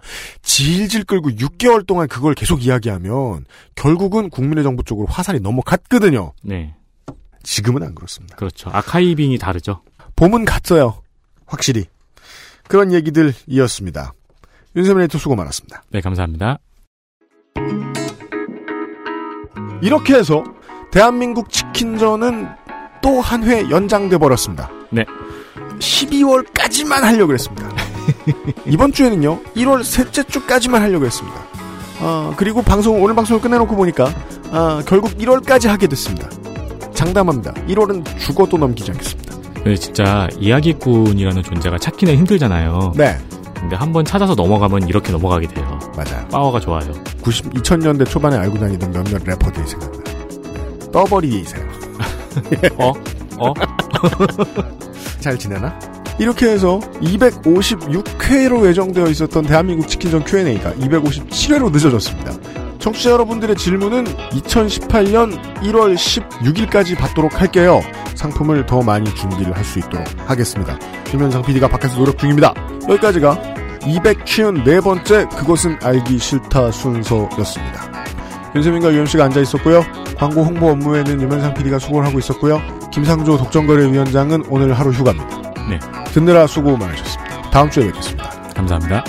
질질 0.43 1.03
끌고 1.03 1.31
6개월 1.31 1.85
동안 1.85 2.07
그걸 2.07 2.33
계속 2.33 2.65
이야기하면 2.65 3.43
결국은 3.75 4.29
국민의 4.29 4.63
정부 4.63 4.81
쪽으로 4.83 5.07
화살이 5.07 5.41
넘어갔거든요. 5.41 6.31
네. 6.41 6.73
지금은 7.43 7.83
안 7.83 7.95
그렇습니다. 7.95 8.37
그렇죠. 8.37 8.69
아카이빙이 8.71 9.37
다르죠. 9.39 9.81
봄은 10.15 10.45
갔어요. 10.45 11.01
확실히. 11.45 11.85
그런 12.69 12.93
얘기들이었습니다. 12.93 14.13
윤세민 14.77 15.03
에디터 15.03 15.17
수고 15.17 15.35
많았습니다. 15.35 15.83
네, 15.89 15.99
감사합니다. 15.99 16.59
이렇게 19.81 20.13
해서 20.13 20.45
대한민국 20.91 21.49
치킨전은 21.49 22.47
또 23.01 23.21
한 23.21 23.43
회 23.43 23.69
연장돼 23.69 24.17
버렸습니다. 24.17 24.69
네. 24.91 25.05
12월까지만 25.79 27.01
하려고 27.01 27.33
했습니다. 27.33 27.69
이번 28.65 28.91
주에는요, 28.91 29.41
1월 29.55 29.83
셋째 29.83 30.23
주까지만 30.23 30.81
하려고 30.81 31.05
했습니다. 31.05 31.37
아, 32.01 32.33
그리고 32.37 32.61
방송, 32.61 33.01
오늘 33.03 33.15
방송을 33.15 33.41
끝내놓고 33.41 33.75
보니까, 33.75 34.13
아, 34.51 34.81
결국 34.85 35.17
1월까지 35.17 35.67
하게 35.67 35.87
됐습니다. 35.87 36.29
장담합니다. 36.93 37.53
1월은 37.67 38.17
죽어도 38.17 38.57
넘기지 38.57 38.91
않겠습니다. 38.91 39.35
네, 39.63 39.75
진짜 39.75 40.27
이야기꾼이라는 40.37 41.43
존재가 41.43 41.77
찾기는 41.77 42.15
힘들잖아요. 42.17 42.93
네. 42.95 43.17
근데 43.53 43.75
한번 43.75 44.05
찾아서 44.05 44.35
넘어가면 44.35 44.87
이렇게 44.87 45.11
넘어가게 45.11 45.47
돼요. 45.47 45.79
맞아요. 45.95 46.25
파워가 46.29 46.61
좋아요. 46.61 46.91
90, 47.21 47.53
2000년대 47.55 48.09
초반에 48.09 48.37
알고 48.37 48.57
다니던 48.57 48.91
몇몇 48.91 49.21
래퍼들이 49.25 49.67
생각나요. 49.67 50.03
네. 50.03 50.91
떠버리세요. 50.93 51.67
어? 52.77 52.93
어? 53.37 53.53
잘 55.19 55.37
지내나? 55.37 55.77
이렇게 56.19 56.47
해서 56.47 56.79
256회로 57.01 58.65
예정되어 58.67 59.07
있었던 59.07 59.45
대한민국 59.45 59.87
치킨전 59.87 60.25
Q&A가 60.25 60.73
257회로 60.73 61.71
늦어졌습니다. 61.71 62.33
청취자 62.79 63.11
여러분들의 63.11 63.55
질문은 63.55 64.05
2018년 64.05 65.41
1월 65.61 65.95
16일까지 65.95 66.97
받도록 66.97 67.39
할게요. 67.39 67.81
상품을 68.15 68.65
더 68.65 68.81
많이 68.81 69.13
준비를 69.15 69.55
할 69.55 69.63
수 69.63 69.79
있도록 69.79 70.05
하겠습니다. 70.27 70.77
김현상 71.05 71.41
PD가 71.43 71.67
밖에서 71.67 71.95
노력 71.97 72.17
중입니다. 72.17 72.53
여기까지가 72.89 73.37
254번째 73.81 75.29
그것은 75.37 75.77
알기 75.81 76.17
싫다 76.19 76.71
순서였습니다. 76.71 77.89
윤세민과 78.55 78.91
유현씨가 78.93 79.25
앉아 79.25 79.39
있었고요. 79.41 79.83
광고 80.17 80.43
홍보 80.43 80.69
업무에는 80.69 81.21
유면상 81.21 81.53
PD가 81.53 81.79
수고를 81.79 82.07
하고 82.07 82.19
있었고요. 82.19 82.61
김상조 82.91 83.37
독점거래위원장은 83.37 84.45
오늘 84.49 84.73
하루 84.73 84.91
휴가입니다. 84.91 85.41
네. 85.69 85.79
듣느라 86.13 86.47
수고 86.47 86.75
많으셨습니다. 86.75 87.41
다음 87.51 87.69
주에 87.69 87.85
뵙겠습니다. 87.87 88.29
감사합니다. 88.55 89.03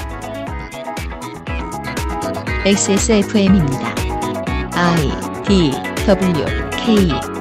XSFM입니다. 2.64 3.94
I 4.74 5.10
D 5.46 5.72
W 6.06 6.44
K 6.72 7.39